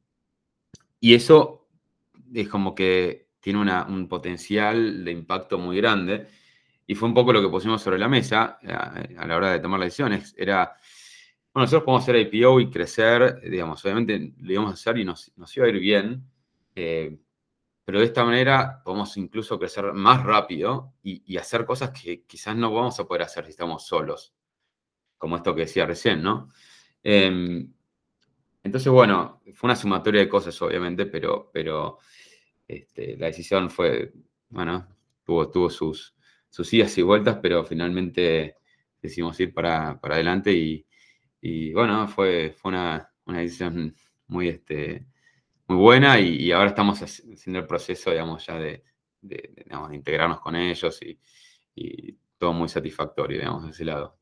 y 1.00 1.14
eso 1.14 1.68
es 2.34 2.48
como 2.48 2.76
que 2.76 3.28
tiene 3.40 3.60
un 3.60 4.08
potencial 4.08 5.04
de 5.04 5.12
impacto 5.12 5.58
muy 5.58 5.78
grande. 5.78 6.28
Y 6.88 6.96
fue 6.96 7.08
un 7.08 7.16
poco 7.16 7.34
lo 7.34 7.42
que 7.42 7.50
pusimos 7.50 7.82
sobre 7.82 8.00
la 8.00 8.08
mesa 8.08 8.60
a, 8.64 9.02
eh, 9.02 9.16
a 9.18 9.26
la 9.26 9.38
hora 9.38 9.52
de 9.52 9.60
tomar 9.60 9.80
las 9.80 9.88
decisiones. 9.88 10.36
Era, 10.38 10.76
bueno, 11.54 11.66
nosotros 11.66 11.84
podemos 11.84 12.04
hacer 12.04 12.16
IPO 12.16 12.60
y 12.62 12.70
crecer, 12.70 13.42
digamos, 13.42 13.84
obviamente 13.84 14.34
lo 14.40 14.54
íbamos 14.54 14.72
a 14.72 14.74
hacer 14.76 14.98
y 14.98 15.06
nos, 15.06 15.32
iba 15.56 15.66
a 15.66 15.70
ir 15.70 15.80
bien, 15.80 16.24
eh, 16.76 17.18
pero 17.92 18.00
de 18.00 18.06
esta 18.06 18.24
manera 18.24 18.82
podemos 18.86 19.18
incluso 19.18 19.60
crecer 19.60 19.92
más 19.92 20.24
rápido 20.24 20.94
y, 21.04 21.36
hacer 21.36 21.66
cosas 21.66 21.90
que 21.90 22.24
quizás 22.24 22.56
no 22.56 22.74
vamos 22.74 22.98
a 23.02 23.04
poder 23.06 23.24
hacer 23.24 23.44
si 23.44 23.50
estamos 23.50 23.86
solos, 23.86 24.34
como 25.18 25.36
esto 25.36 25.54
que 25.54 25.64
decía 25.64 25.86
recién, 25.86 26.24
¿no? 26.24 26.48
Em, 27.04 27.70
entonces, 28.64 28.90
bueno, 28.90 29.42
fue 29.54 29.68
una 29.68 29.76
sumatoria 29.76 30.22
de 30.22 30.30
cosas, 30.30 30.62
obviamente, 30.62 31.06
pero, 31.06 31.52
pero 31.52 31.98
este, 32.66 33.18
la 33.18 33.26
decisión 33.26 33.70
fue, 33.70 34.14
bueno, 34.48 34.88
tuvo, 35.26 35.52
tuvo 35.52 35.70
sus, 35.70 36.16
sus 36.50 36.74
idas 36.74 36.98
y 36.98 37.02
vueltas, 37.02 37.40
pero 37.42 37.66
finalmente 37.66 38.56
decidimos 39.02 39.38
ir 39.42 39.54
para, 39.54 40.00
para 40.00 40.16
adelante 40.16 40.54
y, 40.54 40.86
y 41.42 41.74
bueno, 41.74 42.08
fue, 42.08 42.56
fue 42.58 42.70
una, 42.70 43.12
decisión 43.26 43.94
muy, 44.28 44.48
este, 44.48 45.08
muy 45.72 45.78
buena 45.82 46.20
y, 46.20 46.52
ahora 46.52 46.70
estamos 46.70 47.02
haciendo 47.02 47.60
el 47.60 47.66
proceso, 47.66 48.12
digamos, 48.12 48.46
ya 48.46 48.60
de, 48.60 48.84
integrarnos 49.94 50.42
con 50.42 50.56
ellos 50.56 51.00
y, 51.02 52.18
todo 52.38 52.54
muy 52.54 52.68
satisfactorio, 52.68 53.38
digamos, 53.38 53.66
de 53.66 53.70
ese 53.70 53.86
lado. 53.86 54.18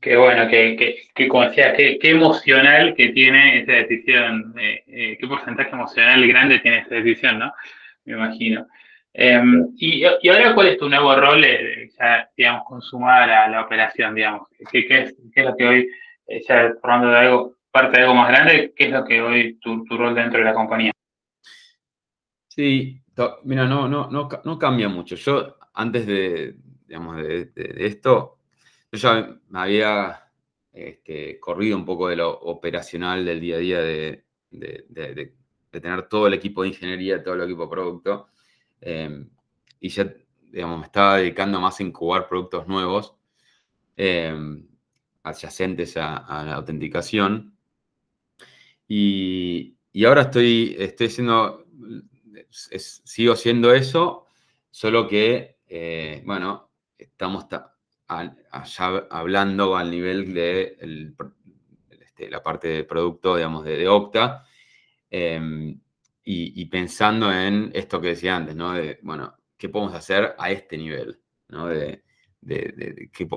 Qué 0.00 0.16
bueno, 0.16 0.48
que, 0.48 1.28
como 1.28 1.44
decías, 1.44 1.74
qué, 1.76 1.98
emocional 2.02 2.94
que 2.96 3.10
tiene 3.10 3.60
esa 3.60 3.72
decisión, 3.72 4.54
eh, 4.58 4.82
eh, 4.86 5.18
qué 5.20 5.26
porcentaje 5.28 5.70
emocional 5.70 6.26
grande 6.26 6.60
tiene 6.60 6.78
esa 6.78 6.94
decisión, 6.94 7.38
¿no? 7.38 7.52
Me 8.06 8.14
imagino. 8.14 8.66
Em, 9.12 9.68
y, 9.76 10.04
ahora, 10.04 10.54
¿cuál 10.54 10.68
es 10.68 10.78
tu 10.78 10.88
nuevo 10.88 11.14
rol, 11.14 11.44
eh, 11.44 11.90
ya, 11.98 12.28
digamos, 12.34 12.64
consumar 12.66 13.28
a 13.30 13.48
la 13.48 13.60
operación, 13.62 14.14
digamos? 14.14 14.48
¿Qué, 14.72 14.86
es, 14.88 15.14
lo 15.36 15.54
que 15.54 15.66
hoy, 15.66 15.88
ya 16.48 16.72
formando 16.80 17.10
de 17.10 17.18
algo, 17.18 17.59
parte 17.70 17.98
de 17.98 18.02
algo 18.02 18.14
más 18.14 18.28
grande, 18.28 18.72
qué 18.76 18.86
es 18.86 18.90
lo 18.90 19.04
que 19.04 19.20
hoy 19.20 19.58
tu, 19.60 19.84
rol 19.88 20.14
dentro 20.14 20.38
de 20.38 20.44
la 20.44 20.54
compañía? 20.54 20.92
Sí, 22.48 23.00
mira, 23.44 23.66
no, 23.66 23.88
no, 23.88 24.08
no, 24.10 24.58
cambia 24.58 24.88
mucho. 24.88 25.14
Yo, 25.16 25.56
antes 25.74 26.06
de, 26.06 26.56
digamos, 26.86 27.16
de, 27.16 27.50
esto, 27.78 28.38
yo 28.92 28.98
ya 28.98 29.36
me 29.48 29.58
había 29.60 30.30
este, 30.72 31.38
corrido 31.38 31.76
un 31.76 31.84
poco 31.84 32.08
de 32.08 32.16
lo 32.16 32.30
operacional 32.30 33.24
del 33.24 33.40
día 33.40 33.56
a 33.56 33.58
día 33.58 33.80
de, 33.80 34.24
de, 34.50 35.34
tener 35.70 36.08
todo 36.08 36.26
el 36.26 36.34
equipo 36.34 36.62
de 36.62 36.68
ingeniería, 36.68 37.22
todo 37.22 37.34
el 37.34 37.42
equipo 37.42 37.62
de 37.62 37.70
producto. 37.70 38.28
Em, 38.80 39.28
y 39.78 39.88
ya, 39.88 40.12
digamos, 40.50 40.80
me 40.80 40.86
estaba 40.86 41.18
dedicando 41.18 41.60
más 41.60 41.78
a 41.80 41.82
incubar 41.82 42.28
productos 42.28 42.66
nuevos 42.66 43.14
em, 43.96 44.66
adyacentes 45.22 45.96
a, 45.96 46.44
la 46.44 46.54
autenticación. 46.54 47.49
Y, 48.92 49.76
ahora 50.04 50.22
estoy, 50.22 50.74
estoy 50.76 51.06
haciendo, 51.06 51.64
sigo 52.50 53.36
siendo 53.36 53.72
eso, 53.72 54.26
solo 54.68 55.06
que, 55.06 55.58
eh, 55.68 56.24
bueno, 56.26 56.72
estamos 56.98 57.46
allá 58.08 59.06
hablando 59.08 59.76
al 59.76 59.92
nivel 59.92 60.34
de 60.34 60.76
este, 62.00 62.28
la 62.30 62.42
parte 62.42 62.66
de 62.66 62.84
producto, 62.84 63.36
digamos, 63.36 63.64
de, 63.64 63.76
de 63.76 63.86
Octa. 63.86 64.44
Em, 65.08 65.80
y, 66.24 66.64
pensando 66.66 67.32
en 67.32 67.70
esto 67.72 68.00
que 68.00 68.08
decía 68.08 68.36
antes, 68.36 68.56
¿no? 68.56 68.72
De, 68.72 68.98
bueno, 69.02 69.36
¿qué 69.56 69.68
podemos 69.68 69.94
hacer 69.94 70.34
a 70.36 70.50
este 70.50 70.76
nivel? 70.76 71.20
¿no? 71.48 71.68
De, 71.68 72.02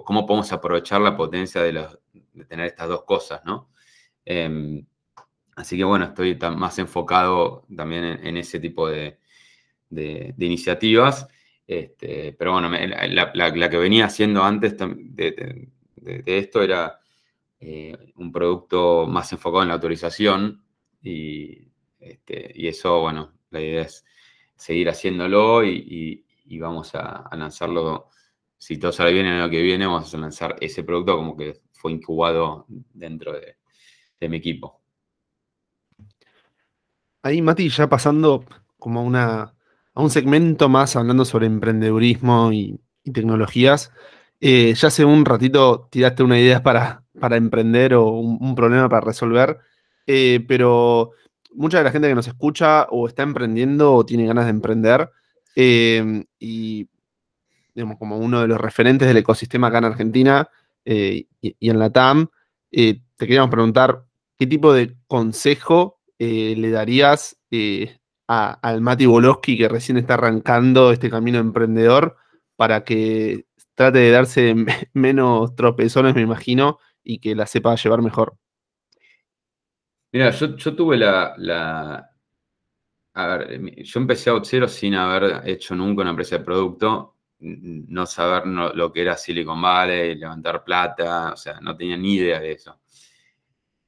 cómo 0.04 0.26
podemos 0.26 0.52
aprovechar 0.52 1.00
la 1.02 1.16
potencia 1.16 1.62
de, 1.62 1.88
tener 2.48 2.66
estas 2.68 2.90
dos 2.90 3.04
cosas, 3.04 3.42
¿no? 3.46 3.70
Em, 4.26 4.86
así 5.56 5.78
que 5.78 5.84
bueno, 5.84 6.06
estoy 6.06 6.38
más 6.56 6.80
enfocado 6.80 7.66
también 7.76 8.04
en, 8.04 8.38
ese 8.38 8.60
tipo 8.60 8.90
de, 8.90 9.18
iniciativas. 10.38 11.28
Este, 11.66 12.34
pero 12.34 12.54
bueno, 12.54 12.70
la, 12.70 13.70
que 13.70 13.78
venía 13.78 14.06
haciendo 14.06 14.44
antes 14.44 14.76
de, 14.78 15.70
esto 16.26 16.62
era 16.62 17.00
eh, 17.60 17.98
un 18.16 18.32
producto 18.32 19.08
más 19.08 19.32
enfocado 19.32 19.64
en 19.64 19.70
la 19.70 19.76
autorización 19.76 20.64
y 21.02 21.74
este, 22.04 22.52
y 22.56 22.68
eso, 22.68 23.00
bueno, 23.00 23.34
la 23.50 23.62
idea 23.62 23.82
es 23.84 24.06
seguir 24.56 24.90
haciéndolo 24.90 25.64
y, 25.64 26.26
vamos 26.60 26.94
a, 26.96 27.30
lanzarlo. 27.36 28.10
Si 28.58 28.78
todo 28.78 28.92
sale 28.92 29.14
bien 29.14 29.26
en 29.26 29.34
año 29.34 29.50
que 29.50 29.62
viene, 29.62 29.86
vamos 29.86 30.14
a 30.14 30.18
lanzar 30.18 30.56
ese 30.62 30.84
producto 30.84 31.16
como 31.18 31.36
que 31.36 31.62
fue 31.72 31.92
incubado 31.92 32.66
dentro 32.68 33.34
de, 33.34 33.58
mi 34.30 34.38
equipo. 34.38 34.83
Ahí, 37.26 37.42
Mati, 37.42 37.70
ya 37.70 37.88
pasando 37.88 38.44
como 38.78 39.10
a, 39.16 39.54
un 39.96 40.10
segmento 40.10 40.68
más 40.68 40.98
hablando 40.98 41.24
sobre 41.24 41.48
emprendedurismo 41.48 42.52
y, 42.52 42.82
tecnologías. 43.14 43.92
Eh, 44.42 44.74
ya 44.76 44.90
hace 44.90 45.06
un 45.06 45.24
ratito 45.26 45.88
tiraste 45.90 46.24
una 46.24 46.40
idea 46.40 46.62
para, 46.64 47.06
emprender 47.32 47.94
o 47.94 48.08
un, 48.10 48.56
problema 48.56 48.90
para 48.90 49.06
resolver, 49.06 49.58
eh, 50.06 50.44
pero 50.48 51.12
mucha 51.54 51.78
de 51.78 51.86
la 51.86 51.92
gente 51.92 52.10
que 52.10 52.16
nos 52.16 52.28
escucha 52.28 52.88
o 52.90 53.08
está 53.08 53.24
emprendiendo 53.24 53.94
o 53.94 54.06
tiene 54.06 54.26
ganas 54.26 54.46
de 54.46 54.52
emprender. 54.52 55.10
Em, 55.56 56.26
y, 56.40 56.90
digamos, 57.74 57.98
como 57.98 58.18
uno 58.18 58.42
de 58.42 58.48
los 58.48 58.60
referentes 58.60 59.08
del 59.08 59.18
ecosistema 59.18 59.68
acá 59.68 59.78
en 59.80 59.86
Argentina 59.86 60.50
eh, 60.86 61.26
y, 61.42 61.70
en 61.70 61.80
la 61.80 61.90
TAM, 61.90 62.28
te 62.70 63.02
queríamos 63.18 63.50
preguntar 63.50 64.04
qué 64.38 64.46
tipo 64.48 64.74
de 64.74 64.98
consejo 65.08 66.03
eh, 66.20 66.56
le 66.58 66.70
darías 66.72 67.38
al 68.28 68.82
Mati 68.82 69.06
Boloski 69.06 69.58
que 69.58 69.70
recién 69.70 69.98
está 69.98 70.16
arrancando 70.16 70.92
este 70.92 71.10
camino 71.10 71.40
emprendedor 71.40 72.18
para 72.56 72.84
que 72.84 73.46
trate 73.76 74.00
de 74.00 74.12
darse 74.12 74.56
menos 74.94 75.56
tropezones, 75.56 76.16
me 76.16 76.22
imagino, 76.22 76.80
y 77.04 77.20
que 77.20 77.36
la 77.36 77.46
sepa 77.46 77.76
llevar 77.76 78.02
mejor. 78.02 78.38
Mira, 80.12 80.30
yo, 80.30 80.76
tuve 80.76 80.96
la, 80.98 82.10
A 83.16 83.28
ver, 83.28 83.84
yo 83.84 84.00
empecé 84.00 84.30
a 84.30 84.40
cero 84.44 84.68
sin 84.68 84.94
haber 84.94 85.42
hecho 85.50 85.76
nunca 85.76 86.02
una 86.02 86.12
empresa 86.12 86.38
de 86.38 86.44
producto, 86.44 87.18
no 87.40 88.06
saber 88.06 88.46
lo 88.48 88.94
que 88.94 89.02
era 89.02 89.18
Silicon 89.18 89.62
Valley, 89.62 90.16
levantar 90.16 90.64
plata, 90.64 91.34
o 91.34 91.36
sea, 91.36 91.60
no 91.60 91.76
tenía 91.76 91.98
ni 91.98 92.16
idea 92.16 92.40
de 92.40 92.52
eso. 92.52 92.80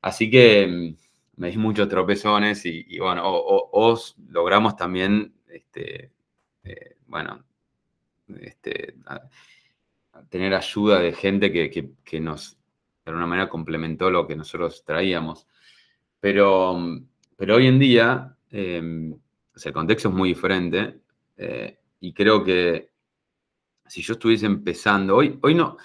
Así 0.01 0.29
que, 0.29 0.95
me 1.37 1.51
di 1.51 1.57
muchos 1.57 1.89
tropezones 1.89 2.65
y, 2.65 2.97
bueno, 2.99 3.23
o, 3.25 3.99
logramos 4.29 4.75
también, 4.75 5.33
este, 5.47 6.11
eh, 6.63 6.97
bueno, 7.07 7.43
este, 8.39 8.95
tener 10.29 10.53
ayuda 10.53 10.99
de 10.99 11.13
gente 11.13 11.51
que, 11.51 12.19
nos, 12.19 12.57
de 13.03 13.11
alguna 13.11 13.27
manera, 13.27 13.49
complementó 13.49 14.09
lo 14.09 14.27
que 14.27 14.35
nosotros 14.35 14.83
traíamos. 14.85 15.47
Pero, 16.19 16.77
pero 17.35 17.55
hoy 17.55 17.67
en 17.67 17.79
día, 17.79 18.37
em, 18.49 19.15
el 19.63 19.73
contexto 19.73 20.09
es 20.09 20.15
muy 20.15 20.29
diferente 20.29 21.01
eh, 21.37 21.79
y 21.99 22.13
creo 22.13 22.43
que 22.43 22.89
si 23.87 24.01
yo 24.01 24.13
estuviese 24.13 24.45
empezando, 24.45 25.15
hoy, 25.17 25.37
hoy 25.41 25.53
no, 25.53 25.77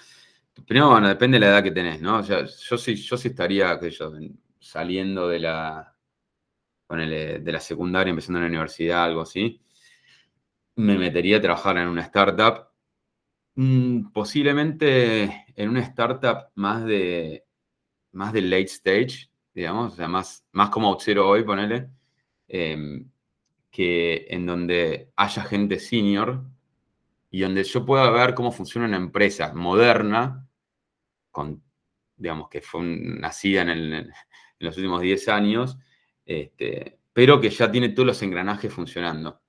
primero, 0.65 0.89
bueno, 0.89 1.07
depende 1.07 1.35
de 1.35 1.45
la 1.45 1.51
edad 1.51 1.63
que 1.63 1.71
tenés, 1.71 2.01
¿no? 2.01 2.19
O 2.19 2.23
sea, 2.23 2.45
yo 2.45 2.77
sí, 2.77 2.95
yo 2.95 3.17
sí 3.17 3.29
estaría, 3.29 3.79
yo, 3.89 4.13
saliendo 4.61 5.27
de 5.27 5.39
la, 5.39 5.95
de 6.87 7.51
la 7.51 7.59
secundaria, 7.59 8.11
empezando 8.11 8.39
en 8.39 8.43
la 8.43 8.49
universidad, 8.49 9.03
algo 9.05 9.21
así, 9.21 9.59
me 10.75 10.97
metería 10.97 11.37
a 11.37 11.41
trabajar 11.41 11.77
en 11.77 11.87
una 11.87 12.01
startup, 12.01 12.67
mm, 13.55 14.11
posiblemente 14.11 15.45
en 15.55 15.69
una 15.69 15.81
startup 15.81 16.49
más 16.55 16.85
de, 16.85 17.45
más 18.13 18.33
de 18.33 18.41
late 18.41 18.63
stage, 18.63 19.29
digamos, 19.53 19.93
o 19.93 19.95
sea, 19.95 20.07
más, 20.07 20.45
más 20.51 20.69
como 20.69 20.89
Outzero 20.89 21.27
hoy, 21.27 21.43
ponele, 21.43 21.89
em, 22.47 23.09
que 23.69 24.27
en 24.29 24.45
donde 24.45 25.11
haya 25.15 25.43
gente 25.43 25.79
senior 25.79 26.43
y 27.29 27.41
donde 27.41 27.63
yo 27.63 27.85
pueda 27.85 28.09
ver 28.11 28.33
cómo 28.35 28.51
funciona 28.51 28.87
una 28.87 28.97
empresa 28.97 29.53
moderna, 29.53 30.47
con, 31.31 31.63
digamos, 32.17 32.49
que 32.49 32.61
fue 32.61 32.81
nacida 32.83 33.61
en, 33.61 34.11
los 34.65 34.77
últimos 34.77 35.01
10 35.01 35.27
años, 35.29 35.77
este, 36.25 36.99
pero 37.13 37.39
que 37.41 37.49
ya 37.49 37.71
tiene 37.71 37.89
todos 37.89 38.07
los 38.07 38.21
engranajes 38.21 38.73
funcionando. 38.73 39.41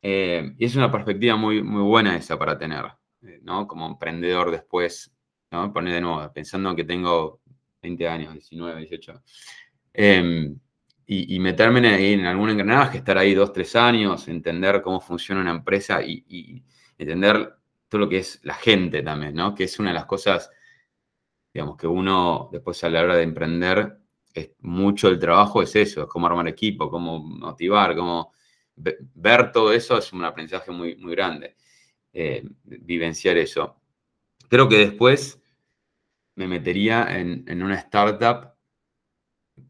Eh, 0.00 0.54
y 0.58 0.64
es 0.64 0.76
una 0.76 0.90
perspectiva 0.90 1.36
muy, 1.36 1.62
muy 1.62 1.82
buena 1.82 2.16
esa 2.16 2.38
para 2.38 2.58
tener, 2.58 2.84
eh, 3.22 3.40
¿no? 3.42 3.66
Como 3.66 3.86
emprendedor 3.86 4.50
después, 4.50 5.12
¿no? 5.50 5.72
Poner 5.72 5.94
de 5.94 6.00
nuevo, 6.00 6.32
pensando 6.32 6.74
que 6.74 6.84
tengo 6.84 7.40
20 7.82 8.08
años, 8.08 8.32
19, 8.32 8.80
18. 8.80 9.22
y, 11.06 11.38
meterme 11.40 11.78
en, 11.80 12.20
en, 12.20 12.26
algún 12.26 12.50
engranaje, 12.50 12.98
estar 12.98 13.18
ahí 13.18 13.34
dos, 13.34 13.52
tres 13.52 13.76
años, 13.76 14.26
entender 14.28 14.82
cómo 14.82 15.00
funciona 15.00 15.40
una 15.40 15.50
empresa 15.50 16.02
y 16.02 16.64
entender 16.96 17.54
todo 17.92 18.00
lo 18.00 18.08
que 18.08 18.18
es 18.18 18.40
la 18.42 18.54
gente 18.54 19.02
también, 19.02 19.34
¿no? 19.34 19.54
Que 19.54 19.64
es 19.64 19.78
una 19.78 19.90
de 19.90 19.94
las 19.94 20.06
cosas, 20.06 20.50
digamos, 21.52 21.76
que 21.76 21.86
uno 21.86 22.48
después 22.50 22.82
a 22.84 22.88
la 22.88 23.02
hora 23.02 23.16
de 23.16 23.22
emprender, 23.22 23.98
es 24.34 24.52
mucho 24.60 25.08
el 25.08 25.18
trabajo 25.18 25.62
es 25.62 25.74
eso, 25.76 26.02
es 26.02 26.08
cómo 26.08 26.26
armar 26.26 26.48
equipo, 26.48 26.90
cómo 26.90 27.18
motivar, 27.18 27.94
cómo 27.94 28.32
ver 28.74 29.52
todo 29.52 29.72
eso 29.72 29.98
es 29.98 30.12
un 30.12 30.24
aprendizaje 30.24 30.70
muy, 30.70 30.96
muy 30.96 31.12
grande, 31.12 31.56
eh, 32.12 32.42
vivenciar 32.64 33.36
eso. 33.36 33.80
Creo 34.48 34.68
que 34.68 34.78
después 34.78 35.40
me 36.34 36.48
metería 36.48 37.18
en, 37.18 37.62
una 37.62 37.76
startup 37.76 38.54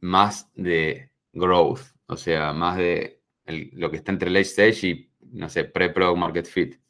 más 0.00 0.50
de 0.54 1.10
growth, 1.32 1.80
o 2.06 2.16
sea, 2.16 2.52
más 2.52 2.76
de 2.76 3.20
lo 3.46 3.90
que 3.90 3.96
está 3.96 4.12
entre 4.12 4.30
late 4.30 4.42
stage 4.42 4.86
y, 4.86 5.10
no 5.32 5.48
sé, 5.48 5.64
pre-pro 5.64 6.14
market 6.14 6.46
fit 6.46 6.82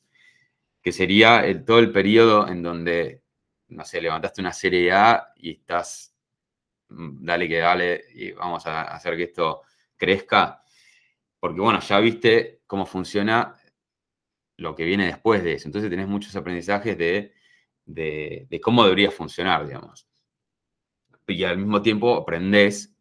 que 0.82 0.92
sería 0.92 1.44
todo 1.64 1.78
el 1.78 1.92
periodo 1.92 2.48
en 2.48 2.62
donde, 2.62 3.22
no 3.68 3.84
sé, 3.84 4.00
levantaste 4.00 4.40
una 4.40 4.52
serie 4.52 4.92
A 4.92 5.32
y 5.36 5.52
estás, 5.52 6.11
dale 7.20 7.48
que 7.48 7.58
dale, 7.58 8.04
y 8.14 8.32
vamos 8.32 8.66
a 8.66 8.82
hacer 8.82 9.16
que 9.16 9.24
esto 9.24 9.62
crezca, 9.96 10.62
porque 11.40 11.60
bueno, 11.60 11.80
ya 11.80 11.98
viste 12.00 12.62
cómo 12.66 12.86
funciona 12.86 13.56
lo 14.56 14.74
que 14.74 14.84
viene 14.84 15.06
después 15.06 15.42
de 15.42 15.54
eso. 15.54 15.68
Entonces 15.68 15.90
tenés 15.90 16.08
muchos 16.08 16.34
aprendizajes 16.36 16.96
de, 16.96 18.60
cómo 18.62 18.84
debería 18.84 19.10
funcionar, 19.10 19.66
digamos. 19.66 20.06
Y 21.26 21.44
al 21.44 21.58
mismo 21.58 21.82
tiempo 21.82 22.16
aprendés 22.16 22.94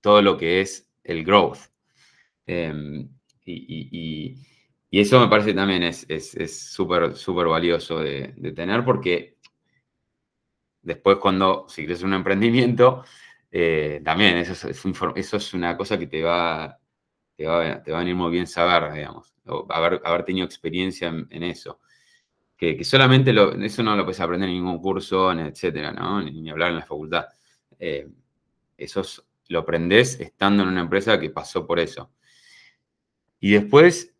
todo 0.00 0.22
lo 0.22 0.36
que 0.36 0.60
es 0.60 0.90
el 1.04 1.24
growth. 1.24 1.58
Em, 2.46 3.08
y, 3.44 4.36
y 4.94 5.00
eso 5.00 5.18
me 5.18 5.28
parece 5.28 5.54
también 5.54 5.82
es 5.84 6.06
súper, 6.54 7.16
súper 7.16 7.46
valioso 7.46 8.00
de, 8.00 8.34
tener 8.54 8.84
porque 8.84 9.31
después 10.82 11.18
cuando, 11.18 11.66
si 11.68 11.84
crees 11.84 12.02
un 12.02 12.14
emprendimiento, 12.14 13.04
eh, 13.50 14.00
también 14.04 14.36
eso 14.38 14.52
es, 14.52 14.84
es, 14.84 15.54
una 15.54 15.76
cosa 15.76 15.98
que 15.98 16.06
te 16.06 16.22
va, 16.22 16.78
te 17.36 17.46
va, 17.46 17.72
a 17.72 17.98
venir 17.98 18.14
muy 18.14 18.30
bien 18.30 18.46
saber, 18.46 18.92
digamos, 18.92 19.34
haber, 19.68 20.24
tenido 20.24 20.46
experiencia 20.46 21.08
en, 21.08 21.42
eso. 21.42 21.80
Que, 22.56 22.82
solamente 22.84 23.34
eso 23.64 23.82
no 23.82 23.96
lo 23.96 24.04
puedes 24.04 24.20
aprender 24.20 24.48
en 24.48 24.56
ningún 24.56 24.80
curso, 24.80 25.32
etcétera, 25.32 25.92
¿no? 25.92 26.22
Ni, 26.22 26.48
hablar 26.50 26.70
en 26.70 26.76
la 26.76 26.86
facultad. 26.86 27.26
Eh, 27.78 28.08
eso 28.76 29.02
lo 29.48 29.60
aprendes 29.60 30.18
estando 30.20 30.62
en 30.62 30.70
una 30.70 30.80
empresa 30.80 31.18
que 31.20 31.30
pasó 31.30 31.66
por 31.66 31.78
eso. 31.78 32.10
Y 33.40 33.52
después 33.52 34.14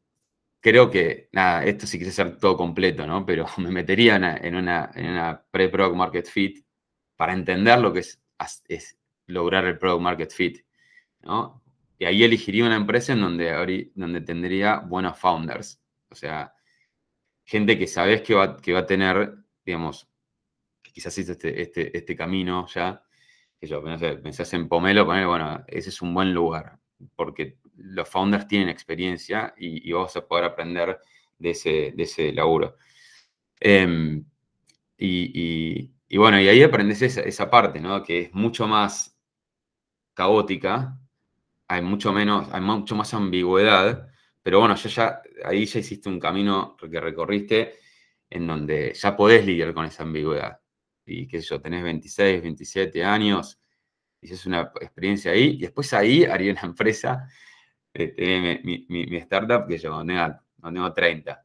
creo 0.62 0.90
que, 0.90 1.28
nada, 1.32 1.64
esto 1.64 1.86
sí 1.86 1.98
quise 1.98 2.12
ser 2.12 2.38
todo 2.38 2.56
completo, 2.56 3.06
¿no? 3.06 3.26
Pero 3.26 3.46
me 3.58 3.70
metería 3.70 4.16
en 4.16 4.54
una, 4.54 4.90
en 4.94 5.06
una 5.06 5.44
pre-product 5.50 5.96
market 5.96 6.26
fit 6.26 6.64
para 7.16 7.34
entender 7.34 7.78
lo 7.80 7.92
que 7.92 8.00
es, 8.00 8.98
lograr 9.26 9.66
el 9.66 9.78
product 9.78 10.02
market 10.02 10.32
fit, 10.32 10.64
¿no? 11.22 11.62
Y 11.98 12.04
ahí 12.04 12.24
elegiría 12.24 12.64
una 12.64 12.76
empresa 12.76 13.12
en 13.12 13.20
donde, 13.20 13.90
donde 13.94 14.20
tendría 14.22 14.78
buenos 14.78 15.18
founders, 15.18 15.80
o 16.10 16.14
sea, 16.14 16.54
gente 17.44 17.78
que 17.78 17.86
sabes 17.86 18.22
que 18.22 18.34
va, 18.34 18.56
que 18.56 18.72
va 18.72 18.80
a 18.80 18.86
tener, 18.86 19.36
digamos, 19.64 20.08
que 20.82 20.92
quizás 20.92 21.16
hizo 21.18 21.32
este, 21.32 21.62
este, 21.62 21.96
este 21.96 22.16
camino 22.16 22.66
ya, 22.66 23.04
que 23.60 23.68
yo, 23.68 23.82
pensás 23.84 24.52
en 24.54 24.68
Pomelo, 24.68 25.04
bueno, 25.04 25.64
ese 25.68 25.90
es 25.90 26.02
un 26.02 26.12
buen 26.12 26.34
lugar, 26.34 26.78
porque 27.14 27.58
los 27.82 28.08
founders 28.08 28.46
tienen 28.46 28.68
experiencia 28.68 29.54
y, 29.56 29.88
y, 29.88 29.92
vos 29.92 30.04
vas 30.04 30.16
a 30.16 30.26
poder 30.26 30.44
aprender 30.44 30.98
de 31.38 31.50
ese, 31.50 31.92
de 31.94 32.02
ese 32.04 32.32
laburo. 32.32 32.76
Em, 33.60 34.24
y, 34.98 35.90
bueno, 36.16 36.40
y 36.40 36.48
ahí 36.48 36.62
aprendes 36.62 37.02
esa, 37.02 37.50
parte, 37.50 37.80
¿no? 37.80 38.02
Que 38.02 38.22
es 38.22 38.34
mucho 38.34 38.66
más 38.68 39.18
caótica, 40.14 40.98
hay 41.68 41.82
mucho 41.82 42.12
menos, 42.12 42.48
hay 42.52 42.60
mucho 42.60 42.94
más 42.96 43.14
ambigüedad, 43.14 44.08
pero 44.42 44.60
bueno, 44.60 44.76
ya, 44.76 44.88
ya, 44.88 45.22
ahí 45.44 45.64
ya 45.66 45.80
hiciste 45.80 46.08
un 46.08 46.20
camino 46.20 46.76
que 46.76 47.00
recorriste 47.00 47.74
en 48.30 48.46
donde 48.46 48.94
ya 48.94 49.16
podés 49.16 49.46
lidiar 49.46 49.74
con 49.74 49.86
esa 49.86 50.02
ambigüedad. 50.04 50.60
Y 51.06 51.26
qué 51.28 51.40
sé 51.40 51.48
yo, 51.48 51.60
tenés 51.60 51.82
26, 51.84 52.42
27 52.42 53.04
años, 53.04 53.60
hiciste 54.20 54.48
una 54.48 54.72
experiencia 54.80 55.32
ahí, 55.32 55.56
y 55.56 55.60
después 55.62 55.92
ahí 55.94 56.24
haría 56.24 56.52
una 56.52 56.62
empresa 56.62 57.28
este, 57.92 58.60
mi, 58.64 59.16
startup 59.18 59.66
que 59.68 59.78
yo 59.78 60.04
tengo, 60.04 60.92
30. 60.92 61.44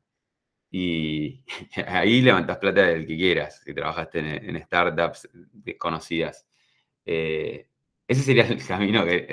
Y 0.72 1.44
ahí 1.88 2.22
levantás 2.22 2.58
plata 2.58 2.84
del 2.84 3.06
que 3.08 3.18
quieras, 3.18 3.62
si 3.64 3.74
trabajaste 3.74 4.20
en, 4.20 4.62
startups 4.64 5.30
desconocidas. 5.34 6.48
Eh, 7.06 7.68
ese 8.08 8.22
sería 8.24 8.48
el 8.48 8.66
camino 8.66 9.06
que, 9.06 9.28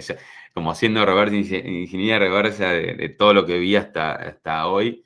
como 0.52 0.70
haciendo 0.72 1.04
reversa, 1.06 1.34
ingeniería 1.34 2.18
reversa 2.18 2.70
de, 2.72 3.08
todo 3.10 3.34
lo 3.34 3.46
que 3.46 3.58
vi 3.58 3.76
hasta, 3.76 4.14
hasta 4.14 4.66
hoy, 4.68 5.04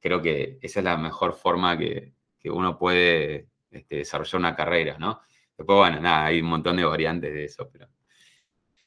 creo 0.00 0.22
que 0.22 0.58
esa 0.62 0.80
es 0.80 0.84
la 0.84 0.96
mejor 0.96 1.34
forma 1.34 1.76
que, 1.78 2.14
que 2.38 2.50
uno 2.50 2.78
puede 2.78 3.48
este, 3.70 3.96
desarrollar 3.96 4.40
una 4.40 4.56
carrera, 4.56 4.96
¿no? 4.98 5.20
Después, 5.56 5.76
bueno, 5.76 6.00
nada, 6.00 6.26
hay 6.26 6.40
un 6.40 6.48
montón 6.48 6.76
de 6.76 6.84
variantes 6.84 7.32
de 7.32 7.44
eso, 7.44 7.68
pero 7.70 7.86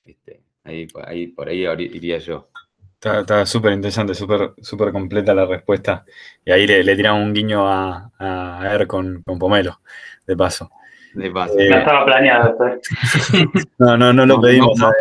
este, 0.04 0.44
ahí, 0.64 0.88
ahí, 1.06 1.28
por 1.28 1.48
ahí 1.48 1.62
iría 1.62 2.18
yo. 2.18 2.50
Está 3.04 3.46
súper 3.46 3.74
interesante, 3.74 4.14
súper 4.14 4.54
super 4.62 4.92
completa 4.94 5.34
la 5.34 5.46
respuesta. 5.46 6.06
Y 6.46 6.52
ahí 6.52 6.66
le, 6.66 6.84
le 6.84 6.96
tiramos 6.96 7.22
un 7.22 7.34
guiño 7.34 7.68
a, 7.68 8.12
a 8.18 8.74
Er 8.74 8.88
con, 8.88 9.22
con, 9.24 9.38
Pomelo, 9.38 9.82
de 10.26 10.38
paso. 10.38 10.72
De 11.14 11.30
paso. 11.30 11.60
Eh, 11.60 11.70
no 11.70 11.78
estaba 11.78 12.06
planeado 12.06 12.56
No, 13.80 13.98
no, 13.98 14.14
no 14.14 14.26
lo 14.26 14.40
pedimos 14.42 14.78
no, 14.78 14.92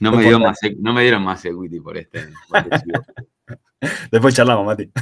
no, 0.00 0.12
me 0.12 0.22
dio 0.24 0.40
más, 0.40 0.58
no 0.80 0.92
me 0.92 1.02
dieron 1.02 1.22
más 1.22 1.44
equity 1.44 1.80
por 1.80 1.96
este. 1.96 2.26
Después 4.10 4.34
charlamos, 4.34 4.66
Mati. 4.66 4.90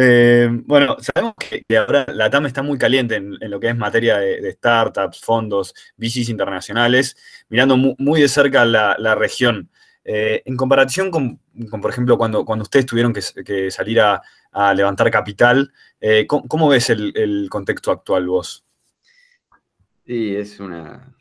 Eh, 0.00 0.48
bueno, 0.66 0.96
sabemos 1.00 1.34
que 1.36 1.64
ahora 1.76 2.06
la 2.12 2.30
TAM 2.30 2.46
está 2.46 2.62
muy 2.62 2.78
caliente 2.78 3.16
en, 3.16 3.36
lo 3.40 3.58
que 3.58 3.68
es 3.68 3.76
materia 3.76 4.18
de, 4.18 4.52
startups, 4.52 5.20
fondos, 5.20 5.74
VCs 5.96 6.28
internacionales, 6.28 7.16
mirando 7.48 7.76
muy, 7.76 8.20
de 8.20 8.28
cerca 8.28 8.64
la, 8.64 8.94
la 8.98 9.16
región. 9.16 9.70
Eh, 10.10 10.42
en 10.46 10.56
comparación 10.56 11.10
con, 11.10 11.38
por 11.82 11.90
ejemplo, 11.90 12.16
cuando, 12.16 12.42
cuando 12.42 12.62
ustedes 12.62 12.86
tuvieron 12.86 13.12
que, 13.12 13.70
salir 13.70 14.00
a, 14.00 14.22
levantar 14.74 15.10
capital, 15.10 15.70
eh, 16.00 16.26
¿cómo, 16.26 16.68
ves 16.70 16.88
el, 16.88 17.46
contexto 17.50 17.92
actual 17.92 18.26
vos? 18.26 18.64
Sí, 20.06 20.34
es 20.34 20.60
una, 20.60 21.14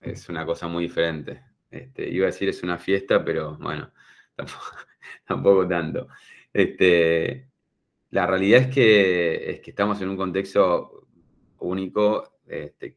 es 0.00 0.26
una 0.30 0.46
cosa 0.46 0.68
muy 0.68 0.84
diferente. 0.84 1.42
Este, 1.70 2.08
iba 2.08 2.24
a 2.24 2.30
decir 2.30 2.48
es 2.48 2.62
una 2.62 2.78
fiesta, 2.78 3.22
pero 3.22 3.58
bueno, 3.58 3.92
tampoco, 5.26 5.68
tanto. 5.68 6.08
Este, 6.50 7.50
la 8.08 8.26
realidad 8.26 8.62
es 8.62 8.74
que, 8.74 9.50
es 9.50 9.60
que 9.60 9.68
estamos 9.68 10.00
en 10.00 10.08
un 10.08 10.16
contexto 10.16 11.08
único, 11.58 12.38
este, 12.46 12.96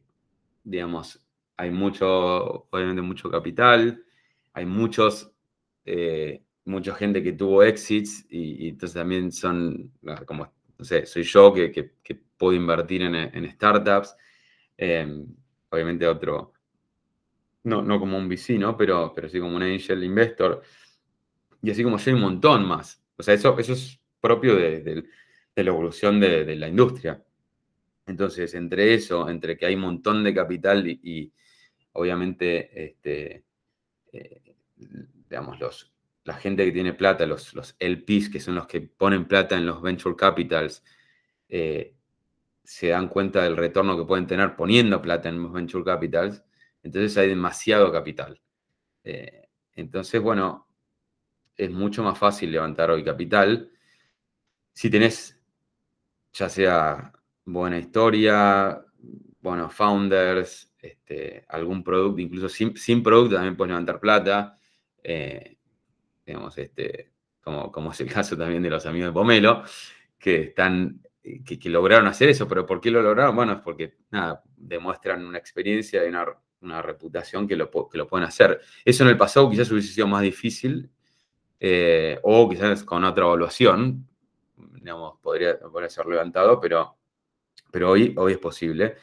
digamos, 0.64 1.20
hay 1.58 1.70
mucho, 1.70 2.66
obviamente 2.70 3.02
mucho 3.02 3.30
capital, 3.30 4.02
hay 4.52 4.66
muchos, 4.66 5.32
eh, 5.84 6.42
mucha 6.64 6.94
gente 6.94 7.22
que 7.22 7.32
tuvo 7.32 7.62
exits 7.62 8.26
y, 8.28 8.68
entonces 8.68 8.94
también 8.94 9.32
son, 9.32 9.92
como, 10.26 10.52
no 10.78 10.84
sé, 10.84 11.06
soy 11.06 11.22
yo 11.22 11.52
que, 11.52 11.92
puedo 12.36 12.54
invertir 12.54 13.02
en, 13.02 13.50
startups, 13.52 14.16
em, 14.76 15.26
obviamente 15.70 16.06
otro, 16.06 16.52
no, 17.64 17.82
no 17.82 18.00
como 18.00 18.18
un 18.18 18.28
VC, 18.28 18.58
Pero, 18.76 19.12
pero 19.14 19.28
sí 19.28 19.38
como 19.38 19.56
un 19.56 19.62
angel 19.62 20.02
investor, 20.02 20.62
y 21.62 21.70
así 21.70 21.84
como 21.84 21.96
yo 21.96 22.10
hay 22.10 22.14
un 22.14 22.20
montón 22.20 22.66
más. 22.66 23.00
O 23.16 23.22
sea, 23.22 23.34
eso, 23.34 23.56
eso 23.58 23.72
es 23.74 24.00
propio 24.20 24.56
de, 24.56 25.04
la 25.54 25.70
evolución 25.70 26.18
de, 26.20 26.56
la 26.56 26.68
industria. 26.68 27.22
Entonces, 28.06 28.52
entre 28.54 28.94
eso, 28.94 29.28
entre 29.28 29.56
que 29.56 29.66
hay 29.66 29.76
un 29.76 29.82
montón 29.82 30.24
de 30.24 30.34
capital 30.34 30.86
y, 30.88 31.32
obviamente, 31.92 32.84
este, 32.84 33.44
eh, 34.12 34.56
digamos, 34.76 35.58
los, 35.60 35.92
la 36.24 36.34
gente 36.34 36.64
que 36.64 36.72
tiene 36.72 36.94
plata, 36.94 37.26
los, 37.26 37.54
los 37.54 37.76
LPs, 37.78 38.30
que 38.30 38.40
son 38.40 38.54
los 38.54 38.66
que 38.66 38.80
ponen 38.80 39.26
plata 39.26 39.56
en 39.56 39.66
los 39.66 39.82
venture 39.82 40.16
capitals, 40.16 40.84
eh, 41.48 41.94
se 42.64 42.88
dan 42.88 43.08
cuenta 43.08 43.42
del 43.42 43.56
retorno 43.56 43.96
que 43.96 44.04
pueden 44.04 44.26
tener 44.26 44.54
poniendo 44.54 45.02
plata 45.02 45.28
en 45.28 45.42
los 45.42 45.52
venture 45.52 45.84
capitals, 45.84 46.42
entonces 46.82 47.16
hay 47.18 47.28
demasiado 47.28 47.90
capital. 47.92 48.40
Eh, 49.04 49.48
entonces, 49.74 50.20
bueno, 50.20 50.68
es 51.56 51.70
mucho 51.70 52.02
más 52.02 52.18
fácil 52.18 52.52
levantar 52.52 52.90
hoy 52.90 53.04
capital 53.04 53.70
si 54.72 54.90
tenés 54.90 55.38
ya 56.32 56.48
sea 56.48 57.12
buena 57.44 57.78
historia, 57.78 58.84
buenos 59.40 59.74
founders, 59.74 60.71
este, 60.82 61.44
algún 61.48 61.82
producto, 61.82 62.20
incluso 62.20 62.48
sin, 62.48 63.02
producto 63.02 63.36
también 63.36 63.56
puedes 63.56 63.70
levantar 63.70 64.00
plata. 64.00 64.58
Eh, 65.02 65.56
digamos, 66.26 66.58
este, 66.58 67.12
como, 67.40 67.72
como 67.72 67.92
es 67.92 68.00
el 68.00 68.12
caso 68.12 68.36
también 68.36 68.62
de 68.62 68.70
los 68.70 68.84
amigos 68.84 69.08
de 69.08 69.12
Pomelo, 69.12 69.62
que 70.18 70.42
están 70.42 71.00
que, 71.22 71.70
lograron 71.70 72.06
hacer 72.06 72.28
eso, 72.28 72.48
pero 72.48 72.66
¿por 72.66 72.80
qué 72.80 72.90
lo 72.90 73.00
lograron? 73.00 73.36
Bueno, 73.36 73.52
es 73.52 73.60
porque 73.60 73.96
nada, 74.10 74.42
demuestran 74.56 75.24
una 75.24 75.38
experiencia 75.38 76.04
y 76.04 76.08
una, 76.08 76.82
reputación 76.82 77.46
que 77.46 77.56
lo, 77.56 77.70
que 77.70 77.98
lo 77.98 78.06
pueden 78.06 78.26
hacer. 78.26 78.60
Eso 78.84 79.04
en 79.04 79.10
el 79.10 79.16
pasado 79.16 79.50
quizás 79.50 79.70
hubiese 79.70 79.92
sido 79.92 80.06
más 80.06 80.22
difícil, 80.22 80.90
eh, 81.60 82.18
o 82.22 82.48
quizás 82.48 82.82
con 82.84 83.04
otra 83.04 83.24
evaluación, 83.24 84.08
digamos, 84.56 85.18
podría, 85.20 85.58
podría 85.58 85.90
ser 85.90 86.06
levantado, 86.06 86.60
pero, 86.60 86.96
pero 87.70 87.90
hoy, 87.90 88.14
hoy 88.16 88.32
es 88.32 88.38
posible. 88.38 88.96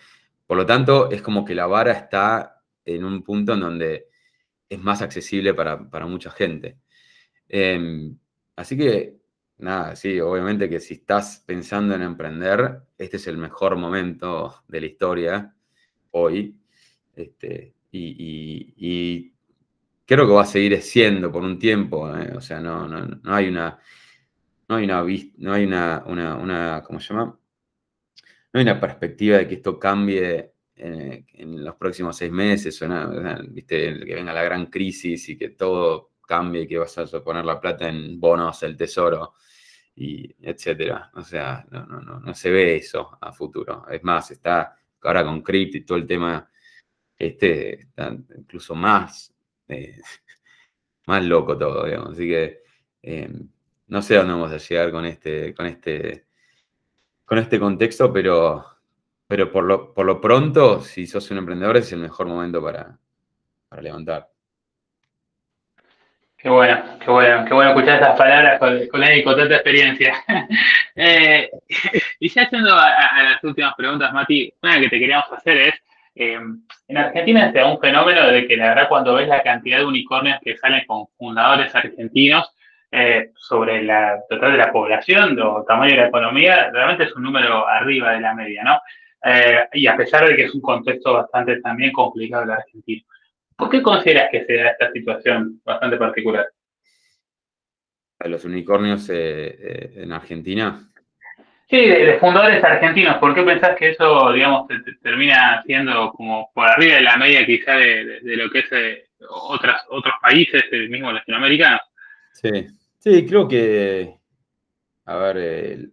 Por 0.49 0.57
lo 0.57 0.65
tanto, 0.65 1.11
es 1.11 1.21
como 1.21 1.45
que 1.45 1.53
la 1.53 1.67
vara 1.67 1.91
está 1.91 2.63
en 2.83 3.03
un 3.03 3.21
punto 3.21 3.53
en 3.53 3.59
donde 3.59 4.07
es 4.67 4.81
más 4.81 5.03
accesible 5.03 5.53
para, 5.53 5.77
mucha 6.07 6.31
gente. 6.31 6.79
Em, 7.47 8.17
así 8.55 8.75
que, 8.75 9.19
nada, 9.59 9.95
sí, 9.95 10.19
obviamente 10.19 10.67
que 10.67 10.79
si 10.79 10.95
estás 10.95 11.43
pensando 11.45 11.93
en 11.93 12.01
emprender, 12.01 12.81
este 12.97 13.17
es 13.17 13.27
el 13.27 13.37
mejor 13.37 13.75
momento 13.75 14.63
de 14.67 14.81
la 14.81 14.87
historia 14.87 15.55
hoy. 16.09 16.57
Este, 17.15 17.75
y, 17.91 19.31
creo 20.03 20.25
que 20.25 20.33
va 20.33 20.41
a 20.41 20.45
seguir 20.45 20.81
siendo 20.81 21.31
por 21.31 21.43
un 21.43 21.59
tiempo. 21.59 22.11
¿eh? 22.17 22.33
O 22.35 22.41
sea, 22.41 22.59
no, 22.59 22.87
no 22.87 23.35
hay 23.35 23.49
una 23.49 23.79
no 24.69 24.75
hay 24.75 24.85
una, 24.85 25.03
no 25.37 25.53
hay 25.53 25.65
una, 25.65 26.03
una, 26.05 26.83
¿cómo 26.83 26.99
se 26.99 27.13
llama? 27.13 27.38
No 28.53 28.59
hay 28.59 28.63
una 28.63 28.79
perspectiva 28.79 29.37
de 29.37 29.47
que 29.47 29.55
esto 29.55 29.77
cambie 29.77 30.53
eh, 30.75 31.25
en 31.33 31.63
los 31.63 31.75
próximos 31.75 32.17
seis 32.17 32.31
meses, 32.31 32.81
o 32.81 32.87
¿viste? 33.49 33.99
que 34.05 34.15
venga 34.15 34.33
la 34.33 34.43
gran 34.43 34.67
crisis 34.67 35.29
y 35.29 35.37
que 35.37 35.49
todo 35.49 36.11
cambie, 36.27 36.67
que 36.67 36.77
vas 36.77 36.97
a 36.97 37.23
poner 37.23 37.45
la 37.45 37.59
plata 37.59 37.89
en 37.89 38.19
bonos 38.19 38.59
del 38.61 38.77
tesoro, 38.77 39.33
y 39.99 40.33
etcétera. 40.41 41.11
O 41.15 41.21
sea, 41.23 41.65
no, 41.71 41.85
no, 41.85 42.19
no, 42.19 42.33
se 42.33 42.49
ve 42.49 42.77
eso 42.77 43.17
a 43.19 43.33
futuro. 43.33 43.85
Es 43.89 44.01
más, 44.03 44.31
está 44.31 44.77
ahora 45.01 45.25
con 45.25 45.41
Crypt 45.41 45.75
y 45.75 45.81
todo 45.81 45.97
el 45.97 46.07
tema, 46.07 46.49
este, 47.17 47.81
está 47.81 48.15
incluso 48.37 48.75
más, 48.75 49.33
eh, 49.67 49.99
más 51.07 51.23
loco 51.25 51.57
todo, 51.57 51.85
digamos. 51.85 52.13
Así 52.13 52.27
que 52.27 52.63
eh, 53.03 53.29
no 53.87 54.01
sé 54.01 54.15
a 54.15 54.19
dónde 54.19 54.33
vamos 54.33 54.51
a 54.53 54.57
llegar 54.57 54.91
con 54.91 55.05
este, 55.05 55.53
con 55.53 55.65
este, 55.65 56.27
con 57.29 57.37
este 57.37 57.59
contexto, 57.59 58.11
pero, 58.11 58.65
pero 59.27 59.51
por, 59.51 59.63
lo, 59.63 59.93
por 59.93 60.03
lo 60.03 60.19
pronto, 60.19 60.81
si 60.81 61.05
sos 61.05 61.29
un 61.29 61.37
emprendedor, 61.37 61.77
es 61.77 61.93
el 61.93 61.99
mejor 61.99 62.25
momento 62.25 62.59
para, 62.59 62.97
levantar. 63.79 64.29
Qué 66.35 66.49
bueno, 66.49 66.97
qué 66.99 67.11
bueno, 67.11 67.45
qué 67.45 67.53
bueno 67.53 67.69
escuchar 67.69 68.01
estas 68.01 68.17
palabras 68.17 68.57
con, 68.57 68.87
con, 68.87 69.01
con 69.23 69.35
tanta 69.35 69.55
experiencia. 69.55 70.13
Eh, 71.01 71.49
y 72.19 72.27
ya 72.27 72.49
yendo 72.49 72.75
a, 72.75 73.23
las 73.23 73.41
últimas 73.41 73.73
preguntas, 73.75 74.11
Mati, 74.11 74.53
una 74.61 74.81
que 74.81 74.89
te 74.89 74.99
queríamos 74.99 75.31
hacer 75.31 75.57
es, 75.57 75.73
eh, 76.15 76.37
en 76.89 76.97
Argentina 76.97 77.49
se 77.53 77.59
da 77.59 77.71
un 77.71 77.79
fenómeno 77.79 78.27
de 78.27 78.45
que 78.45 78.57
la 78.57 78.69
verdad 78.69 78.89
cuando 78.89 79.13
ves 79.13 79.29
la 79.29 79.41
cantidad 79.41 79.77
de 79.77 79.85
unicornios 79.85 80.39
que 80.43 80.57
salen 80.57 80.85
con 80.85 81.07
fundadores 81.17 81.73
argentinos, 81.73 82.53
eh, 82.91 83.31
sobre 83.35 83.83
la 83.83 84.19
total 84.27 84.53
de 84.53 84.57
la 84.57 84.71
población 84.71 85.39
o 85.39 85.63
tamaño 85.63 85.91
de 85.91 86.01
la 86.01 86.07
economía, 86.07 86.71
realmente 86.71 87.03
es 87.03 87.15
un 87.15 87.21
número 87.21 87.67
arriba 87.67 88.13
de 88.13 88.21
la 88.21 88.33
media, 88.33 88.63
¿no? 88.63 88.79
Eh, 89.23 89.67
y 89.73 89.85
a 89.85 89.95
pesar 89.95 90.27
de 90.27 90.35
que 90.35 90.45
es 90.45 90.55
un 90.55 90.61
contexto 90.61 91.13
bastante 91.13 91.61
también 91.61 91.91
complicado 91.91 92.43
el 92.43 92.51
argentino. 92.51 93.03
¿Por 93.55 93.69
qué 93.69 93.83
consideras 93.83 94.29
que 94.31 94.43
se 94.43 94.55
da 94.55 94.69
esta 94.69 94.91
situación 94.91 95.61
bastante 95.63 95.97
particular? 95.97 96.47
Los 98.21 98.43
unicornios 98.45 99.07
eh, 99.11 99.91
en 99.95 100.11
Argentina. 100.11 100.89
Sí, 101.69 101.77
de, 101.77 102.17
fundadores 102.17 102.63
argentinos. 102.63 103.17
¿Por 103.17 103.35
qué 103.35 103.43
pensás 103.43 103.77
que 103.77 103.91
eso, 103.91 104.31
digamos, 104.31 104.67
termina 105.03 105.61
siendo 105.63 106.11
como 106.13 106.49
por 106.55 106.67
arriba 106.67 106.95
de 106.95 107.01
la 107.01 107.17
media 107.17 107.45
quizá 107.45 107.73
de, 107.75 108.19
lo 108.23 108.49
que 108.49 108.59
es 108.59 108.69
otras, 109.29 109.85
otros 109.89 110.15
países, 110.23 110.63
mismo 110.89 111.11
latinoamericanos? 111.11 111.81
Sí, 112.33 112.67
Sí, 112.99 113.25
creo 113.25 113.47
que, 113.47 114.19
a 115.05 115.15
ver, 115.15 115.89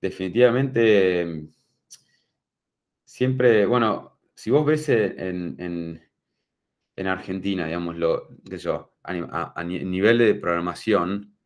definitivamente 0.00 1.48
siempre, 3.04 3.66
bueno, 3.66 4.18
si 4.34 4.50
vos 4.50 4.64
ves 4.64 4.88
en, 4.88 6.00
Argentina, 6.96 7.66
digamos, 7.66 7.96
lo, 7.96 8.28
que 8.48 8.56
yo, 8.56 8.94
a, 9.02 9.62
nivel 9.64 10.18
de 10.18 10.34
programación, 10.36 11.36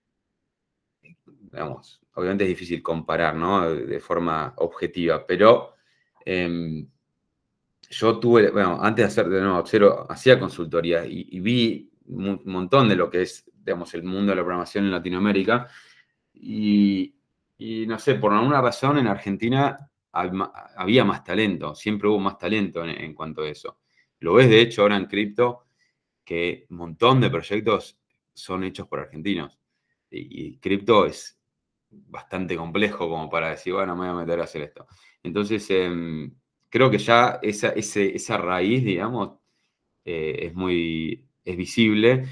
digamos, 1.03 2.01
obviamente 2.15 2.45
es 2.45 2.51
difícil 2.51 2.83
comparar, 2.85 3.35
¿no? 3.35 3.75
De 3.75 3.99
forma 3.99 4.55
objetiva, 4.59 5.27
pero 5.27 5.75
em, 6.25 6.89
yo 7.91 8.21
tuve, 8.21 8.51
bueno, 8.53 8.79
antes 8.81 9.03
de 9.03 9.09
hacer 9.09 9.29
de 9.29 9.41
nuevo 9.41 9.65
cero, 9.67 10.07
hacía 10.09 10.39
consultoría 10.39 11.05
y 11.05 11.41
vi 11.41 11.91
un 12.07 12.41
montón 12.45 12.89
de 12.89 12.95
lo 12.95 13.11
que 13.11 13.23
es 13.23 13.51
el 13.95 14.03
mundo 14.03 14.31
de 14.33 14.37
la 14.37 14.43
programación 14.43 14.85
en 14.85 14.91
Latinoamérica. 14.93 15.69
Y, 16.35 17.15
no 17.59 17.99
sé, 17.99 18.17
por 18.17 18.33
alguna 18.33 18.61
razón 18.61 18.99
en 18.99 19.07
Argentina 19.07 19.77
había 20.13 21.05
más 21.05 21.25
talento, 21.25 21.75
siempre 21.75 22.09
hubo 22.09 22.19
más 22.19 22.39
talento 22.39 22.85
en, 22.85 23.15
cuanto 23.15 23.43
a 23.43 23.49
eso. 23.49 23.79
Lo 24.21 24.35
ves 24.35 24.49
de 24.49 24.61
hecho 24.61 24.83
ahora 24.83 24.97
en 24.97 25.07
cripto, 25.07 25.67
que 26.25 26.67
un 26.71 26.79
montón 26.79 27.21
de 27.21 27.31
proyectos 27.31 27.99
son 28.33 28.65
hechos 28.65 28.89
por 28.89 29.01
argentinos. 29.01 29.59
Y, 30.11 30.59
cripto 30.59 31.07
es 31.07 31.39
bastante 31.91 32.57
complejo 32.57 33.09
como 33.09 33.29
para 33.29 33.51
decir, 33.51 33.73
bueno, 33.75 33.95
me 33.95 34.11
voy 34.11 34.23
a 34.23 34.25
meter 34.25 34.41
a 34.41 34.45
hacer 34.45 34.63
esto. 34.63 34.87
Entonces, 35.23 35.67
em, 35.71 36.33
creo 36.69 36.91
que 36.91 36.99
ya 36.99 37.39
esa, 37.43 37.71
esa 37.71 38.37
raíz, 38.39 38.85
digamos, 38.85 39.39
eh, 40.05 40.47
es 40.47 40.55
muy, 40.55 41.27
es 41.45 41.57
visible 41.57 42.27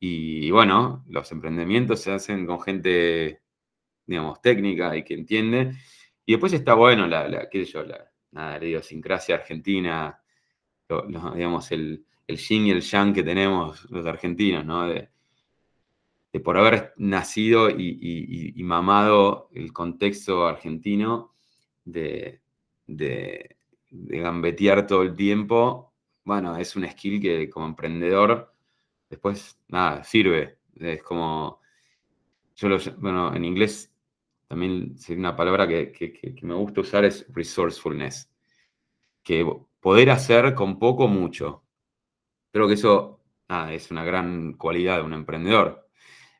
y 0.00 0.50
bueno, 0.50 1.04
los 1.08 1.30
emprendimientos 1.30 2.00
se 2.00 2.12
hacen 2.12 2.46
con 2.46 2.60
gente, 2.60 3.42
digamos, 4.06 4.40
técnica 4.40 4.96
y 4.96 5.04
que 5.04 5.14
entiende. 5.14 5.74
Y 6.24 6.32
después 6.32 6.52
está 6.54 6.74
bueno 6.74 7.06
la, 7.06 7.28
la 7.28 7.48
qué 7.48 7.64
yo, 7.64 7.84
la, 7.84 8.58
idiosincrasia 8.64 9.36
argentina, 9.36 10.20
digamos, 11.34 11.70
el, 11.72 12.04
el 12.26 12.36
yin 12.38 12.66
y 12.66 12.70
el 12.70 12.80
yang 12.80 13.12
que 13.12 13.22
tenemos 13.22 13.88
los 13.90 14.06
argentinos, 14.06 14.64
¿no? 14.64 14.88
De, 14.88 15.10
por 16.42 16.56
haber 16.56 16.94
nacido 16.96 17.68
y, 17.70 18.54
mamado 18.62 19.48
el 19.52 19.72
contexto 19.72 20.46
argentino 20.46 21.34
de, 21.84 22.40
de, 22.86 23.56
gambetear 23.90 24.86
todo 24.86 25.02
el 25.02 25.16
tiempo 25.16 25.90
bueno, 26.24 26.56
es 26.56 26.76
un 26.76 26.88
skill 26.88 27.20
que 27.20 27.50
como 27.50 27.66
emprendedor, 27.66 28.54
después, 29.10 29.58
nada, 29.68 30.02
sirve. 30.04 30.58
Es 30.76 31.02
como, 31.02 31.60
yo 32.56 32.68
bueno, 32.98 33.34
en 33.34 33.44
inglés 33.44 33.92
también 34.48 34.96
sería 34.96 35.20
una 35.20 35.36
palabra 35.36 35.68
que, 35.68 35.92
que 35.92 36.34
me 36.42 36.54
gusta 36.54 36.80
usar 36.80 37.04
es 37.04 37.26
resourcefulness, 37.28 38.30
que 39.22 39.46
poder 39.80 40.10
hacer 40.10 40.54
con 40.54 40.78
poco 40.78 41.06
mucho. 41.08 41.64
Creo 42.52 42.66
que 42.66 42.74
eso 42.74 43.20
es 43.70 43.90
una 43.90 44.04
gran 44.04 44.54
cualidad 44.54 44.96
de 44.98 45.02
un 45.02 45.12
emprendedor. 45.12 45.88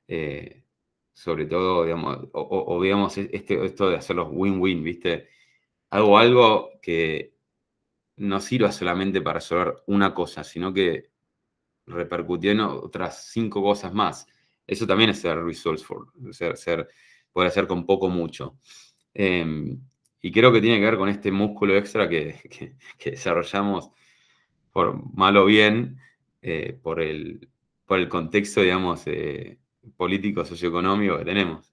Eh, 0.08 0.62
sobre 1.12 1.46
todo, 1.46 1.84
digamos, 1.84 2.28
o, 2.32 2.82
digamos, 2.82 3.18
e, 3.18 3.28
este, 3.32 3.62
esto 3.64 3.90
de 3.90 3.96
hacer 3.96 4.16
los 4.16 4.28
win-win, 4.30 4.82
¿viste? 4.82 5.28
Hago 5.90 6.18
algo 6.18 6.70
que 6.80 7.34
no 8.16 8.40
sirva 8.40 8.72
solamente 8.72 9.20
para 9.20 9.34
resolver 9.34 9.82
una 9.86 10.14
cosa, 10.14 10.44
sino 10.44 10.72
que 10.72 11.09
repercutió 11.86 12.52
en 12.52 12.60
otras 12.60 13.30
cinco 13.30 13.62
cosas 13.62 13.92
más. 13.92 14.26
Eso 14.66 14.86
también 14.86 15.10
es 15.10 15.20
ser 15.20 15.42
resourceful, 15.42 16.06
ser, 16.32 16.56
ser, 16.56 16.88
poder 17.32 17.48
hacer 17.48 17.66
con 17.66 17.86
poco 17.86 18.08
mucho. 18.08 18.58
Em, 19.14 19.80
y 20.22 20.30
creo 20.32 20.52
que 20.52 20.60
tiene 20.60 20.78
que 20.78 20.84
ver 20.84 20.96
con 20.96 21.08
este 21.08 21.32
músculo 21.32 21.76
extra 21.76 22.08
que, 22.08 22.36
desarrollamos, 23.04 23.90
por 24.72 25.02
mal 25.14 25.36
o 25.36 25.44
bien, 25.46 25.98
eh, 26.42 26.78
por, 26.80 27.00
el, 27.00 27.48
por 27.84 27.98
el 27.98 28.08
contexto, 28.08 28.60
digamos, 28.60 29.02
eh, 29.06 29.58
político, 29.96 30.44
socioeconómico 30.44 31.18
que 31.18 31.24
tenemos. 31.24 31.72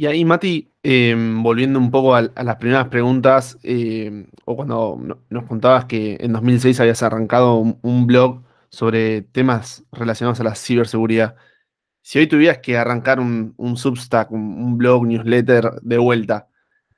Y 0.00 0.06
ahí, 0.06 0.24
Mati, 0.24 0.72
em, 0.82 1.42
volviendo 1.42 1.78
un 1.78 1.90
poco 1.90 2.14
a, 2.14 2.22
las 2.22 2.56
primeras 2.56 2.88
preguntas, 2.88 3.58
em, 3.62 4.28
o 4.46 4.56
cuando 4.56 4.98
nos 5.28 5.44
contabas 5.44 5.84
que 5.84 6.16
en 6.20 6.32
2006 6.32 6.80
habías 6.80 7.02
arrancado 7.02 7.56
un 7.58 8.06
blog 8.06 8.42
sobre 8.70 9.20
temas 9.20 9.84
relacionados 9.92 10.40
a 10.40 10.44
la 10.44 10.54
ciberseguridad. 10.54 11.36
Si 12.00 12.18
hoy 12.18 12.26
tuvieras 12.28 12.60
que 12.60 12.78
arrancar 12.78 13.20
un, 13.20 13.54
Substack, 13.76 14.32
un, 14.32 14.78
blog, 14.78 15.06
newsletter 15.06 15.70
de 15.82 15.98
vuelta, 15.98 16.48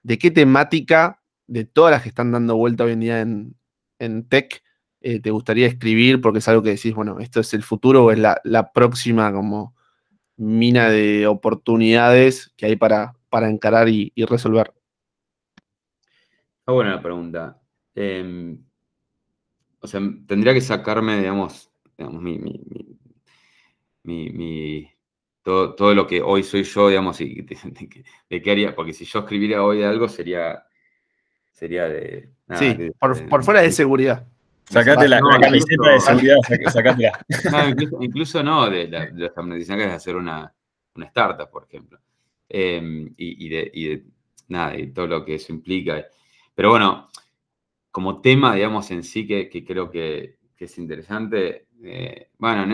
¿de 0.05 0.17
qué 0.19 0.31
temática 0.31 1.21
de 1.49 1.65
todas 1.65 1.91
las 1.91 2.03
que 2.03 2.11
están 2.11 2.31
dando 2.31 2.57
vuelta 2.57 2.85
hoy 2.85 2.93
en 2.93 3.01
día 3.01 3.21
en, 3.21 4.29
tech 4.29 4.63
eh, 5.01 5.19
te 5.19 5.33
gustaría 5.33 5.67
escribir? 5.67 6.21
Porque 6.21 6.39
es 6.39 6.47
algo 6.47 6.63
que 6.63 6.71
decís, 6.71 6.95
bueno, 6.95 7.19
esto 7.19 7.41
es 7.41 7.53
el 7.53 7.65
futuro 7.65 8.05
o 8.05 8.13
es 8.13 8.19
la, 8.21 8.71
próxima 8.73 9.33
como 9.33 9.75
mina 10.37 10.91
de 10.91 11.27
oportunidades 11.27 12.53
que 12.57 12.67
hay 12.67 12.77
para, 12.77 13.15
para 13.29 13.49
encarar 13.49 13.89
y, 13.89 14.13
resolver. 14.27 14.73
Está 16.61 16.73
buena 16.73 16.97
la 16.97 17.03
pregunta. 17.03 17.61
Em, 17.95 18.63
o 19.81 19.87
sea, 19.87 20.01
tendría 20.27 20.55
que 20.55 20.61
sacarme, 20.61 21.19
digamos, 21.19 21.71
mi, 21.99 22.39
mi, 24.05 24.91
todo, 25.43 25.75
todo, 25.75 25.95
lo 25.95 26.07
que 26.07 26.23
hoy 26.23 26.43
soy 26.43 26.63
yo, 26.65 26.89
digamos, 26.89 27.21
y 27.21 27.43
de, 28.29 28.43
qué 28.43 28.51
haría, 28.51 28.75
porque 28.75 28.93
si 28.93 29.05
yo 29.05 29.21
escribiera 29.21 29.65
hoy 29.65 29.79
de 29.79 29.87
algo 29.87 30.09
sería, 30.09 30.65
sería 31.51 31.89
de... 31.89 32.33
sí, 32.55 32.91
por, 32.99 33.45
fuera 33.45 33.63
de 33.63 33.73
seguridad. 33.73 34.27
Sacate 34.73 35.07
la, 35.07 35.21
camiseta 35.21 35.91
de 35.91 36.01
seguridad, 36.01 36.37
sacate 36.73 37.13
incluso, 38.01 38.43
no, 38.43 38.71
de, 38.71 38.89
la, 38.89 39.07
de 39.07 39.31
las 39.37 39.67
que 39.67 39.85
es 39.85 39.93
hacer 39.93 40.17
una, 40.17 40.51
una 40.95 41.07
startup, 41.07 41.51
por 41.51 41.65
ejemplo. 41.65 41.99
Em, 42.49 43.13
y, 43.17 43.49
de, 43.51 43.71
y, 43.73 43.89
de, 43.89 44.05
nada, 44.49 44.79
y 44.79 44.93
todo 44.93 45.07
lo 45.07 45.25
que 45.25 45.35
eso 45.35 45.53
implica. 45.53 46.07
Pero 46.55 46.71
bueno, 46.71 47.11
como 47.91 48.23
tema, 48.23 48.55
digamos, 48.55 48.91
en 48.91 49.03
sí 49.03 49.27
que, 49.27 49.51
que 49.51 49.63
creo 49.63 49.91
que, 49.91 50.39
que, 50.57 50.65
es 50.65 50.79
interesante, 50.79 51.67
eh, 51.83 52.31
bueno, 52.39 52.67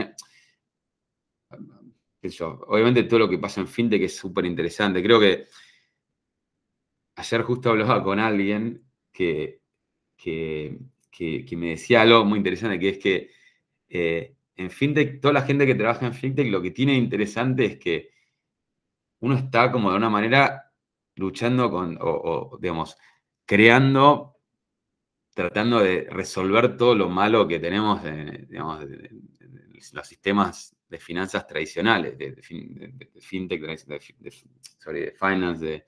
obviamente 2.69 3.05
todo 3.05 3.21
lo 3.21 3.29
que 3.29 3.39
pasa 3.39 3.61
en 3.61 3.67
FinTech 3.67 4.03
es 4.03 4.17
súper 4.17 4.45
interesante. 4.45 5.03
Creo 5.03 5.19
que 5.19 5.47
ayer 7.17 7.43
justo 7.43 7.71
hablaba 7.71 8.03
con 8.03 8.19
alguien 8.19 8.85
que, 9.13 9.63
que, 10.17 10.79
me 11.57 11.71
decía 11.71 12.03
algo 12.03 12.25
muy 12.25 12.39
interesante, 12.39 12.79
que 12.79 12.89
es 12.91 12.99
que 12.99 13.31
eh, 13.89 14.35
en 14.57 14.71
FinTech, 14.71 15.21
toda 15.21 15.35
la 15.35 15.43
gente 15.43 15.67
que 15.67 15.75
trabaja 15.75 16.07
en 16.07 16.15
FinTech, 16.15 16.49
lo 16.51 16.61
que 16.61 16.71
tiene 16.73 16.95
interesante 16.95 17.65
es 17.65 17.79
que 17.79 18.11
uno 19.21 19.37
está 19.37 19.71
como 19.73 19.91
de 19.91 19.97
una 19.97 20.11
manera 20.11 20.73
luchando 21.17 21.71
con, 21.71 21.99
o, 22.01 22.59
digamos, 22.61 22.97
creando, 23.45 24.37
tratando 25.35 25.81
de 25.81 26.07
resolver 26.11 26.77
todo 26.77 26.95
lo 26.95 27.09
malo 27.09 27.47
que 27.49 27.59
tenemos 27.59 28.05
en, 28.05 28.47
digamos, 28.49 28.85
los 29.93 30.07
sistemas 30.07 30.77
de 30.89 30.99
finanzas 30.99 31.47
tradicionales, 31.47 32.17
de, 32.19 32.35
fintech, 32.43 33.61
de, 33.63 35.13
finance, 35.13 35.85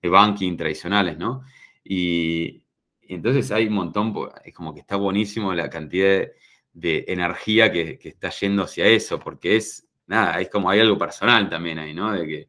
de, 0.00 0.08
banking 0.08 0.56
tradicionales, 0.56 1.16
¿no? 1.16 1.42
Y, 1.84 2.61
entonces 3.08 3.50
hay 3.50 3.66
un 3.66 3.74
montón, 3.74 4.14
es 4.44 4.54
como 4.54 4.74
que 4.74 4.80
está 4.80 4.96
buenísimo 4.96 5.52
la 5.54 5.68
cantidad 5.70 6.26
de, 6.72 7.04
energía 7.08 7.70
que, 7.70 7.98
está 8.02 8.30
yendo 8.30 8.64
hacia 8.64 8.86
eso, 8.86 9.18
porque 9.18 9.56
es, 9.56 9.88
nada, 10.06 10.40
es 10.40 10.48
como 10.48 10.70
hay 10.70 10.80
algo 10.80 10.98
personal 10.98 11.48
también 11.48 11.78
ahí, 11.78 11.94
¿no? 11.94 12.12
De 12.12 12.26
que 12.26 12.48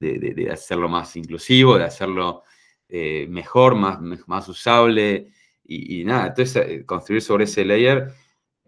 de, 0.00 0.50
hacerlo 0.50 0.88
más 0.88 1.16
inclusivo, 1.16 1.78
de 1.78 1.84
hacerlo 1.84 2.44
eh, 2.88 3.26
mejor, 3.28 3.74
más, 3.74 4.00
más 4.26 4.48
usable, 4.48 5.32
y, 5.64 6.02
nada, 6.04 6.28
entonces 6.28 6.56
eh, 6.66 6.86
construir 6.86 7.20
sobre 7.20 7.44
ese 7.44 7.62
layer 7.64 8.10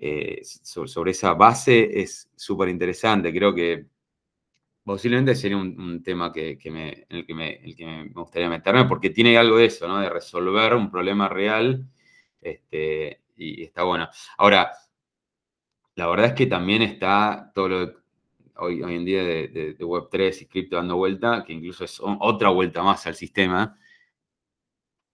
eh, 0.03 0.41
sobre, 0.45 1.11
esa 1.11 1.35
base 1.35 2.01
es 2.01 2.31
súper 2.35 2.71
interesante. 2.71 3.33
Creo 3.33 3.55
que 3.55 3.87
posiblemente 4.91 5.37
sería 5.37 5.57
un, 5.57 6.03
tema 6.03 6.33
que, 6.33 6.59
me, 6.65 7.07
en 7.09 7.19
el 7.19 7.25
que, 7.25 7.33
me, 7.33 8.09
gustaría 8.09 8.49
meterme, 8.49 8.87
porque 8.87 9.11
tiene 9.11 9.39
algo 9.39 9.59
de 9.59 9.67
eso, 9.67 9.87
¿no? 9.87 10.01
De 10.01 10.11
resolver 10.11 10.75
un 10.75 10.91
problema 10.91 11.29
real 11.29 11.87
este, 12.41 13.23
y 13.37 13.63
está 13.63 13.85
bueno. 13.85 14.09
Ahora, 14.37 14.73
la 15.95 16.09
verdad 16.09 16.27
es 16.27 16.33
que 16.33 16.47
también 16.47 16.83
está 16.83 17.53
todo 17.55 17.69
lo 17.69 17.93
hoy, 18.57 18.83
hoy 18.83 18.97
en 18.97 19.05
día 19.05 19.23
de, 19.23 19.79
Web3 19.79 20.43
y 20.43 20.47
cripto 20.47 20.75
dando 20.75 20.97
vuelta, 20.97 21.45
que 21.47 21.53
incluso 21.53 21.85
es 21.85 22.01
otra 22.03 22.49
vuelta 22.49 22.83
más 22.83 23.07
al 23.07 23.15
sistema, 23.15 23.79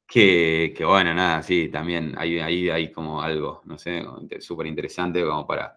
que, 0.06 0.74
bueno, 0.86 1.12
nada, 1.12 1.42
sí, 1.42 1.68
también 1.68 2.14
ahí 2.16 2.38
hay, 2.38 2.70
hay, 2.70 2.90
como 2.90 3.20
algo, 3.20 3.60
no 3.66 3.76
sé, 3.76 4.02
súper 4.40 4.68
interesante 4.68 5.22
como 5.22 5.46
para, 5.46 5.76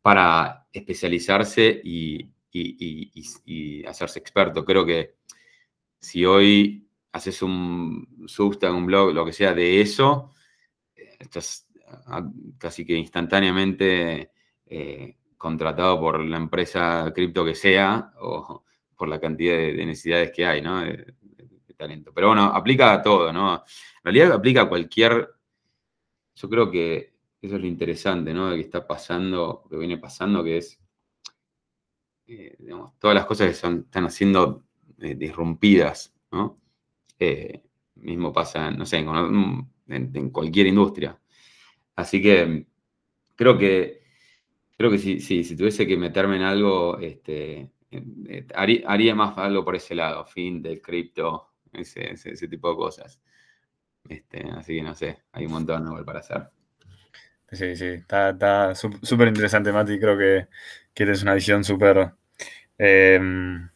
para 0.00 0.66
especializarse 0.72 1.82
y, 1.84 2.32
hacerse 3.86 4.18
experto. 4.18 4.64
Creo 4.64 4.84
que 4.84 5.16
si 5.98 6.24
hoy 6.24 6.88
haces 7.12 7.42
un 7.42 8.24
Substack, 8.26 8.72
un 8.72 8.86
blog, 8.86 9.12
lo 9.12 9.24
que 9.24 9.32
sea 9.32 9.54
de 9.54 9.80
eso, 9.80 10.32
estás 10.94 11.68
ah, 12.06 12.28
casi 12.58 12.84
que 12.84 12.94
instantáneamente 12.94 14.32
eh, 14.66 15.16
contratado 15.36 16.00
por 16.00 16.24
la 16.24 16.36
empresa 16.36 17.12
cripto 17.14 17.44
que 17.44 17.54
sea 17.54 18.12
o 18.20 18.64
por 18.96 19.08
la 19.08 19.20
cantidad 19.20 19.56
de, 19.56 19.84
necesidades 19.84 20.30
que 20.30 20.46
hay, 20.46 20.62
¿no? 20.62 20.82
talento. 21.76 22.12
Pero 22.14 22.28
bueno, 22.28 22.44
aplica 22.44 22.92
a 22.92 23.02
todo, 23.02 23.32
¿no? 23.32 23.54
En 23.56 24.04
realidad 24.04 24.32
aplica 24.32 24.62
a 24.62 24.68
cualquier. 24.68 25.34
Yo 26.34 26.48
creo 26.48 26.70
que 26.70 27.12
eso 27.40 27.56
es 27.56 27.60
lo 27.60 27.66
interesante, 27.66 28.32
¿no? 28.32 28.50
De 28.50 28.56
que 28.56 28.62
está 28.62 28.86
pasando, 28.86 29.64
que 29.68 29.76
viene 29.76 29.98
pasando, 29.98 30.44
que 30.44 30.58
es. 30.58 30.78
Eh, 32.34 32.56
todas 32.98 33.14
las 33.14 33.26
cosas 33.26 33.46
que 33.46 33.52
están 33.52 34.04
haciendo 34.06 34.64
eh, 35.00 35.14
disrumpidas, 35.14 36.14
¿no? 36.30 36.58
Eh, 37.18 37.62
mismo 37.96 38.32
pasa, 38.32 38.70
no 38.70 38.86
sé, 38.86 39.04
en, 39.88 40.30
cualquier 40.30 40.68
industria. 40.68 41.18
Así 41.94 42.22
que 42.22 42.66
creo 43.36 43.58
que 43.58 44.00
creo 44.78 44.90
que 44.90 44.98
si, 44.98 45.20
si, 45.20 45.56
tuviese 45.56 45.86
que 45.86 45.96
meterme 45.98 46.36
en 46.36 46.42
algo, 46.42 46.98
este, 46.98 47.70
haría, 48.54 48.88
haría, 48.88 49.14
más 49.14 49.36
algo 49.36 49.62
por 49.62 49.76
ese 49.76 49.94
lado, 49.94 50.24
fin 50.24 50.62
del 50.62 50.80
cripto, 50.80 51.52
ese, 51.70 52.48
tipo 52.48 52.70
de 52.70 52.76
cosas. 52.76 53.20
Este, 54.08 54.42
así 54.52 54.76
que 54.76 54.82
no 54.82 54.94
sé, 54.94 55.24
hay 55.32 55.44
un 55.44 55.52
montón 55.52 55.86
igual 55.86 56.04
para 56.04 56.20
hacer. 56.20 56.48
Sí, 57.50 57.76
sí, 57.76 57.86
está 57.86 58.74
súper 58.74 59.28
interesante, 59.28 59.70
Mati. 59.70 59.98
Creo 60.00 60.16
que, 60.16 60.48
que 60.94 61.04
tienes 61.04 61.22
una 61.22 61.34
visión 61.34 61.62
súper 61.62 62.14
em, 62.84 63.68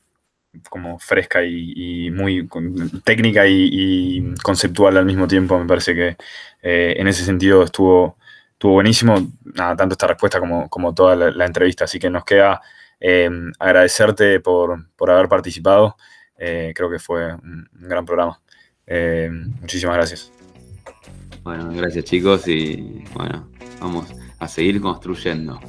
como 0.69 0.99
fresca 0.99 1.45
y, 1.45 2.11
muy 2.11 2.49
técnica 3.05 3.47
y, 3.47 4.35
conceptual 4.43 4.97
al 4.97 5.05
mismo 5.05 5.29
tiempo. 5.29 5.59
Me 5.59 5.67
parece 5.67 5.95
que 5.95 6.17
eh, 6.63 6.95
en 6.99 7.07
ese 7.09 7.25
sentido 7.25 7.63
estuvo, 7.63 8.19
estuvo 8.53 8.73
buenísimo, 8.73 9.33
nada, 9.45 9.77
tanto 9.77 9.93
esta 9.95 10.09
respuesta 10.09 10.41
como, 10.41 10.69
como 10.69 10.95
toda 10.95 11.15
la, 11.17 11.47
entrevista. 11.47 11.85
Así 11.85 11.99
que 11.99 12.11
nos 12.11 12.25
queda 12.25 12.61
em, 12.99 13.53
agradecerte 13.59 14.41
por, 14.41 14.89
por 14.97 15.11
haber 15.11 15.29
participado. 15.29 15.97
Eh, 16.39 16.73
creo 16.75 16.91
que 16.91 16.99
fue 16.99 17.33
un, 17.35 17.69
gran 17.73 18.05
programa. 18.05 18.41
Eh, 18.87 19.31
muchísimas 19.61 19.97
gracias. 19.97 20.33
Bueno, 21.43 21.71
gracias 21.73 22.05
chicos 22.05 22.49
y 22.49 23.05
bueno, 23.15 23.49
vamos 23.81 24.09
a 24.41 24.49
seguir 24.49 24.81
construyendo. 24.81 25.61